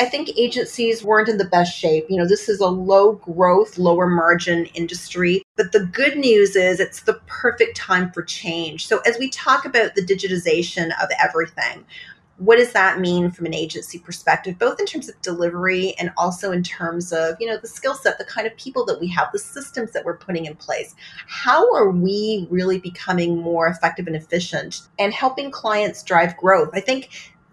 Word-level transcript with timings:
I 0.00 0.06
think 0.06 0.30
agencies 0.38 1.04
weren't 1.04 1.28
in 1.28 1.36
the 1.36 1.44
best 1.44 1.76
shape. 1.76 2.06
You 2.08 2.16
know, 2.16 2.26
this 2.26 2.48
is 2.48 2.58
a 2.60 2.66
low 2.66 3.12
growth, 3.16 3.76
lower 3.76 4.06
margin 4.06 4.64
industry. 4.74 5.42
But 5.56 5.72
the 5.72 5.84
good 5.84 6.16
news 6.16 6.56
is 6.56 6.80
it's 6.80 7.02
the 7.02 7.20
perfect 7.26 7.76
time 7.76 8.10
for 8.10 8.22
change. 8.22 8.86
So, 8.86 9.00
as 9.00 9.18
we 9.18 9.28
talk 9.28 9.66
about 9.66 9.94
the 9.94 10.00
digitization 10.00 10.86
of 11.02 11.10
everything, 11.22 11.84
what 12.38 12.56
does 12.56 12.72
that 12.72 12.98
mean 12.98 13.30
from 13.30 13.44
an 13.44 13.52
agency 13.52 13.98
perspective 13.98 14.58
both 14.58 14.80
in 14.80 14.86
terms 14.86 15.10
of 15.10 15.20
delivery 15.20 15.94
and 15.98 16.10
also 16.16 16.52
in 16.52 16.62
terms 16.62 17.12
of 17.12 17.36
you 17.38 17.46
know 17.46 17.58
the 17.58 17.68
skill 17.68 17.94
set 17.94 18.16
the 18.16 18.24
kind 18.24 18.46
of 18.46 18.56
people 18.56 18.82
that 18.86 18.98
we 18.98 19.06
have 19.06 19.28
the 19.30 19.38
systems 19.38 19.92
that 19.92 20.02
we're 20.06 20.16
putting 20.16 20.46
in 20.46 20.56
place 20.56 20.94
how 21.26 21.70
are 21.74 21.90
we 21.90 22.46
really 22.48 22.78
becoming 22.78 23.36
more 23.36 23.68
effective 23.68 24.06
and 24.06 24.16
efficient 24.16 24.88
and 24.98 25.12
helping 25.12 25.50
clients 25.50 26.02
drive 26.02 26.34
growth 26.38 26.70
i 26.72 26.80
think 26.80 27.10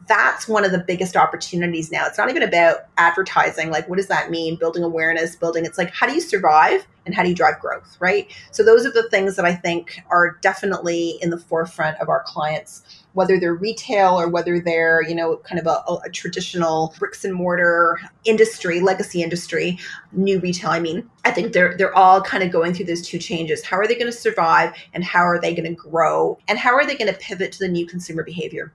that's 0.07 0.47
one 0.47 0.65
of 0.65 0.71
the 0.71 0.79
biggest 0.79 1.15
opportunities 1.15 1.91
now. 1.91 2.05
It's 2.05 2.17
not 2.17 2.29
even 2.29 2.43
about 2.43 2.85
advertising. 2.97 3.69
Like, 3.69 3.87
what 3.89 3.97
does 3.97 4.07
that 4.07 4.31
mean? 4.31 4.55
Building 4.55 4.83
awareness, 4.83 5.35
building. 5.35 5.65
It's 5.65 5.77
like, 5.77 5.93
how 5.93 6.07
do 6.07 6.13
you 6.13 6.21
survive 6.21 6.87
and 7.05 7.13
how 7.15 7.23
do 7.23 7.29
you 7.29 7.35
drive 7.35 7.59
growth, 7.59 7.97
right? 7.99 8.29
So, 8.51 8.63
those 8.63 8.85
are 8.85 8.91
the 8.91 9.09
things 9.09 9.35
that 9.35 9.45
I 9.45 9.53
think 9.53 10.01
are 10.09 10.37
definitely 10.41 11.17
in 11.21 11.29
the 11.29 11.37
forefront 11.37 11.97
of 11.99 12.09
our 12.09 12.23
clients, 12.25 12.83
whether 13.13 13.39
they're 13.39 13.53
retail 13.53 14.19
or 14.19 14.29
whether 14.29 14.59
they're, 14.59 15.01
you 15.01 15.15
know, 15.15 15.37
kind 15.37 15.59
of 15.59 15.67
a, 15.67 15.93
a 16.05 16.09
traditional 16.09 16.93
bricks 16.99 17.25
and 17.25 17.33
mortar 17.33 17.99
industry, 18.25 18.79
legacy 18.79 19.21
industry, 19.21 19.77
new 20.11 20.39
retail. 20.39 20.69
I 20.69 20.79
mean, 20.79 21.09
I 21.25 21.31
think 21.31 21.53
they're 21.53 21.75
they're 21.77 21.95
all 21.95 22.21
kind 22.21 22.43
of 22.43 22.51
going 22.51 22.73
through 22.73 22.85
those 22.85 23.01
two 23.01 23.19
changes. 23.19 23.63
How 23.63 23.77
are 23.77 23.87
they 23.87 23.95
going 23.95 24.11
to 24.11 24.17
survive 24.17 24.73
and 24.93 25.03
how 25.03 25.21
are 25.21 25.39
they 25.39 25.53
going 25.53 25.67
to 25.69 25.75
grow? 25.75 26.37
And 26.47 26.57
how 26.57 26.75
are 26.75 26.85
they 26.85 26.95
going 26.95 27.11
to 27.11 27.19
pivot 27.19 27.51
to 27.53 27.59
the 27.59 27.67
new 27.67 27.85
consumer 27.85 28.23
behavior? 28.23 28.73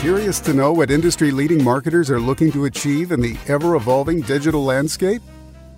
Curious 0.00 0.40
to 0.40 0.54
know 0.54 0.72
what 0.72 0.90
industry 0.90 1.30
leading 1.30 1.62
marketers 1.62 2.10
are 2.10 2.18
looking 2.18 2.50
to 2.52 2.64
achieve 2.64 3.12
in 3.12 3.20
the 3.20 3.36
ever 3.48 3.74
evolving 3.74 4.22
digital 4.22 4.64
landscape? 4.64 5.20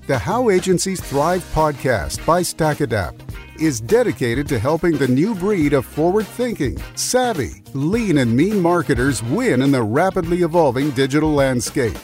The 0.07 0.17
How 0.17 0.49
Agencies 0.49 1.01
Thrive 1.01 1.43
podcast 1.53 2.25
by 2.25 2.43
StackAdapt 2.43 3.21
is 3.61 3.81
dedicated 3.81 4.47
to 4.47 4.61
helping 4.61 4.97
the 4.97 5.09
new 5.09 5.35
breed 5.35 5.73
of 5.73 5.85
forward 5.85 6.29
thinking, 6.29 6.81
savvy, 6.95 7.65
lean, 7.75 8.19
and 8.19 8.37
mean 8.37 8.61
marketers 8.61 9.25
win 9.25 9.61
in 9.61 9.73
the 9.73 9.83
rapidly 9.83 10.43
evolving 10.43 10.93
digital 10.93 11.33
landscape. 11.33 11.99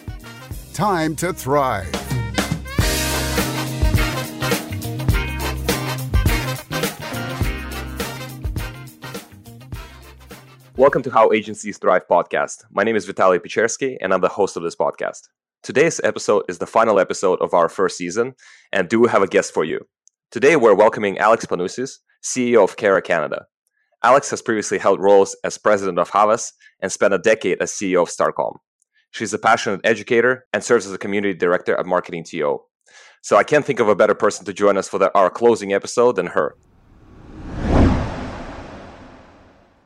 Time 0.75 1.15
to 1.15 1.33
thrive. 1.33 2.08
Welcome 10.79 11.03
to 11.03 11.11
How 11.11 11.33
Agencies 11.33 11.77
Thrive 11.77 12.07
podcast. 12.07 12.63
My 12.71 12.85
name 12.85 12.95
is 12.95 13.05
Vitaly 13.05 13.41
Pecherskiy, 13.41 13.97
and 14.01 14.15
I'm 14.15 14.21
the 14.21 14.29
host 14.29 14.57
of 14.57 14.63
this 14.63 14.77
podcast. 14.77 15.23
Today's 15.61 16.01
episode 16.05 16.45
is 16.49 16.59
the 16.59 16.69
final 16.69 17.01
episode 17.01 17.41
of 17.43 17.53
our 17.53 17.69
first 17.69 17.97
season, 17.97 18.35
and 18.73 18.89
do 18.89 19.07
have 19.07 19.21
a 19.21 19.27
guest 19.27 19.53
for 19.53 19.65
you. 19.65 19.81
Today, 20.31 20.55
we're 20.55 20.77
welcoming 20.77 21.19
Alex 21.19 21.45
Panousis, 21.47 21.97
CEO 22.23 22.63
of 22.63 22.77
Carat 22.77 23.03
Canada. 23.03 23.47
Alex 24.05 24.31
has 24.31 24.41
previously 24.41 24.79
held 24.79 25.01
roles 25.01 25.37
as 25.43 25.59
president 25.59 25.99
of 25.99 26.11
Havas 26.11 26.53
and 26.79 26.93
spent 26.93 27.13
a 27.13 27.19
decade 27.19 27.61
as 27.61 27.73
CEO 27.73 28.03
of 28.03 28.09
Starcom. 28.09 28.59
She's 29.11 29.35
a 29.35 29.39
passionate 29.41 29.81
educator 29.83 30.47
and 30.53 30.63
serves 30.63 30.87
as 30.87 30.93
a 30.93 30.99
community 30.99 31.37
director 31.37 31.77
at 31.77 31.87
Marketing 31.87 32.23
TO. 32.23 32.61
So 33.21 33.37
I 33.37 33.43
can't 33.43 33.65
think 33.65 33.81
of 33.81 33.89
a 33.89 33.97
better 33.97 34.15
person 34.15 34.47
to 34.47 34.53
join 34.53 34.77
us 34.77 34.89
for 34.89 34.99
the, 34.99 35.13
our 35.19 35.29
closing 35.29 35.73
episode 35.73 36.15
than 36.15 36.29
her. 36.29 36.55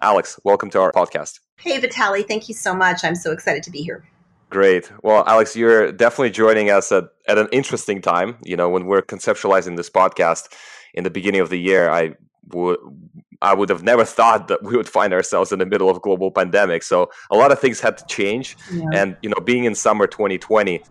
Alex, 0.03 0.39
welcome 0.43 0.69
to 0.71 0.81
our 0.81 0.91
podcast. 0.91 1.39
Hey, 1.59 1.81
Vitaly. 1.81 2.27
Thank 2.27 2.49
you 2.49 2.55
so 2.57 2.75
much. 2.75 3.05
I'm 3.05 3.15
so 3.15 3.31
excited 3.31 3.63
to 3.63 3.71
be 3.71 3.83
here. 3.83 4.05
Great. 4.51 4.91
Well, 5.05 5.23
Alex, 5.29 5.55
you're 5.55 5.93
definitely 5.93 6.31
joining 6.31 6.71
us 6.71 6.91
at, 6.91 7.05
at 7.29 7.39
an 7.39 7.49
interesting 7.53 8.03
time. 8.03 8.37
You 8.45 8.57
know, 8.57 8.69
when 8.69 8.87
we're 8.87 9.03
conceptualizing 9.03 9.77
this 9.77 9.89
podcast 9.89 10.53
in 10.93 11.05
the 11.05 11.11
beginning 11.11 11.41
of 11.41 11.51
the 11.51 11.57
year, 11.57 11.89
I 11.89 12.17
would 12.49 12.79
I 13.41 13.55
would 13.55 13.69
have 13.69 13.85
never 13.85 14.05
thought 14.05 14.49
that 14.49 14.65
we 14.65 14.77
would 14.77 14.89
find 14.89 15.13
ourselves 15.13 15.53
in 15.53 15.61
the 15.61 15.67
middle 15.67 15.89
of 15.89 16.03
global 16.03 16.33
pandemic. 16.33 16.83
So 16.83 17.09
a 17.31 17.37
lot 17.37 17.53
of 17.53 17.61
things 17.61 17.79
had 17.79 17.97
to 17.99 18.05
change. 18.07 18.57
Yeah. 18.73 18.85
And 18.93 19.17
you 19.23 19.31
know, 19.31 19.41
being 19.43 19.65
in 19.65 19.77
summer 19.77 20.09
2020, 20.09 20.83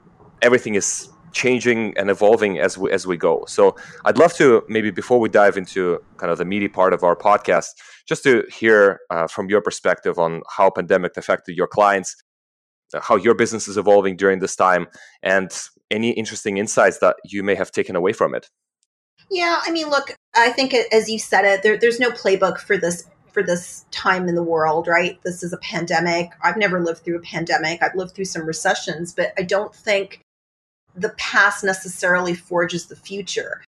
everything 0.41 0.75
is 0.75 1.09
changing 1.31 1.93
and 1.97 2.09
evolving 2.09 2.59
as 2.59 2.77
we 2.77 2.91
as 2.91 3.07
we 3.07 3.17
go. 3.17 3.45
So 3.47 3.75
I'd 4.05 4.17
love 4.17 4.33
to 4.35 4.63
maybe 4.67 4.91
before 4.91 5.19
we 5.19 5.29
dive 5.29 5.57
into 5.57 5.99
kind 6.17 6.31
of 6.31 6.37
the 6.37 6.45
meaty 6.45 6.67
part 6.67 6.93
of 6.93 7.03
our 7.03 7.15
podcast, 7.15 7.69
just 8.07 8.23
to 8.23 8.43
hear 8.51 8.99
uh, 9.09 9.27
from 9.27 9.49
your 9.49 9.61
perspective 9.61 10.19
on 10.19 10.41
how 10.49 10.69
pandemic 10.69 11.17
affected 11.17 11.55
your 11.55 11.67
clients, 11.67 12.15
how 13.01 13.15
your 13.15 13.35
business 13.35 13.67
is 13.67 13.77
evolving 13.77 14.15
during 14.15 14.39
this 14.39 14.55
time, 14.55 14.87
and 15.23 15.51
any 15.89 16.11
interesting 16.11 16.57
insights 16.57 16.99
that 16.99 17.15
you 17.25 17.43
may 17.43 17.55
have 17.55 17.71
taken 17.71 17.95
away 17.95 18.13
from 18.13 18.33
it. 18.35 18.49
Yeah, 19.29 19.61
I 19.63 19.71
mean, 19.71 19.89
look, 19.89 20.15
I 20.35 20.49
think 20.49 20.73
as 20.73 21.09
you 21.09 21.17
said 21.19 21.45
it, 21.45 21.63
there, 21.63 21.77
there's 21.77 21.99
no 21.99 22.11
playbook 22.11 22.57
for 22.57 22.77
this 22.77 23.07
for 23.31 23.41
this 23.41 23.85
time 23.91 24.27
in 24.27 24.35
the 24.35 24.43
world, 24.43 24.87
right? 24.87 25.17
This 25.23 25.41
is 25.41 25.53
a 25.53 25.57
pandemic. 25.57 26.31
I've 26.43 26.57
never 26.57 26.83
lived 26.83 26.99
through 26.99 27.17
a 27.17 27.21
pandemic. 27.21 27.81
I've 27.81 27.95
lived 27.95 28.13
through 28.13 28.25
some 28.25 28.45
recessions, 28.45 29.13
but 29.13 29.31
I 29.37 29.43
don't 29.43 29.73
think 29.73 30.19
the 30.95 31.09
past 31.17 31.63
necessarily 31.63 32.33
forges 32.33 32.87
the 32.87 32.95
future. 32.95 33.63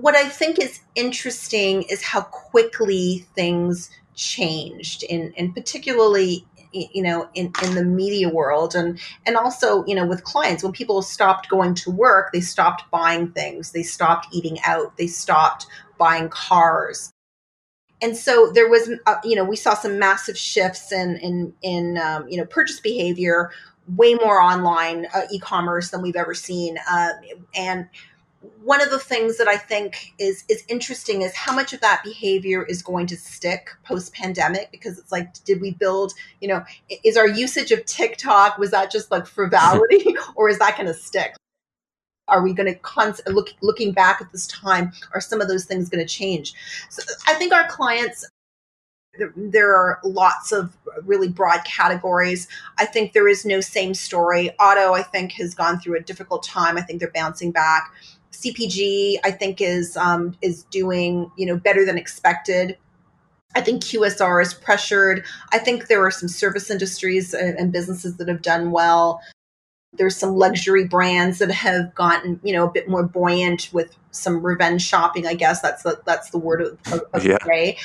What 0.00 0.14
I 0.14 0.28
think 0.28 0.58
is 0.58 0.80
interesting 0.94 1.82
is 1.82 2.02
how 2.02 2.22
quickly 2.22 3.26
things 3.34 3.90
changed 4.14 5.02
in, 5.04 5.32
and 5.36 5.54
particularly 5.54 6.46
you 6.72 7.02
know 7.02 7.28
in, 7.34 7.52
in 7.62 7.74
the 7.74 7.84
media 7.84 8.28
world 8.28 8.74
and 8.74 8.98
and 9.26 9.36
also 9.36 9.84
you 9.86 9.94
know 9.94 10.06
with 10.06 10.24
clients. 10.24 10.62
When 10.62 10.72
people 10.72 11.02
stopped 11.02 11.48
going 11.48 11.74
to 11.76 11.90
work 11.90 12.32
they 12.32 12.40
stopped 12.40 12.90
buying 12.90 13.30
things. 13.32 13.72
They 13.72 13.82
stopped 13.82 14.28
eating 14.32 14.58
out. 14.64 14.96
They 14.96 15.06
stopped 15.06 15.66
buying 15.98 16.28
cars. 16.28 17.12
And 18.00 18.16
so 18.16 18.50
there 18.52 18.68
was 18.68 18.90
uh, 19.06 19.16
you 19.22 19.36
know 19.36 19.44
we 19.44 19.56
saw 19.56 19.74
some 19.74 19.98
massive 19.98 20.36
shifts 20.36 20.92
in 20.92 21.16
in 21.18 21.54
in 21.62 21.98
um, 21.98 22.28
you 22.28 22.36
know 22.36 22.46
purchase 22.46 22.80
behavior 22.80 23.50
way 23.88 24.14
more 24.14 24.40
online 24.40 25.06
uh, 25.14 25.22
e-commerce 25.30 25.90
than 25.90 26.02
we've 26.02 26.16
ever 26.16 26.34
seen. 26.34 26.78
Uh, 26.90 27.10
and 27.54 27.88
one 28.62 28.80
of 28.80 28.90
the 28.90 28.98
things 28.98 29.38
that 29.38 29.48
I 29.48 29.56
think 29.56 30.12
is 30.18 30.44
is 30.48 30.64
interesting 30.68 31.22
is 31.22 31.34
how 31.34 31.54
much 31.54 31.72
of 31.72 31.80
that 31.80 32.02
behavior 32.04 32.64
is 32.64 32.82
going 32.82 33.06
to 33.08 33.16
stick 33.16 33.70
post 33.84 34.12
pandemic 34.14 34.70
because 34.70 34.98
it's 34.98 35.12
like 35.12 35.32
did 35.44 35.60
we 35.60 35.72
build 35.72 36.12
you 36.40 36.48
know 36.48 36.64
is 37.04 37.16
our 37.16 37.28
usage 37.28 37.70
of 37.70 37.84
TikTok 37.86 38.58
was 38.58 38.70
that 38.72 38.90
just 38.90 39.10
like 39.10 39.26
frivolity 39.26 40.16
or 40.34 40.48
is 40.48 40.58
that 40.58 40.76
going 40.76 40.88
to 40.88 40.94
stick? 40.94 41.34
Are 42.28 42.42
we 42.42 42.52
going 42.52 42.72
to 42.72 42.78
con- 42.80 43.14
look 43.26 43.50
looking 43.62 43.92
back 43.92 44.20
at 44.20 44.32
this 44.32 44.46
time 44.46 44.92
are 45.12 45.20
some 45.20 45.40
of 45.40 45.48
those 45.48 45.64
things 45.64 45.88
going 45.88 46.04
to 46.04 46.12
change? 46.12 46.54
So 46.88 47.02
I 47.26 47.34
think 47.34 47.52
our 47.52 47.68
clients 47.68 48.26
there 49.36 49.74
are 49.74 50.00
lots 50.04 50.52
of 50.52 50.76
really 51.04 51.28
broad 51.28 51.64
categories. 51.64 52.48
I 52.78 52.86
think 52.86 53.12
there 53.12 53.28
is 53.28 53.44
no 53.44 53.60
same 53.60 53.94
story. 53.94 54.50
Auto, 54.58 54.94
I 54.94 55.02
think, 55.02 55.32
has 55.32 55.54
gone 55.54 55.78
through 55.78 55.98
a 55.98 56.02
difficult 56.02 56.42
time. 56.42 56.78
I 56.78 56.82
think 56.82 57.00
they're 57.00 57.10
bouncing 57.14 57.52
back. 57.52 57.92
CPG, 58.32 59.18
I 59.24 59.30
think, 59.30 59.60
is 59.60 59.96
um, 59.96 60.36
is 60.40 60.64
doing 60.64 61.30
you 61.36 61.46
know 61.46 61.56
better 61.56 61.84
than 61.84 61.98
expected. 61.98 62.78
I 63.54 63.60
think 63.60 63.82
QSR 63.82 64.40
is 64.40 64.54
pressured. 64.54 65.24
I 65.52 65.58
think 65.58 65.88
there 65.88 66.04
are 66.04 66.10
some 66.10 66.28
service 66.28 66.70
industries 66.70 67.34
and 67.34 67.70
businesses 67.70 68.16
that 68.16 68.28
have 68.28 68.40
done 68.40 68.70
well. 68.70 69.20
There's 69.92 70.16
some 70.16 70.36
luxury 70.36 70.86
brands 70.86 71.38
that 71.40 71.50
have 71.50 71.94
gotten, 71.94 72.40
you 72.42 72.54
know, 72.54 72.66
a 72.66 72.70
bit 72.70 72.88
more 72.88 73.02
buoyant 73.02 73.68
with 73.74 73.94
some 74.10 74.42
revenge 74.42 74.80
shopping. 74.80 75.26
I 75.26 75.34
guess 75.34 75.60
that's 75.60 75.82
the 75.82 76.00
that's 76.06 76.30
the 76.30 76.38
word 76.38 76.62
of, 76.62 76.78
of 77.12 77.26
yeah. 77.26 77.36
the 77.42 77.46
day 77.46 77.78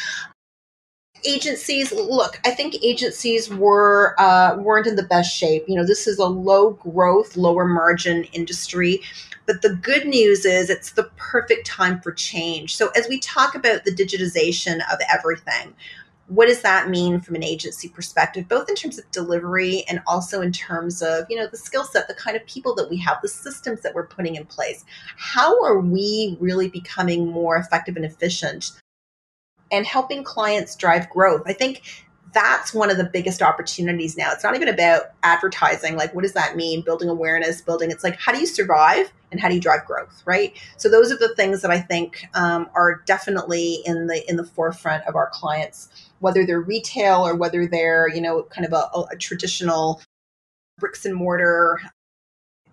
agencies 1.26 1.92
look 1.92 2.40
i 2.46 2.52
think 2.52 2.76
agencies 2.84 3.50
were 3.50 4.16
uh, 4.20 4.56
weren't 4.60 4.88
in 4.88 4.96
the 4.96 5.04
best 5.04 5.36
shape. 5.36 5.64
You 5.68 5.76
know 5.76 5.86
this 5.86 6.08
is 6.08 6.18
a 6.20 6.26
low 6.26 6.72
growth 6.72 7.36
lower 7.36 7.66
margin 7.66 8.24
industry 8.34 9.02
but 9.46 9.62
the 9.62 9.76
good 9.76 10.06
news 10.06 10.46
is 10.46 10.70
it's 10.70 10.92
the 10.92 11.10
perfect 11.16 11.66
time 11.66 12.02
for 12.02 12.12
change. 12.12 12.76
So 12.76 12.90
as 12.98 13.08
we 13.08 13.18
talk 13.20 13.56
about 13.56 13.86
the 13.86 13.92
digitization 13.92 14.82
of 14.92 15.00
everything 15.12 15.74
what 16.28 16.48
does 16.48 16.62
that 16.62 16.90
mean 16.90 17.22
from 17.22 17.36
an 17.36 17.44
agency 17.44 17.88
perspective 17.88 18.48
both 18.50 18.68
in 18.68 18.76
terms 18.76 19.00
of 19.00 19.10
delivery 19.12 19.86
and 19.88 20.02
also 20.06 20.42
in 20.42 20.52
terms 20.52 21.02
of 21.02 21.26
you 21.30 21.38
know 21.38 21.48
the 21.48 21.58
skill 21.58 21.86
set 21.86 22.08
the 22.08 22.14
kind 22.14 22.36
of 22.36 22.46
people 22.46 22.76
that 22.76 22.90
we 22.90 22.98
have 22.98 23.18
the 23.22 23.30
systems 23.30 23.82
that 23.82 23.96
we're 23.96 24.08
putting 24.08 24.36
in 24.36 24.46
place? 24.46 24.84
How 25.16 25.64
are 25.64 25.80
we 25.80 26.38
really 26.40 26.70
becoming 26.70 27.28
more 27.28 27.56
effective 27.58 27.96
and 27.96 28.06
efficient 28.06 28.72
and 29.72 29.86
helping 29.86 30.24
clients 30.24 30.76
drive 30.76 31.10
growth. 31.10 31.44
I 31.46 31.54
think 31.54 31.82
that's 32.34 32.74
one 32.74 32.92
of 32.92 32.98
the 32.98 33.04
biggest 33.04 33.42
opportunities 33.42 34.18
now. 34.18 34.32
It's 34.32 34.44
not 34.44 34.56
even 34.56 34.68
about 34.68 35.12
advertising, 35.24 35.96
like 35.96 36.14
what 36.14 36.22
does 36.22 36.34
that 36.34 36.56
mean? 36.56 36.82
Building 36.82 37.10
awareness, 37.10 37.62
building. 37.62 37.90
It's 37.90 38.04
like 38.04 38.20
how 38.20 38.32
do 38.32 38.40
you 38.40 38.46
survive 38.46 39.12
and 39.32 39.40
how 39.40 39.50
do 39.50 39.56
you 39.56 39.62
drive 39.62 39.86
growth, 39.86 40.22
right? 40.26 40.54
So 40.78 40.90
those 40.90 41.12
are 41.12 41.18
the 41.18 41.34
things 41.36 41.62
that 41.62 41.72
I 41.72 41.80
think 41.80 42.26
um, 42.34 42.70
are 42.76 43.02
definitely 43.06 43.80
in 43.86 44.08
the 44.08 44.24
in 44.30 44.36
the 44.36 44.44
forefront 44.44 45.06
of 45.06 45.16
our 45.16 45.30
clients, 45.34 45.90
whether 46.20 46.46
they're 46.46 46.62
retail 46.62 47.26
or 47.26 47.36
whether 47.36 47.66
they're 47.66 48.10
you 48.10 48.22
know 48.22 48.44
kind 48.44 48.66
of 48.66 48.74
a, 48.74 49.00
a 49.12 49.18
traditional 49.18 50.02
bricks 50.78 51.06
and 51.06 51.16
mortar 51.16 51.82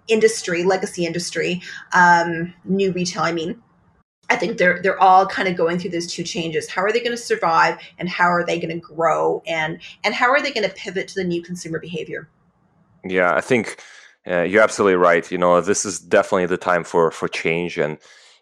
industry, 0.08 0.64
legacy 0.64 1.06
industry, 1.06 1.62
um, 1.92 2.52
new 2.64 2.92
retail. 2.92 3.22
I 3.22 3.32
mean 3.32 3.62
I 4.30 4.36
think 4.36 4.58
they're 4.58 4.80
they're 4.82 5.00
all 5.00 5.26
kind 5.26 5.48
of 5.48 5.56
going 5.56 5.78
through 5.78 5.90
those 5.90 6.06
two 6.06 6.22
changes. 6.24 6.68
How 6.68 6.82
are 6.82 6.92
they 6.92 7.00
going 7.00 7.16
to 7.16 7.22
survive, 7.22 7.78
and 7.98 8.08
how 8.08 8.28
are 8.28 8.44
they 8.44 8.58
going 8.58 8.74
to 8.74 8.80
grow, 8.80 9.42
and 9.46 9.78
and 10.02 10.14
how 10.14 10.30
are 10.30 10.40
they 10.40 10.52
going 10.52 10.68
to 10.68 10.74
pivot 10.74 11.08
to 11.08 11.14
the 11.14 11.24
new 11.24 11.42
consumer 11.42 11.78
behavior? 11.78 12.28
Yeah, 13.04 13.34
I 13.34 13.40
think 13.40 13.82
uh, 14.26 14.42
you're 14.42 14.62
absolutely 14.62 14.96
right. 14.96 15.30
You 15.30 15.38
know, 15.38 15.60
this 15.60 15.84
is 15.84 16.00
definitely 16.00 16.46
the 16.46 16.56
time 16.56 16.84
for 16.84 17.10
for 17.10 17.28
change, 17.28 17.78
and 17.78 17.98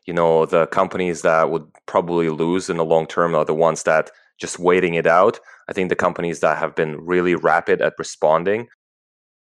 you 0.06 0.14
know, 0.14 0.46
the 0.46 0.66
companies 0.66 1.22
that 1.22 1.50
would 1.50 1.66
probably 1.86 2.28
lose 2.28 2.68
in 2.68 2.76
the 2.76 2.84
long 2.84 3.06
term 3.06 3.34
are 3.34 3.44
the 3.44 3.54
ones 3.54 3.84
that 3.84 4.10
just 4.38 4.58
waiting 4.58 4.94
it 4.94 5.06
out. 5.06 5.38
I 5.68 5.72
think 5.72 5.88
the 5.88 5.96
companies 5.96 6.40
that 6.40 6.58
have 6.58 6.74
been 6.74 7.04
really 7.04 7.34
rapid 7.34 7.80
at 7.80 7.94
responding, 7.98 8.68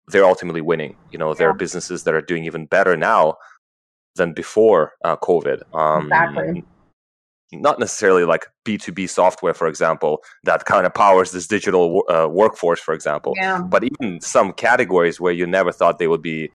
they're 0.08 0.26
ultimately 0.26 0.62
winning. 0.62 0.96
You 1.12 1.18
know, 1.18 1.34
there 1.34 1.48
yeah. 1.48 1.54
are 1.54 1.58
businesses 1.58 2.04
that 2.04 2.14
are 2.14 2.22
doing 2.22 2.46
even 2.46 2.66
better 2.66 2.98
now 2.98 3.36
than 4.20 4.34
before 4.34 4.94
uh, 5.04 5.16
COVID. 5.18 5.64
Um, 5.74 6.04
exactly. 6.04 6.64
Not 7.52 7.80
necessarily 7.80 8.26
like 8.26 8.46
B2B 8.64 9.10
software, 9.10 9.56
for 9.56 9.68
example, 9.68 10.22
that 10.44 10.66
kind 10.66 10.86
of 10.86 10.94
powers 10.94 11.32
this 11.32 11.48
digital 11.48 12.04
uh, 12.08 12.28
workforce, 12.30 12.80
for 12.80 12.94
example. 12.94 13.34
Yeah. 13.38 13.64
But 13.64 13.86
even 13.86 14.22
some 14.22 14.54
categories 14.54 15.20
where 15.20 15.34
you 15.34 15.48
never 15.48 15.72
thought 15.72 15.98
they 15.98 16.08
would 16.08 16.22
be 16.22 16.52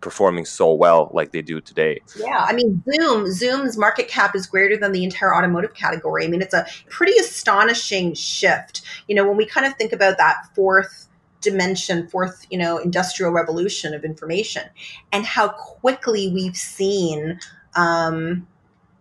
performing 0.00 0.44
so 0.44 0.74
well 0.74 1.12
like 1.14 1.30
they 1.30 1.42
do 1.42 1.60
today. 1.60 2.00
Yeah, 2.16 2.44
I 2.48 2.52
mean 2.54 2.82
Zoom, 2.90 3.30
Zoom's 3.30 3.78
market 3.78 4.08
cap 4.08 4.34
is 4.34 4.48
greater 4.48 4.76
than 4.76 4.90
the 4.90 5.04
entire 5.04 5.32
automotive 5.32 5.74
category. 5.74 6.24
I 6.24 6.28
mean 6.28 6.42
it's 6.42 6.52
a 6.52 6.66
pretty 6.90 7.16
astonishing 7.18 8.14
shift. 8.14 8.82
You 9.06 9.14
know, 9.14 9.26
when 9.28 9.36
we 9.36 9.46
kind 9.46 9.64
of 9.64 9.74
think 9.76 9.92
about 9.92 10.18
that 10.18 10.48
fourth 10.56 11.08
dimension, 11.42 12.08
fourth, 12.08 12.46
you 12.50 12.58
know, 12.58 12.78
industrial 12.78 13.32
revolution 13.32 13.94
of 13.94 14.04
information, 14.04 14.62
and 15.12 15.26
how 15.26 15.48
quickly 15.48 16.32
we've 16.32 16.56
seen. 16.56 17.38
Um, 17.74 18.46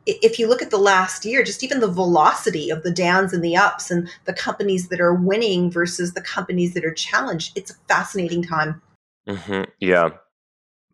if 0.08 0.40
you 0.40 0.50
look 0.50 0.64
at 0.64 0.72
the 0.72 0.78
last 0.78 1.26
year, 1.26 1.44
just 1.44 1.64
even 1.64 1.80
the 1.80 1.88
velocity 1.88 2.72
of 2.72 2.82
the 2.84 2.92
downs 2.92 3.34
and 3.34 3.44
the 3.44 3.56
ups, 3.56 3.92
and 3.92 4.10
the 4.26 4.34
companies 4.34 4.90
that 4.90 5.00
are 5.00 5.14
winning 5.14 5.70
versus 5.72 6.14
the 6.14 6.22
companies 6.22 6.74
that 6.74 6.84
are 6.84 6.94
challenged, 6.94 7.58
it's 7.58 7.72
a 7.72 7.76
fascinating 7.88 8.42
time. 8.42 8.82
Mm-hmm. 9.28 9.64
Yeah, 9.80 10.10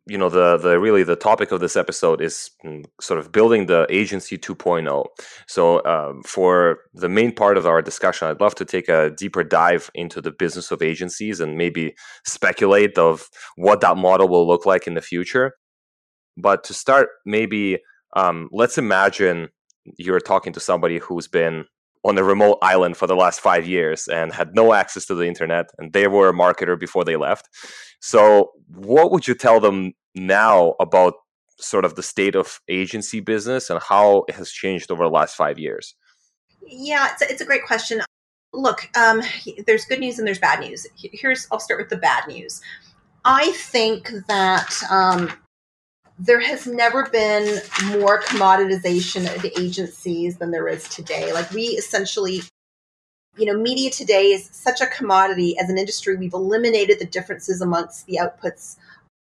you 0.07 0.17
know 0.17 0.29
the 0.29 0.57
the 0.57 0.79
really 0.79 1.03
the 1.03 1.15
topic 1.15 1.51
of 1.51 1.59
this 1.59 1.75
episode 1.75 2.21
is 2.21 2.51
mm, 2.65 2.85
sort 3.01 3.19
of 3.19 3.31
building 3.31 3.65
the 3.65 3.85
agency 3.89 4.37
2.0 4.37 5.05
so 5.47 5.83
um, 5.85 6.21
for 6.23 6.79
the 6.93 7.09
main 7.09 7.31
part 7.31 7.57
of 7.57 7.65
our 7.65 7.81
discussion 7.81 8.27
i'd 8.27 8.39
love 8.39 8.55
to 8.55 8.65
take 8.65 8.87
a 8.87 9.09
deeper 9.11 9.43
dive 9.43 9.91
into 9.95 10.21
the 10.21 10.31
business 10.31 10.71
of 10.71 10.81
agencies 10.81 11.39
and 11.39 11.57
maybe 11.57 11.93
speculate 12.25 12.97
of 12.97 13.29
what 13.55 13.81
that 13.81 13.97
model 13.97 14.27
will 14.27 14.47
look 14.47 14.65
like 14.65 14.87
in 14.87 14.93
the 14.93 15.01
future. 15.01 15.53
But 16.37 16.63
to 16.65 16.73
start 16.73 17.09
maybe 17.25 17.79
um, 18.15 18.49
let's 18.51 18.77
imagine 18.77 19.49
you're 19.97 20.19
talking 20.19 20.53
to 20.53 20.59
somebody 20.59 20.99
who's 20.99 21.27
been 21.27 21.65
on 22.07 22.17
a 22.17 22.23
remote 22.23 22.57
island 22.61 22.95
for 22.95 23.05
the 23.05 23.15
last 23.15 23.41
five 23.41 23.67
years 23.67 24.07
and 24.07 24.33
had 24.33 24.55
no 24.55 24.73
access 24.73 25.05
to 25.05 25.13
the 25.13 25.25
internet 25.25 25.69
and 25.77 25.91
they 25.91 26.07
were 26.07 26.29
a 26.29 26.33
marketer 26.33 26.79
before 26.79 27.03
they 27.03 27.17
left. 27.17 27.49
So 27.99 28.51
what 28.73 29.11
would 29.11 29.27
you 29.27 29.35
tell 29.35 29.59
them 29.59 29.93
now 30.15 30.75
about 30.79 31.15
sort 31.59 31.83
of 31.83 31.95
the 31.95 32.03
state 32.03 32.35
of 32.35 32.59
agency 32.69 33.19
business 33.19 33.69
and 33.69 33.81
how 33.81 34.23
it 34.29 34.35
has 34.35 34.51
changed 34.51 34.89
over 34.89 35.03
the 35.03 35.09
last 35.09 35.35
five 35.35 35.59
years? 35.59 35.95
Yeah 36.65 37.09
it's 37.11 37.21
a, 37.21 37.29
it's 37.29 37.41
a 37.41 37.45
great 37.45 37.65
question. 37.65 38.01
Look 38.53 38.89
um, 38.97 39.21
there's 39.65 39.83
good 39.83 39.99
news 39.99 40.17
and 40.17 40.25
there's 40.25 40.39
bad 40.39 40.61
news. 40.61 40.87
Here's 40.95 41.45
i'll 41.51 41.59
start 41.59 41.81
with 41.81 41.89
the 41.89 41.97
bad 41.97 42.25
news. 42.27 42.61
I 43.25 43.51
think 43.51 44.09
that 44.29 44.73
um, 44.89 45.33
there 46.19 46.39
has 46.39 46.65
never 46.65 47.07
been 47.09 47.61
more 47.99 48.21
commoditization 48.21 49.33
of 49.35 49.45
agencies 49.59 50.37
than 50.37 50.51
there 50.51 50.67
is 50.67 50.87
today. 50.89 51.31
Like 51.31 51.51
we 51.51 51.63
essentially, 51.63 52.41
you 53.37 53.45
know, 53.45 53.57
media 53.57 53.91
today 53.91 54.31
is 54.31 54.49
such 54.51 54.81
a 54.81 54.87
commodity 54.87 55.57
as 55.59 55.69
an 55.69 55.77
industry. 55.77 56.15
We've 56.15 56.33
eliminated 56.33 56.99
the 56.99 57.05
differences 57.05 57.61
amongst 57.61 58.07
the 58.07 58.19
outputs 58.21 58.77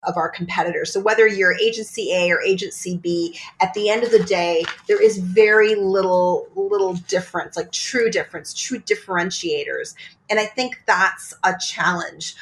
of 0.03 0.17
our 0.17 0.29
competitors. 0.29 0.91
So 0.91 0.99
whether 0.99 1.27
you're 1.27 1.55
agency 1.59 2.11
A 2.11 2.31
or 2.31 2.41
agency 2.41 2.97
B, 2.97 3.37
at 3.61 3.73
the 3.75 3.89
end 3.89 4.03
of 4.03 4.09
the 4.09 4.23
day, 4.23 4.63
there 4.87 5.01
is 5.01 5.19
very 5.19 5.75
little 5.75 6.47
little 6.55 6.93
difference, 6.93 7.55
like 7.55 7.71
true 7.71 8.09
difference, 8.09 8.53
true 8.53 8.79
differentiators. 8.79 9.93
And 10.29 10.39
I 10.39 10.45
think 10.45 10.81
that's 10.87 11.35
a 11.43 11.53
challenge. 11.59 12.35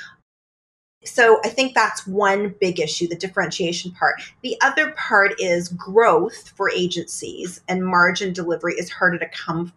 So 1.06 1.40
I 1.44 1.50
think 1.50 1.74
that's 1.74 2.06
one 2.06 2.56
big 2.60 2.80
issue, 2.80 3.08
the 3.08 3.16
differentiation 3.16 3.92
part. 3.92 4.22
The 4.42 4.58
other 4.62 4.92
part 4.92 5.40
is 5.40 5.70
growth 5.70 6.50
for 6.56 6.70
agencies 6.70 7.62
and 7.68 7.86
margin 7.86 8.34
delivery 8.34 8.74
is 8.74 8.90
harder 8.90 9.18
to 9.20 9.30
come 9.30 9.72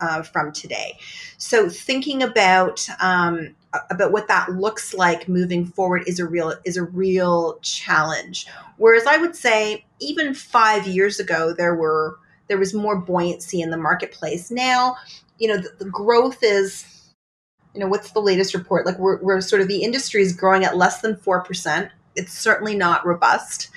uh, 0.00 0.22
from 0.22 0.52
today. 0.52 0.98
So 1.38 1.68
thinking 1.68 2.22
about 2.22 2.86
um, 3.00 3.54
about 3.90 4.12
what 4.12 4.28
that 4.28 4.52
looks 4.52 4.94
like 4.94 5.28
moving 5.28 5.66
forward 5.66 6.04
is 6.06 6.18
a 6.18 6.26
real 6.26 6.54
is 6.64 6.76
a 6.76 6.84
real 6.84 7.58
challenge. 7.62 8.46
Whereas 8.76 9.06
I 9.06 9.16
would 9.16 9.34
say 9.34 9.84
even 10.00 10.34
five 10.34 10.86
years 10.86 11.18
ago 11.18 11.52
there 11.52 11.74
were 11.74 12.18
there 12.48 12.58
was 12.58 12.74
more 12.74 12.96
buoyancy 12.96 13.60
in 13.60 13.70
the 13.70 13.76
marketplace. 13.76 14.50
Now, 14.50 14.96
you 15.38 15.48
know, 15.48 15.56
the, 15.56 15.70
the 15.78 15.90
growth 15.90 16.38
is 16.42 16.93
you 17.74 17.80
know, 17.80 17.88
what's 17.88 18.12
the 18.12 18.20
latest 18.20 18.54
report? 18.54 18.86
Like 18.86 18.98
we're, 18.98 19.20
we're 19.20 19.40
sort 19.40 19.60
of 19.60 19.68
the 19.68 19.82
industry 19.82 20.22
is 20.22 20.32
growing 20.32 20.64
at 20.64 20.76
less 20.76 21.00
than 21.00 21.16
4%. 21.16 21.90
It's 22.16 22.32
certainly 22.32 22.76
not 22.76 23.04
robust. 23.04 23.68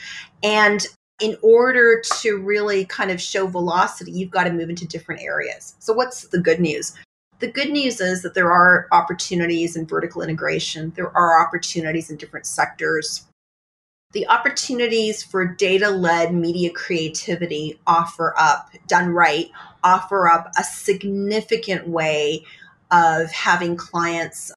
And 0.44 0.86
in 1.20 1.36
order 1.42 2.02
to 2.20 2.38
really 2.38 2.86
kind 2.86 3.10
of 3.10 3.20
show 3.20 3.48
velocity, 3.48 4.12
you've 4.12 4.30
got 4.30 4.44
to 4.44 4.54
move 4.54 4.70
into 4.70 4.86
different 4.86 5.22
areas. 5.22 5.76
So 5.80 5.94
what's 5.94 6.28
the 6.28 6.40
good 6.40 6.60
news? 6.60 6.94
The 7.40 7.52
good 7.52 7.70
news 7.70 8.00
is 8.00 8.22
that 8.22 8.36
there 8.36 8.52
are 8.52 8.88
opportunities 8.92 9.76
in 9.76 9.88
vertical 9.88 10.22
integration. 10.22 10.94
There 10.96 11.16
are 11.16 11.44
opportunities 11.44 12.10
in 12.10 12.18
different 12.18 12.46
sectors. 12.46 13.26
The 14.14 14.28
opportunities 14.28 15.22
for 15.22 15.46
data 15.46 15.90
led 15.90 16.34
media 16.34 16.72
creativity 16.72 17.80
offer 17.86 18.34
up, 18.38 18.70
done 18.88 19.10
right, 19.10 19.50
offer 19.84 20.30
up 20.30 20.52
a 20.58 20.64
significant 20.64 21.88
way 21.88 22.44
of 22.92 23.32
having 23.32 23.76
clients 23.76 24.52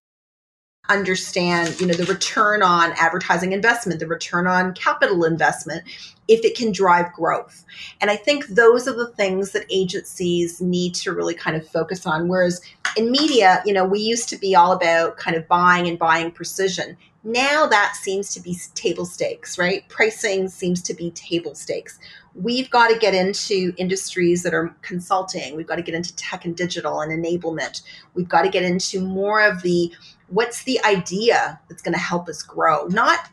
understand 0.90 1.80
you 1.80 1.86
know 1.86 1.94
the 1.94 2.04
return 2.04 2.62
on 2.62 2.92
advertising 2.98 3.52
investment 3.52 4.00
the 4.00 4.06
return 4.06 4.46
on 4.46 4.74
capital 4.74 5.24
investment 5.24 5.84
if 6.26 6.44
it 6.44 6.56
can 6.56 6.70
drive 6.70 7.12
growth. 7.12 7.64
And 8.00 8.10
i 8.10 8.16
think 8.16 8.46
those 8.48 8.88
are 8.88 8.92
the 8.92 9.12
things 9.12 9.52
that 9.52 9.66
agencies 9.70 10.60
need 10.60 10.94
to 10.96 11.12
really 11.12 11.34
kind 11.34 11.56
of 11.56 11.66
focus 11.66 12.06
on. 12.06 12.28
Whereas 12.28 12.60
in 12.96 13.10
media 13.10 13.62
you 13.64 13.72
know 13.72 13.84
we 13.84 14.00
used 14.00 14.28
to 14.30 14.36
be 14.36 14.54
all 14.54 14.72
about 14.72 15.16
kind 15.16 15.36
of 15.36 15.46
buying 15.46 15.86
and 15.86 15.98
buying 15.98 16.32
precision. 16.32 16.96
Now 17.22 17.66
that 17.66 17.96
seems 17.96 18.32
to 18.34 18.40
be 18.40 18.56
table 18.74 19.06
stakes 19.06 19.58
right? 19.58 19.88
Pricing 19.88 20.48
seems 20.48 20.82
to 20.82 20.94
be 20.94 21.12
table 21.12 21.54
stakes 21.54 21.98
we've 22.34 22.70
got 22.70 22.88
to 22.88 22.98
get 22.98 23.14
into 23.14 23.72
industries 23.76 24.42
that 24.42 24.54
are 24.54 24.74
consulting. 24.82 25.56
We've 25.56 25.66
got 25.66 25.76
to 25.76 25.82
get 25.82 25.94
into 25.94 26.14
tech 26.16 26.44
and 26.44 26.56
digital 26.56 27.00
and 27.00 27.12
enablement. 27.12 27.82
We've 28.14 28.28
got 28.28 28.42
to 28.42 28.48
get 28.48 28.62
into 28.62 29.00
more 29.00 29.42
of 29.42 29.62
the 29.62 29.92
what's 30.28 30.62
the 30.62 30.82
idea 30.84 31.60
that's 31.68 31.82
going 31.82 31.94
to 31.94 32.00
help 32.00 32.28
us 32.28 32.42
grow, 32.42 32.86
not 32.86 33.28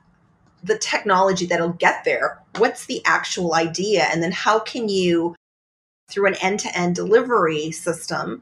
the 0.63 0.77
technology 0.77 1.45
that'll 1.45 1.73
get 1.73 2.03
there. 2.03 2.41
What's 2.57 2.87
the 2.87 3.01
actual 3.05 3.53
idea? 3.53 4.05
And 4.11 4.23
then 4.23 4.31
how 4.31 4.59
can 4.59 4.89
you, 4.89 5.35
through 6.09 6.27
an 6.27 6.35
end 6.41 6.59
to 6.61 6.77
end 6.77 6.95
delivery 6.95 7.71
system, 7.71 8.41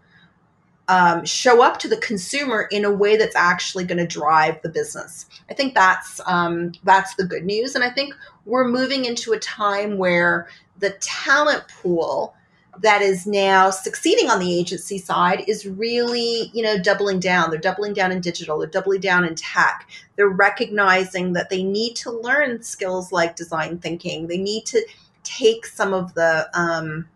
um, 0.88 1.26
show 1.26 1.64
up 1.64 1.80
to 1.80 1.88
the 1.88 1.98
consumer 1.98 2.68
in 2.72 2.86
a 2.86 2.92
way 2.92 3.18
that's 3.18 3.36
actually 3.36 3.86
going 3.86 3.98
to 3.98 4.08
drive 4.08 4.62
the 4.62 4.70
business. 4.70 5.26
I 5.50 5.54
think 5.54 5.74
that's 5.74 6.22
um, 6.26 6.74
that's 6.84 7.16
the 7.16 7.26
good 7.26 7.44
news, 7.44 7.76
and 7.76 7.84
I 7.84 7.90
think 7.90 8.14
we're 8.46 8.68
moving 8.68 9.06
into 9.06 9.34
a 9.34 9.40
time 9.40 9.98
where 9.98 10.48
the 10.80 10.92
talent 11.02 11.64
pool 11.82 12.34
that 12.82 13.02
is 13.02 13.26
now 13.26 13.70
succeeding 13.70 14.30
on 14.30 14.40
the 14.40 14.54
agency 14.54 14.98
side 14.98 15.44
is 15.48 15.66
really 15.66 16.52
you 16.54 16.62
know 16.62 16.78
doubling 16.78 17.20
down. 17.20 17.50
They're 17.50 17.60
doubling 17.60 17.94
down 17.94 18.12
in 18.12 18.22
digital. 18.22 18.60
They're 18.60 18.68
doubling 18.68 19.02
down 19.02 19.26
in 19.26 19.36
tech. 19.36 19.88
They're 20.16 20.28
recognizing 20.28 21.34
that 21.34 21.50
they 21.50 21.64
need 21.64 21.96
to 21.98 22.12
learn 22.12 22.62
skills 22.64 23.12
like 23.12 23.36
design 23.36 23.80
thinking. 23.80 24.28
They 24.28 24.38
need 24.38 24.66
to 24.68 24.86
take 25.24 25.66
some 25.66 25.94
of 25.94 26.14
the 26.14 26.50
um, 26.54 27.08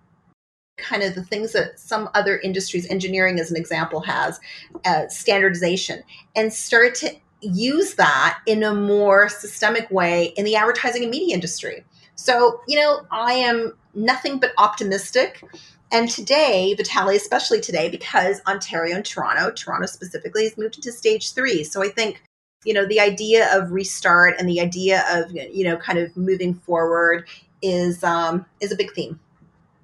kind 0.77 1.03
of 1.03 1.13
the 1.15 1.23
things 1.23 1.51
that 1.53 1.79
some 1.79 2.09
other 2.13 2.39
industries, 2.39 2.89
engineering 2.89 3.39
as 3.39 3.51
an 3.51 3.57
example, 3.57 4.01
has 4.01 4.39
uh, 4.85 5.07
standardization, 5.07 6.03
and 6.35 6.53
start 6.53 6.95
to 6.95 7.11
use 7.41 7.95
that 7.95 8.39
in 8.45 8.63
a 8.63 8.73
more 8.73 9.29
systemic 9.29 9.89
way 9.91 10.33
in 10.37 10.45
the 10.45 10.55
advertising 10.55 11.03
and 11.03 11.11
media 11.11 11.33
industry. 11.33 11.85
So, 12.15 12.61
you 12.67 12.77
know, 12.77 13.05
I 13.11 13.33
am 13.33 13.73
nothing 13.93 14.39
but 14.39 14.51
optimistic. 14.57 15.43
And 15.91 16.09
today, 16.09 16.75
Vitaly, 16.77 17.15
especially 17.15 17.61
today, 17.61 17.89
because 17.89 18.41
Ontario 18.45 18.95
and 18.95 19.05
Toronto, 19.05 19.51
Toronto 19.51 19.87
specifically, 19.87 20.43
has 20.43 20.57
moved 20.57 20.75
into 20.75 20.91
stage 20.91 21.33
three. 21.33 21.63
So 21.63 21.81
I 21.81 21.87
think, 21.87 22.21
you 22.65 22.73
know, 22.73 22.85
the 22.85 22.99
idea 22.99 23.47
of 23.57 23.71
restart 23.71 24.35
and 24.37 24.47
the 24.47 24.59
idea 24.59 25.03
of, 25.09 25.31
you 25.31 25.63
know, 25.63 25.77
kind 25.77 25.97
of 25.97 26.15
moving 26.17 26.53
forward 26.53 27.27
is 27.61 28.03
um, 28.03 28.45
is 28.59 28.71
a 28.71 28.75
big 28.75 28.91
theme. 28.91 29.19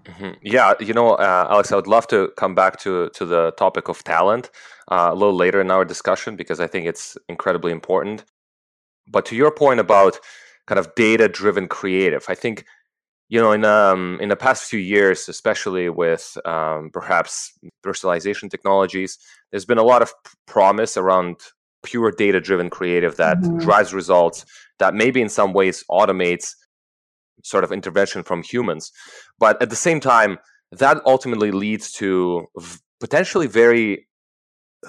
Mm-hmm. 0.06 0.34
Yeah, 0.44 0.74
you 0.80 0.94
know, 0.94 1.14
uh, 1.14 1.48
Alex, 1.50 1.72
I 1.72 1.76
would 1.76 1.88
love 1.88 2.06
to 2.08 2.32
come 2.38 2.54
back 2.54 2.80
to 2.82 3.10
to 3.10 3.26
the 3.26 3.52
topic 3.52 3.88
of 3.88 4.04
talent 4.04 4.52
uh, 4.90 5.10
a 5.12 5.16
little 5.16 5.36
later 5.36 5.62
in 5.62 5.72
our 5.72 5.86
discussion 5.86 6.36
because 6.36 6.60
I 6.60 6.68
think 6.68 6.86
it's 6.88 7.18
incredibly 7.28 7.72
important. 7.72 8.24
But 9.08 9.26
to 9.28 9.36
your 9.36 9.52
point 9.52 9.80
about 9.80 10.20
kind 10.68 10.80
of 10.80 10.94
data 10.96 11.28
driven 11.28 11.68
creative, 11.68 12.26
I 12.28 12.36
think 12.36 12.66
you 13.30 13.42
know 13.42 13.52
in 13.52 13.66
um 13.66 14.20
in 14.22 14.30
the 14.30 14.36
past 14.36 14.70
few 14.70 14.80
years, 14.80 15.30
especially 15.30 15.90
with 15.90 16.38
um, 16.46 16.90
perhaps 16.92 17.52
personalization 17.86 18.50
technologies, 18.50 19.18
there's 19.52 19.66
been 19.66 19.78
a 19.78 19.84
lot 19.84 20.02
of 20.02 20.14
promise 20.48 20.98
around 20.98 21.38
pure 21.84 22.12
data 22.12 22.42
driven 22.42 22.70
creative 22.70 23.16
that 23.18 23.38
mm-hmm. 23.38 23.60
drives 23.60 23.94
results 23.94 24.46
that 24.80 24.94
maybe 24.94 25.22
in 25.22 25.30
some 25.30 25.54
ways 25.54 25.84
automates 25.90 26.54
sort 27.44 27.64
of 27.64 27.72
intervention 27.72 28.24
from 28.24 28.42
humans. 28.42 28.92
But 29.40 29.62
at 29.62 29.70
the 29.70 29.76
same 29.76 30.00
time, 30.00 30.40
that 30.72 31.02
ultimately 31.06 31.52
leads 31.52 31.92
to 31.94 32.48
v- 32.58 32.80
potentially 33.00 33.48
very 33.48 34.08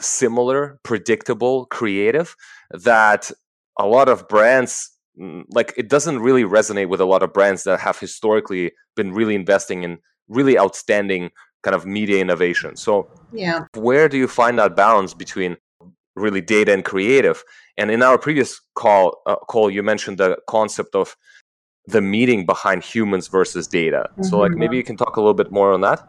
similar, 0.01 0.79
predictable 0.83 1.67
creative 1.67 2.37
that 2.71 3.31
a 3.79 3.87
lot 3.87 4.09
of 4.09 4.29
brands 4.29 4.91
mm, 5.19 5.45
like 5.51 5.75
it 5.77 5.89
doesn't 5.89 6.21
really 6.21 6.45
resonate 6.45 6.89
with 6.89 7.01
a 7.01 7.05
lot 7.05 7.23
of 7.23 7.33
brands 7.33 7.65
that 7.65 7.81
have 7.81 7.99
historically 7.99 8.73
been 8.95 9.13
really 9.13 9.35
investing 9.35 9.83
in 9.83 9.99
really 10.29 10.59
outstanding 10.59 11.31
kind 11.63 11.75
of 11.75 11.87
media 11.87 12.21
innovation. 12.21 12.77
So, 12.77 13.11
yeah, 13.33 13.67
where 13.75 14.09
do 14.09 14.17
you 14.17 14.29
find 14.29 14.59
that 14.59 14.77
balance 14.77 15.15
between 15.15 15.57
really 16.15 16.41
data 16.41 16.73
and 16.73 16.85
creative? 16.85 17.43
And 17.77 17.91
in 17.91 18.03
our 18.03 18.19
previous 18.19 18.61
call, 18.75 19.21
uh, 19.27 19.37
call 19.37 19.71
you 19.71 19.83
mentioned 19.83 20.19
the 20.19 20.39
concept 20.49 20.95
of 20.95 21.17
the 21.87 22.01
meaning 22.01 22.47
behind 22.47 22.83
humans 22.83 23.29
versus 23.29 23.67
data. 23.67 24.09
Mm-hmm. 24.13 24.23
So, 24.25 24.39
like, 24.39 24.53
maybe 24.53 24.65
mm-hmm. 24.67 24.75
you 24.75 24.85
can 24.85 24.97
talk 24.97 25.17
a 25.17 25.21
little 25.21 25.35
bit 25.35 25.53
more 25.53 25.73
on 25.73 25.83
that. 25.83 26.01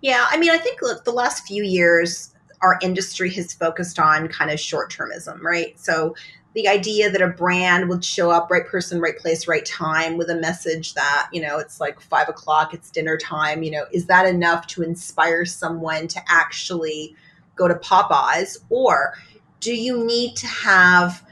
Yeah, 0.00 0.26
I 0.30 0.36
mean, 0.36 0.50
I 0.50 0.58
think 0.58 0.80
look, 0.82 1.04
the 1.04 1.12
last 1.12 1.46
few 1.46 1.64
years, 1.64 2.34
our 2.62 2.78
industry 2.82 3.30
has 3.34 3.52
focused 3.52 3.98
on 3.98 4.28
kind 4.28 4.50
of 4.50 4.58
short 4.60 4.92
termism, 4.92 5.40
right? 5.40 5.78
So, 5.78 6.14
the 6.54 6.66
idea 6.66 7.10
that 7.10 7.22
a 7.22 7.28
brand 7.28 7.88
would 7.88 8.04
show 8.04 8.30
up, 8.30 8.50
right 8.50 8.66
person, 8.66 9.00
right 9.00 9.16
place, 9.16 9.46
right 9.46 9.64
time, 9.64 10.16
with 10.16 10.30
a 10.30 10.34
message 10.34 10.94
that 10.94 11.28
you 11.32 11.40
know 11.40 11.58
it's 11.58 11.80
like 11.80 12.00
five 12.00 12.28
o'clock, 12.28 12.74
it's 12.74 12.90
dinner 12.90 13.16
time. 13.16 13.62
You 13.62 13.70
know, 13.72 13.84
is 13.92 14.06
that 14.06 14.26
enough 14.26 14.66
to 14.68 14.82
inspire 14.82 15.44
someone 15.44 16.08
to 16.08 16.20
actually 16.28 17.14
go 17.54 17.68
to 17.68 17.74
Popeyes, 17.74 18.58
or 18.70 19.14
do 19.60 19.74
you 19.74 20.04
need 20.04 20.36
to 20.36 20.46
have 20.46 21.22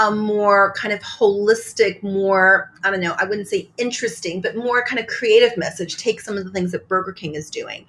a 0.00 0.10
more 0.10 0.72
kind 0.72 0.94
of 0.94 1.00
holistic, 1.00 2.02
more, 2.02 2.72
I 2.82 2.90
don't 2.90 3.00
know, 3.00 3.14
I 3.18 3.24
wouldn't 3.24 3.48
say 3.48 3.68
interesting, 3.76 4.40
but 4.40 4.56
more 4.56 4.82
kind 4.82 4.98
of 4.98 5.06
creative 5.06 5.56
message. 5.58 5.98
Take 5.98 6.22
some 6.22 6.38
of 6.38 6.44
the 6.44 6.50
things 6.50 6.72
that 6.72 6.88
Burger 6.88 7.12
King 7.12 7.34
is 7.34 7.50
doing. 7.50 7.84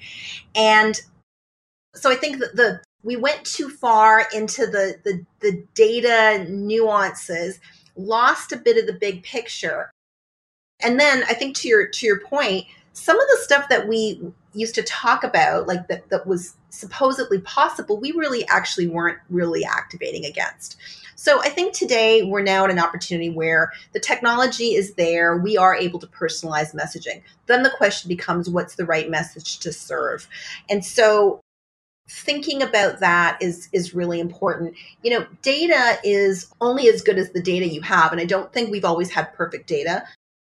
And 0.54 1.00
so 1.96 2.12
I 2.12 2.16
think 2.16 2.40
that 2.40 2.56
the 2.56 2.82
we 3.04 3.16
went 3.16 3.46
too 3.46 3.70
far 3.70 4.28
into 4.34 4.66
the 4.66 4.96
the, 5.04 5.26
the 5.40 5.64
data 5.74 6.46
nuances, 6.50 7.60
lost 7.96 8.52
a 8.52 8.58
bit 8.58 8.78
of 8.78 8.88
the 8.88 8.94
big 8.94 9.24
picture. 9.24 9.92
And 10.84 11.00
then 11.00 11.24
I 11.30 11.34
think 11.34 11.56
to 11.58 11.68
your 11.68 11.88
to 11.88 12.06
your 12.06 12.20
point, 12.20 12.66
some 12.94 13.20
of 13.20 13.28
the 13.30 13.38
stuff 13.42 13.70
that 13.70 13.88
we 13.88 14.22
used 14.54 14.76
to 14.76 14.84
talk 14.84 15.24
about, 15.24 15.68
like 15.68 15.88
that 15.88 16.10
that 16.10 16.28
was 16.28 16.56
supposedly 16.70 17.40
possible, 17.40 18.00
we 18.00 18.12
really 18.12 18.48
actually 18.48 18.88
weren't 18.88 19.20
really 19.30 19.66
activating 19.66 20.26
against. 20.26 20.78
So 21.16 21.40
I 21.44 21.50
think 21.50 21.74
today 21.74 22.24
we're 22.24 22.42
now 22.42 22.64
at 22.66 22.72
an 22.72 22.80
opportunity 22.80 23.30
where 23.30 23.72
the 23.94 24.00
technology 24.00 24.74
is 24.74 24.96
there. 24.96 25.38
We 25.38 25.56
are 25.56 25.76
able 25.76 26.00
to 26.00 26.08
personalize 26.08 26.74
messaging. 26.74 27.22
Then 27.46 27.62
the 27.62 27.70
question 27.70 28.10
becomes 28.10 28.50
what's 28.50 28.76
the 28.76 28.88
right 28.88 29.08
message 29.08 29.60
to 29.60 29.72
serve? 29.72 30.28
And 30.68 30.84
so 30.84 31.42
thinking 32.12 32.62
about 32.62 33.00
that 33.00 33.42
is 33.42 33.70
is 33.72 33.94
really 33.94 34.20
important. 34.20 34.76
You 35.04 35.12
know, 35.12 35.26
data 35.42 35.98
is 36.04 36.52
only 36.60 36.90
as 36.90 37.02
good 37.02 37.18
as 37.18 37.32
the 37.32 37.42
data 37.42 37.68
you 37.68 37.82
have 37.82 38.12
and 38.12 38.20
I 38.20 38.26
don't 38.26 38.52
think 38.52 38.70
we've 38.70 38.86
always 38.86 39.10
had 39.10 39.34
perfect 39.34 39.68
data. 39.68 40.04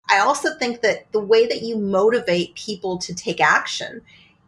I 0.09 0.19
also 0.19 0.57
think 0.57 0.81
that 0.81 1.11
the 1.11 1.19
way 1.19 1.45
that 1.47 1.61
you 1.61 1.77
motivate 1.77 2.55
people 2.55 2.97
to 2.99 3.13
take 3.13 3.39
action 3.39 4.01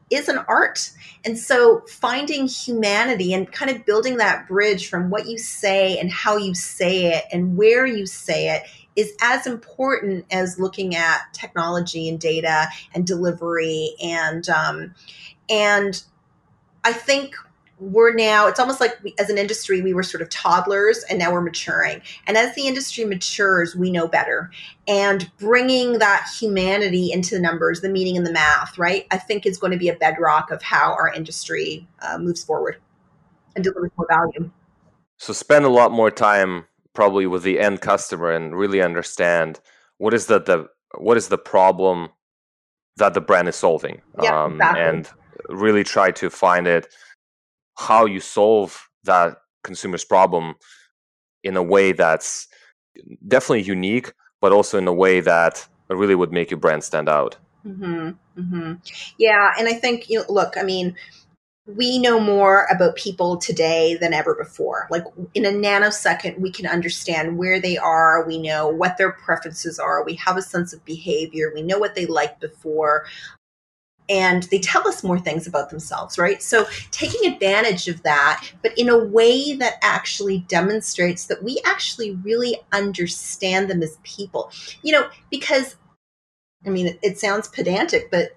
is 0.10 0.28
an 0.28 0.40
art. 0.48 0.92
And 1.24 1.38
so 1.38 1.84
finding 1.88 2.48
humanity 2.48 3.34
and 3.34 3.52
kind 3.52 3.72
of 3.72 3.86
building 3.86 4.18
that 4.18 4.48
bridge 4.48 4.90
from 4.90 5.10
what 5.10 5.28
you 5.28 5.38
say 5.38 5.98
and 5.98 6.12
how 6.12 6.38
you 6.38 6.54
say 6.54 7.14
it 7.14 7.26
and 7.32 7.56
where 7.56 7.86
you 7.86 8.06
say 8.06 8.50
it 8.50 8.64
is 8.96 9.14
as 9.22 9.48
important 9.48 10.26
as 10.32 10.60
looking 10.60 10.96
at 10.96 11.22
technology 11.34 12.10
and 12.10 12.20
data 12.20 12.68
and 12.94 13.08
delivery 13.08 13.96
and 14.04 14.50
um, 14.50 14.94
and 15.50 16.04
I 16.84 16.94
think 16.94 17.36
we're 17.80 18.14
now 18.14 18.48
it's 18.48 18.60
almost 18.60 18.80
like 18.80 18.96
we, 19.04 19.16
as 19.18 19.32
an 19.32 19.40
industry 19.40 19.82
we 19.82 19.92
were 19.92 20.04
sort 20.04 20.22
of 20.22 20.30
toddlers 20.30 21.04
and 21.10 21.18
now 21.18 21.32
we're 21.32 21.42
maturing. 21.42 22.02
And 22.28 22.38
as 22.38 22.54
the 22.54 22.68
industry 22.68 23.06
matures 23.06 23.76
we 23.76 23.90
know 23.90 24.08
better. 24.08 24.52
And 24.88 25.32
bringing 25.40 25.98
that 25.98 26.28
humanity 26.40 27.12
into 27.12 27.34
the 27.34 27.42
numbers 27.42 27.82
the 27.82 27.90
meaning 27.90 28.18
and 28.18 28.26
the 28.26 28.32
math 28.32 28.78
right 28.78 29.08
i 29.10 29.18
think 29.18 29.48
is 29.48 29.58
going 29.58 29.72
to 29.72 29.80
be 29.80 29.90
a 29.90 29.96
bedrock 29.96 30.52
of 30.52 30.62
how 30.62 30.94
our 30.94 31.12
industry 31.12 31.88
uh, 32.04 32.20
moves 32.20 32.44
forward 32.44 32.78
and 33.56 33.64
delivers 33.64 33.92
more 33.98 34.08
value. 34.10 34.52
So 35.18 35.34
spend 35.34 35.66
a 35.66 35.70
lot 35.70 35.92
more 35.92 36.12
time 36.12 36.66
probably 36.94 37.28
with 37.28 37.44
the 37.44 37.60
end 37.60 37.82
customer 37.82 38.32
and 38.32 38.56
really 38.56 38.82
understand 38.82 39.60
what 39.98 40.14
is 40.14 40.26
the, 40.26 40.40
the 40.40 40.68
what 40.98 41.18
is 41.18 41.30
the 41.30 41.38
problem 41.38 42.10
that 42.98 43.14
the 43.14 43.22
brand 43.22 43.48
is 43.48 43.56
solving. 43.56 44.02
Yeah, 44.22 44.44
um, 44.44 44.54
exactly. 44.54 44.82
and 44.82 45.10
really 45.50 45.84
try 45.84 46.12
to 46.12 46.30
find 46.30 46.68
it 46.68 46.94
how 47.78 48.06
you 48.06 48.20
solve 48.20 48.88
that 49.04 49.38
consumer's 49.64 50.04
problem 50.04 50.56
in 51.44 51.58
a 51.58 51.64
way 51.64 51.92
that's 51.92 52.48
definitely 53.28 53.64
unique, 53.64 54.14
but 54.40 54.52
also 54.52 54.78
in 54.78 54.88
a 54.88 54.94
way 54.94 55.20
that 55.20 55.68
really 55.90 56.16
would 56.16 56.32
make 56.32 56.52
your 56.52 56.60
brand 56.60 56.84
stand 56.84 57.10
out. 57.10 57.38
Mm-hmm, 57.66 58.10
mm-hmm. 58.40 58.74
Yeah, 59.18 59.52
and 59.58 59.68
I 59.68 59.74
think 59.74 60.10
you 60.10 60.20
know, 60.20 60.26
look, 60.30 60.58
I 60.58 60.64
mean, 60.64 60.96
we 61.66 62.00
know 62.00 62.20
more 62.20 62.66
about 62.72 62.96
people 62.96 63.38
today 63.38 63.96
than 64.00 64.14
ever 64.14 64.36
before. 64.36 64.88
Like 64.90 65.04
in 65.34 65.46
a 65.46 65.50
nanosecond, 65.50 66.40
we 66.40 66.52
can 66.52 66.66
understand 66.66 67.38
where 67.38 67.60
they 67.60 67.78
are. 67.78 68.26
We 68.26 68.40
know 68.40 68.68
what 68.68 68.98
their 68.98 69.12
preferences 69.12 69.78
are. 69.78 70.04
We 70.04 70.16
have 70.16 70.38
a 70.38 70.42
sense 70.42 70.74
of 70.74 70.84
behavior. 70.86 71.52
We 71.54 71.62
know 71.62 71.78
what 71.78 71.96
they 71.96 72.08
liked 72.08 72.42
before 72.42 73.06
and 74.10 74.44
they 74.44 74.60
tell 74.60 74.88
us 74.88 75.04
more 75.04 75.20
things 75.20 75.48
about 75.48 75.70
themselves, 75.70 76.18
right? 76.18 76.42
So 76.42 76.66
taking 76.92 77.32
advantage 77.32 77.88
of 77.88 78.04
that, 78.04 78.46
but 78.62 78.78
in 78.78 78.90
a 78.90 78.98
way 78.98 79.54
that 79.56 79.76
actually 79.82 80.40
demonstrates 80.48 81.26
that 81.28 81.44
we 81.44 81.62
actually 81.66 82.12
really 82.18 82.60
understand 82.72 83.70
them 83.70 83.82
as 83.82 83.98
people. 84.04 84.52
You 84.82 84.94
know, 84.94 85.10
because 85.30 85.76
I 86.66 86.70
mean, 86.70 86.88
it, 86.88 87.00
it 87.02 87.20
sounds 87.20 87.48
pedantic, 87.48 88.12
but 88.12 88.36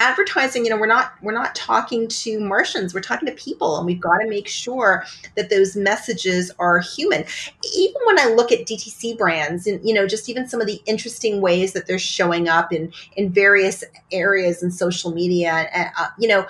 advertising 0.00 0.64
you 0.64 0.70
know 0.70 0.76
we're 0.76 0.86
not 0.86 1.14
we're 1.22 1.32
not 1.32 1.54
talking 1.54 2.06
to 2.06 2.38
martians 2.40 2.92
we're 2.92 3.00
talking 3.00 3.26
to 3.26 3.34
people 3.34 3.78
and 3.78 3.86
we've 3.86 4.00
got 4.00 4.18
to 4.18 4.28
make 4.28 4.46
sure 4.46 5.04
that 5.36 5.48
those 5.48 5.74
messages 5.74 6.50
are 6.58 6.80
human. 6.80 7.24
Even 7.74 8.00
when 8.04 8.18
i 8.18 8.26
look 8.26 8.52
at 8.52 8.66
dtc 8.66 9.16
brands 9.16 9.66
and 9.66 9.86
you 9.86 9.94
know 9.94 10.06
just 10.06 10.28
even 10.28 10.48
some 10.48 10.60
of 10.60 10.66
the 10.66 10.80
interesting 10.86 11.40
ways 11.40 11.72
that 11.72 11.86
they're 11.86 11.98
showing 11.98 12.48
up 12.48 12.72
in 12.72 12.92
in 13.16 13.32
various 13.32 13.82
areas 14.12 14.62
in 14.62 14.70
social 14.70 15.12
media 15.12 15.68
uh, 15.74 16.02
uh, 16.02 16.08
you 16.18 16.28
know 16.28 16.46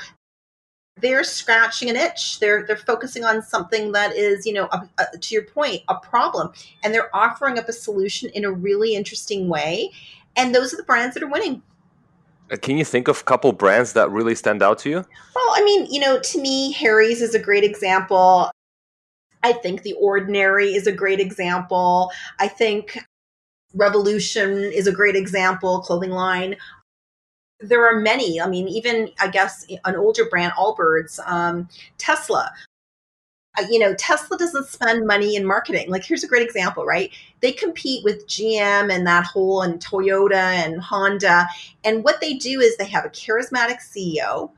they're 0.99 1.25
scratching 1.25 1.91
an 1.91 1.97
itch. 1.97 2.41
They're 2.41 2.65
they're 2.67 2.76
focusing 2.76 3.23
on 3.23 3.43
something 3.43 3.93
that 3.93 4.17
is 4.17 4.47
you 4.47 4.55
know 4.55 4.69
a, 4.73 4.88
a, 4.99 5.19
to 5.19 5.35
your 5.35 5.45
point 5.45 5.83
a 5.88 5.95
problem 5.97 6.53
and 6.83 6.93
they're 6.93 7.15
offering 7.15 7.59
up 7.59 7.69
a 7.69 7.73
solution 7.73 8.31
in 8.31 8.45
a 8.45 8.50
really 8.50 8.95
interesting 8.95 9.49
way 9.49 9.91
and 10.37 10.55
those 10.55 10.73
are 10.73 10.76
the 10.76 10.83
brands 10.83 11.15
that 11.15 11.23
are 11.23 11.29
winning 11.29 11.62
can 12.62 12.76
you 12.76 12.85
think 12.85 13.09
of 13.09 13.21
a 13.21 13.25
couple 13.25 13.53
brands 13.53 13.93
that 13.95 14.11
really 14.11 14.35
stand 14.35 14.62
out 14.62 14.79
to 14.81 14.91
you? 14.91 14.97
Well, 14.97 15.53
I 15.55 15.62
mean, 15.65 15.87
you 15.91 16.00
know, 16.00 16.21
to 16.21 16.41
me, 16.41 16.73
Harry's 16.73 17.21
is 17.21 17.35
a 17.35 17.38
great 17.38 17.65
example. 17.65 18.50
I 19.43 19.53
think 19.53 19.83
The 19.83 19.95
Ordinary 19.95 20.75
is 20.75 20.87
a 20.87 20.93
great 20.93 21.21
example. 21.21 22.11
I 22.38 22.49
think 22.49 22.99
Revolution 23.75 24.59
is 24.73 24.87
a 24.87 24.93
great 24.93 25.17
example, 25.17 25.81
clothing 25.81 26.11
line. 26.11 26.57
there 27.61 27.87
are 27.87 28.00
many. 28.00 28.41
I 28.41 28.47
mean, 28.49 28.69
even 28.69 29.11
I 29.19 29.29
guess 29.29 29.67
an 29.85 29.97
older 29.97 30.26
brand, 30.26 30.53
Allbirds, 30.55 31.19
um, 31.26 31.69
Tesla. 31.99 32.53
Uh, 33.57 33.65
you 33.71 33.79
know, 33.79 33.95
Tesla 33.95 34.37
doesn't 34.37 34.67
spend 34.67 35.07
money 35.07 35.37
in 35.37 35.45
marketing. 35.45 35.91
Like, 35.91 36.05
here's 36.05 36.25
a 36.25 36.29
great 36.29 36.47
example, 36.47 36.85
right? 36.85 37.11
They 37.41 37.53
compete 37.53 38.05
with 38.05 38.27
GM 38.27 38.93
and 38.93 39.07
that 39.07 39.25
whole, 39.25 39.63
and 39.63 39.85
Toyota 39.85 40.35
and 40.35 40.81
Honda. 40.81 41.47
And 41.85 42.05
what 42.05 42.21
they 42.21 42.35
do 42.35 42.61
is 42.61 42.77
they 42.77 42.87
have 42.87 43.05
a 43.05 43.11
charismatic 43.11 43.79
CEO 43.81 44.51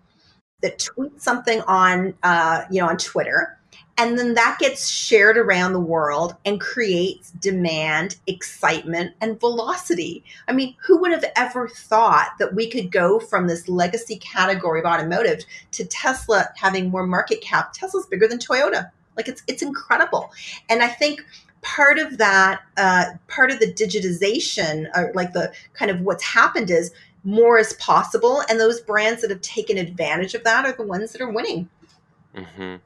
that 0.62 0.78
tweets 0.78 1.20
something 1.20 1.60
on, 1.62 2.14
uh, 2.22 2.64
you 2.70 2.80
know, 2.80 2.88
on 2.88 2.96
Twitter 2.96 3.57
and 3.98 4.16
then 4.16 4.34
that 4.34 4.58
gets 4.60 4.88
shared 4.88 5.36
around 5.36 5.72
the 5.72 5.80
world 5.80 6.36
and 6.44 6.60
creates 6.60 7.32
demand, 7.32 8.16
excitement, 8.28 9.14
and 9.20 9.40
velocity. 9.40 10.24
I 10.46 10.52
mean, 10.52 10.76
who 10.80 10.98
would 10.98 11.10
have 11.10 11.24
ever 11.34 11.68
thought 11.68 12.30
that 12.38 12.54
we 12.54 12.70
could 12.70 12.92
go 12.92 13.18
from 13.18 13.48
this 13.48 13.68
legacy 13.68 14.16
category 14.16 14.78
of 14.78 14.86
automotive 14.86 15.44
to 15.72 15.84
Tesla 15.84 16.48
having 16.56 16.90
more 16.90 17.06
market 17.08 17.40
cap? 17.40 17.72
Tesla's 17.72 18.06
bigger 18.06 18.28
than 18.28 18.38
Toyota. 18.38 18.88
Like 19.16 19.26
it's 19.26 19.42
it's 19.48 19.62
incredible. 19.62 20.30
And 20.68 20.80
I 20.80 20.88
think 20.88 21.24
part 21.62 21.98
of 21.98 22.18
that, 22.18 22.62
uh, 22.76 23.06
part 23.26 23.50
of 23.50 23.58
the 23.58 23.72
digitization, 23.72 24.86
or 24.96 25.10
like 25.16 25.32
the 25.32 25.52
kind 25.74 25.90
of 25.90 26.02
what's 26.02 26.22
happened 26.22 26.70
is 26.70 26.92
more 27.24 27.58
is 27.58 27.72
possible, 27.74 28.42
and 28.48 28.60
those 28.60 28.80
brands 28.80 29.22
that 29.22 29.30
have 29.30 29.40
taken 29.40 29.76
advantage 29.76 30.34
of 30.34 30.44
that 30.44 30.64
are 30.64 30.72
the 30.72 30.84
ones 30.84 31.10
that 31.10 31.20
are 31.20 31.32
winning. 31.32 31.68
Mm-hmm. 32.36 32.76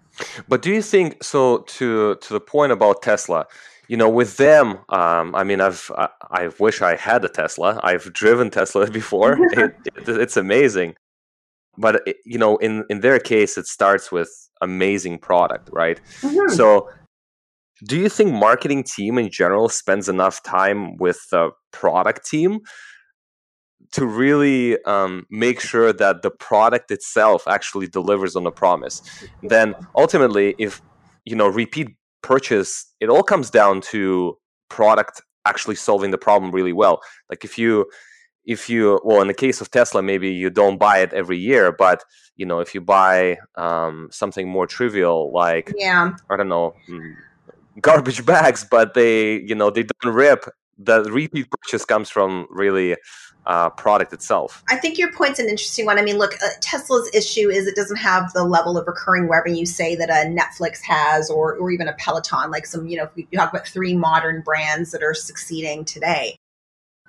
But 0.48 0.62
do 0.62 0.70
you 0.70 0.82
think 0.82 1.22
so? 1.22 1.58
To 1.58 2.16
to 2.16 2.32
the 2.32 2.40
point 2.40 2.72
about 2.72 3.02
Tesla, 3.02 3.46
you 3.88 3.96
know, 3.96 4.08
with 4.08 4.36
them, 4.36 4.78
um, 4.88 5.34
I 5.34 5.44
mean, 5.44 5.60
I've 5.60 5.90
I, 5.96 6.08
I, 6.30 6.50
wish 6.58 6.82
I 6.82 6.96
had 6.96 7.24
a 7.24 7.28
Tesla. 7.28 7.80
I've 7.82 8.12
driven 8.12 8.50
Tesla 8.50 8.90
before. 9.00 9.38
it, 9.52 9.74
it, 9.96 10.08
it's 10.08 10.36
amazing, 10.36 10.94
but 11.76 12.06
it, 12.06 12.16
you 12.24 12.38
know, 12.38 12.56
in 12.58 12.84
in 12.90 13.00
their 13.00 13.18
case, 13.18 13.56
it 13.56 13.66
starts 13.66 14.12
with 14.12 14.30
amazing 14.60 15.18
product, 15.18 15.70
right? 15.72 16.00
Mm-hmm. 16.20 16.54
So. 16.54 16.88
Do 17.84 17.98
you 17.98 18.08
think 18.08 18.32
marketing 18.32 18.84
team 18.84 19.18
in 19.18 19.28
general 19.28 19.68
spends 19.68 20.08
enough 20.08 20.40
time 20.44 20.96
with 20.98 21.18
the 21.32 21.50
product 21.72 22.24
team 22.24 22.60
to 23.92 24.06
really 24.06 24.82
um, 24.84 25.26
make 25.30 25.60
sure 25.60 25.92
that 25.92 26.22
the 26.22 26.30
product 26.30 26.90
itself 26.90 27.46
actually 27.46 27.86
delivers 27.86 28.36
on 28.36 28.44
the 28.44 28.50
promise. 28.50 29.02
Then 29.42 29.74
ultimately 29.96 30.54
if 30.58 30.80
you 31.24 31.36
know 31.36 31.48
repeat 31.48 31.88
purchase 32.22 32.92
it 33.00 33.08
all 33.08 33.22
comes 33.22 33.50
down 33.50 33.80
to 33.80 34.36
product 34.68 35.22
actually 35.44 35.74
solving 35.74 36.10
the 36.10 36.18
problem 36.18 36.52
really 36.52 36.72
well. 36.72 37.00
Like 37.28 37.44
if 37.44 37.58
you 37.58 37.86
if 38.44 38.68
you 38.68 39.00
well 39.04 39.20
in 39.20 39.28
the 39.28 39.34
case 39.34 39.60
of 39.60 39.70
tesla 39.70 40.02
maybe 40.02 40.28
you 40.28 40.50
don't 40.50 40.78
buy 40.78 40.98
it 40.98 41.12
every 41.12 41.38
year 41.38 41.70
but 41.70 42.02
you 42.36 42.44
know 42.44 42.58
if 42.58 42.74
you 42.74 42.80
buy 42.80 43.36
um, 43.56 44.08
something 44.10 44.48
more 44.48 44.66
trivial 44.66 45.32
like 45.32 45.72
yeah. 45.76 46.12
I 46.28 46.36
don't 46.36 46.48
know 46.48 46.74
mm, 46.88 47.14
garbage 47.80 48.24
bags 48.26 48.66
but 48.68 48.94
they 48.94 49.40
you 49.40 49.54
know 49.54 49.70
they 49.70 49.84
don't 49.84 50.12
rip 50.12 50.46
the 50.78 51.04
repeat 51.04 51.48
purchase 51.50 51.84
comes 51.84 52.10
from 52.10 52.46
really 52.50 52.96
uh, 53.46 53.70
product 53.70 54.12
itself. 54.12 54.62
I 54.68 54.76
think 54.76 54.98
your 54.98 55.12
point's 55.12 55.38
an 55.38 55.48
interesting 55.48 55.86
one. 55.86 55.98
I 55.98 56.02
mean, 56.02 56.18
look, 56.18 56.34
uh, 56.42 56.48
Tesla's 56.60 57.10
issue 57.12 57.50
is 57.50 57.66
it 57.66 57.74
doesn't 57.74 57.96
have 57.96 58.32
the 58.32 58.44
level 58.44 58.78
of 58.78 58.86
recurring 58.86 59.28
revenue, 59.28 59.60
you 59.60 59.66
say, 59.66 59.94
that 59.96 60.10
a 60.10 60.28
Netflix 60.28 60.80
has 60.82 61.30
or, 61.30 61.56
or 61.56 61.70
even 61.70 61.88
a 61.88 61.92
Peloton, 61.94 62.50
like 62.50 62.66
some, 62.66 62.86
you 62.86 62.96
know, 62.96 63.08
you 63.14 63.26
talk 63.34 63.50
about 63.50 63.66
three 63.66 63.94
modern 63.94 64.42
brands 64.42 64.92
that 64.92 65.02
are 65.02 65.14
succeeding 65.14 65.84
today. 65.84 66.36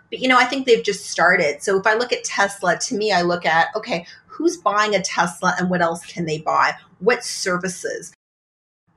But, 0.09 0.19
you 0.19 0.27
know, 0.27 0.37
I 0.37 0.45
think 0.45 0.65
they've 0.65 0.83
just 0.83 1.05
started. 1.09 1.63
So 1.63 1.79
if 1.79 1.87
I 1.87 1.95
look 1.95 2.11
at 2.11 2.23
Tesla, 2.23 2.77
to 2.77 2.95
me, 2.95 3.11
I 3.11 3.21
look 3.21 3.45
at, 3.45 3.67
okay, 3.75 4.05
who's 4.27 4.57
buying 4.57 4.95
a 4.95 5.01
Tesla 5.01 5.55
and 5.59 5.69
what 5.69 5.81
else 5.81 6.05
can 6.05 6.25
they 6.25 6.39
buy? 6.39 6.73
What 6.99 7.23
services? 7.23 8.13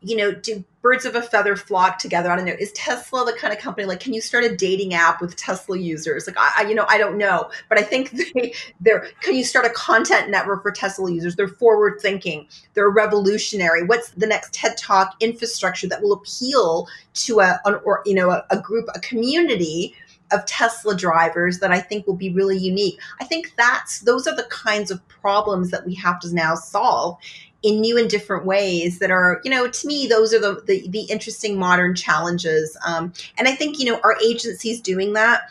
you 0.07 0.17
know, 0.17 0.33
do 0.33 0.65
birds 0.87 1.05
of 1.05 1.17
a 1.17 1.23
feather 1.23 1.57
flock 1.57 1.99
together? 1.99 2.31
I 2.31 2.37
don't 2.37 2.45
know. 2.45 2.55
Is 2.61 2.71
Tesla 2.73 3.25
the 3.25 3.33
kind 3.33 3.53
of 3.53 3.59
company 3.59 3.89
like, 3.89 3.99
can 3.99 4.15
you 4.15 4.21
start 4.21 4.45
a 4.45 4.55
dating 4.55 4.95
app 4.95 5.21
with 5.21 5.35
Tesla 5.35 5.77
users? 5.77 6.29
Like, 6.29 6.37
I, 6.39 6.53
I 6.59 6.63
you 6.69 6.77
know, 6.77 6.87
I 6.89 6.97
don't 6.97 7.19
know, 7.19 7.51
but 7.69 7.77
I 7.77 7.83
think 7.83 8.11
they, 8.35 8.55
they're, 8.81 9.09
can 9.21 9.35
you 9.35 9.43
start 9.43 9.67
a 9.67 9.71
content 9.71 10.31
network 10.31 10.63
for 10.63 10.71
Tesla 10.71 11.11
users? 11.11 11.35
They're 11.35 11.49
forward 11.49 11.99
thinking. 12.01 12.47
They're 12.75 12.89
revolutionary. 12.89 13.83
What's 13.83 14.11
the 14.11 14.29
next 14.29 14.53
TED 14.55 14.77
Talk 14.77 15.17
infrastructure 15.19 15.89
that 15.89 16.03
will 16.03 16.13
appeal 16.13 16.87
to 17.15 17.41
a, 17.41 17.61
an, 17.65 17.81
or, 17.85 18.03
you 18.07 18.15
know, 18.15 18.31
a, 18.31 18.45
a 18.51 18.61
group, 18.61 18.87
a 18.95 19.01
community 19.01 19.93
of 20.33 20.45
Tesla 20.47 20.97
drivers 20.97 21.59
that 21.61 21.71
I 21.71 21.81
think 21.81 22.07
will 22.07 22.17
be 22.17 22.33
really 22.33 22.59
unique. 22.59 22.99
I 23.21 23.25
think 23.25 23.55
that's 23.57 24.01
those 24.01 24.27
are 24.27 24.35
the 24.35 24.45
kinds 24.45 24.91
of 24.91 25.07
problems 25.09 25.71
that 25.71 25.87
we 25.87 25.95
have 25.95 26.21
to 26.21 26.35
now 26.35 26.55
solve 26.55 27.19
in 27.67 27.81
new 27.81 27.99
and 27.99 28.09
different 28.09 28.47
ways 28.47 29.01
that 29.01 29.11
are, 29.11 29.41
you 29.43 29.51
know, 29.51 29.67
to 29.69 29.87
me, 29.89 30.07
those 30.07 30.33
are 30.33 30.39
the 30.39 30.63
the, 30.67 30.87
the 30.89 31.03
interesting 31.11 31.59
modern 31.59 31.97
challenges. 31.97 32.77
Um, 32.87 33.13
and 33.37 33.49
I 33.49 33.57
think, 33.57 33.81
you 33.81 33.87
know, 33.87 34.01
our 34.05 34.17
agencies 34.25 34.81
doing 34.81 35.15
that. 35.15 35.43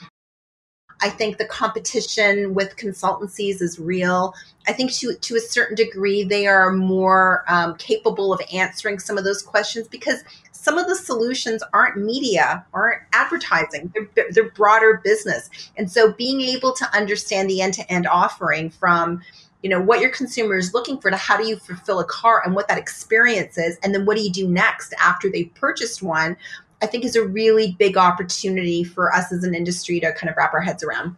I 1.01 1.10
think 1.10 1.38
the 1.38 1.45
competition 1.45 2.54
with 2.54 2.78
consultancies 2.78 3.62
is 3.62 3.78
real. 3.78 4.34
I 4.65 4.71
think 4.71 4.93
to 4.93 5.13
to 5.13 5.36
a 5.36 5.41
certain 5.41 5.75
degree 5.75 6.23
they 6.23 6.47
are 6.47 6.71
more 6.71 7.43
um, 7.49 7.75
capable 7.75 8.32
of 8.32 8.39
answering 8.54 8.99
some 8.99 9.17
of 9.17 9.25
those 9.25 9.41
questions 9.41 9.89
because 9.89 10.23
some 10.54 10.78
of 10.78 10.88
the 10.88 10.95
solutions 10.95 11.62
aren't 11.73 11.97
media, 11.97 12.65
aren't 12.73 13.01
advertising. 13.12 13.93
They're, 14.15 14.32
they're 14.32 14.51
broader 14.51 15.01
business, 15.04 15.49
and 15.75 15.91
so 15.91 16.13
being 16.13 16.39
able 16.39 16.71
to 16.73 16.86
understand 16.95 17.49
the 17.49 17.62
end 17.62 17.73
to 17.73 17.91
end 17.91 18.08
offering 18.08 18.69
from 18.69 19.21
you 19.65 19.69
know 19.69 19.82
what 19.82 19.99
your 19.99 20.12
consumer 20.12 20.56
is 20.56 20.75
looking 20.75 20.99
for 20.99 21.10
to 21.10 21.17
how 21.17 21.36
do 21.36 21.47
you 21.47 21.58
fulfill 21.58 21.99
a 21.99 22.06
car 22.06 22.39
and 22.45 22.54
what 22.54 22.67
that 22.67 22.78
experience 22.78 23.58
is 23.58 23.80
and 23.82 23.95
then 23.95 24.06
what 24.06 24.15
do 24.15 24.21
you 24.21 24.32
do 24.32 24.47
next 24.47 24.93
after 25.01 25.28
they've 25.28 25.51
purchased 25.56 26.04
one 26.04 26.38
i 26.84 26.86
think 26.86 27.04
is 27.04 27.15
a 27.15 27.28
really 27.28 27.75
big 27.80 27.97
opportunity 27.97 28.84
for 28.84 29.12
us 29.12 29.32
as 29.32 29.43
an 29.43 29.56
industry 29.56 29.99
to 29.99 30.13
kind 30.13 30.30
of 30.30 30.38
wrap 30.38 30.54
our 30.54 30.62
heads 30.62 30.84
around. 30.84 31.15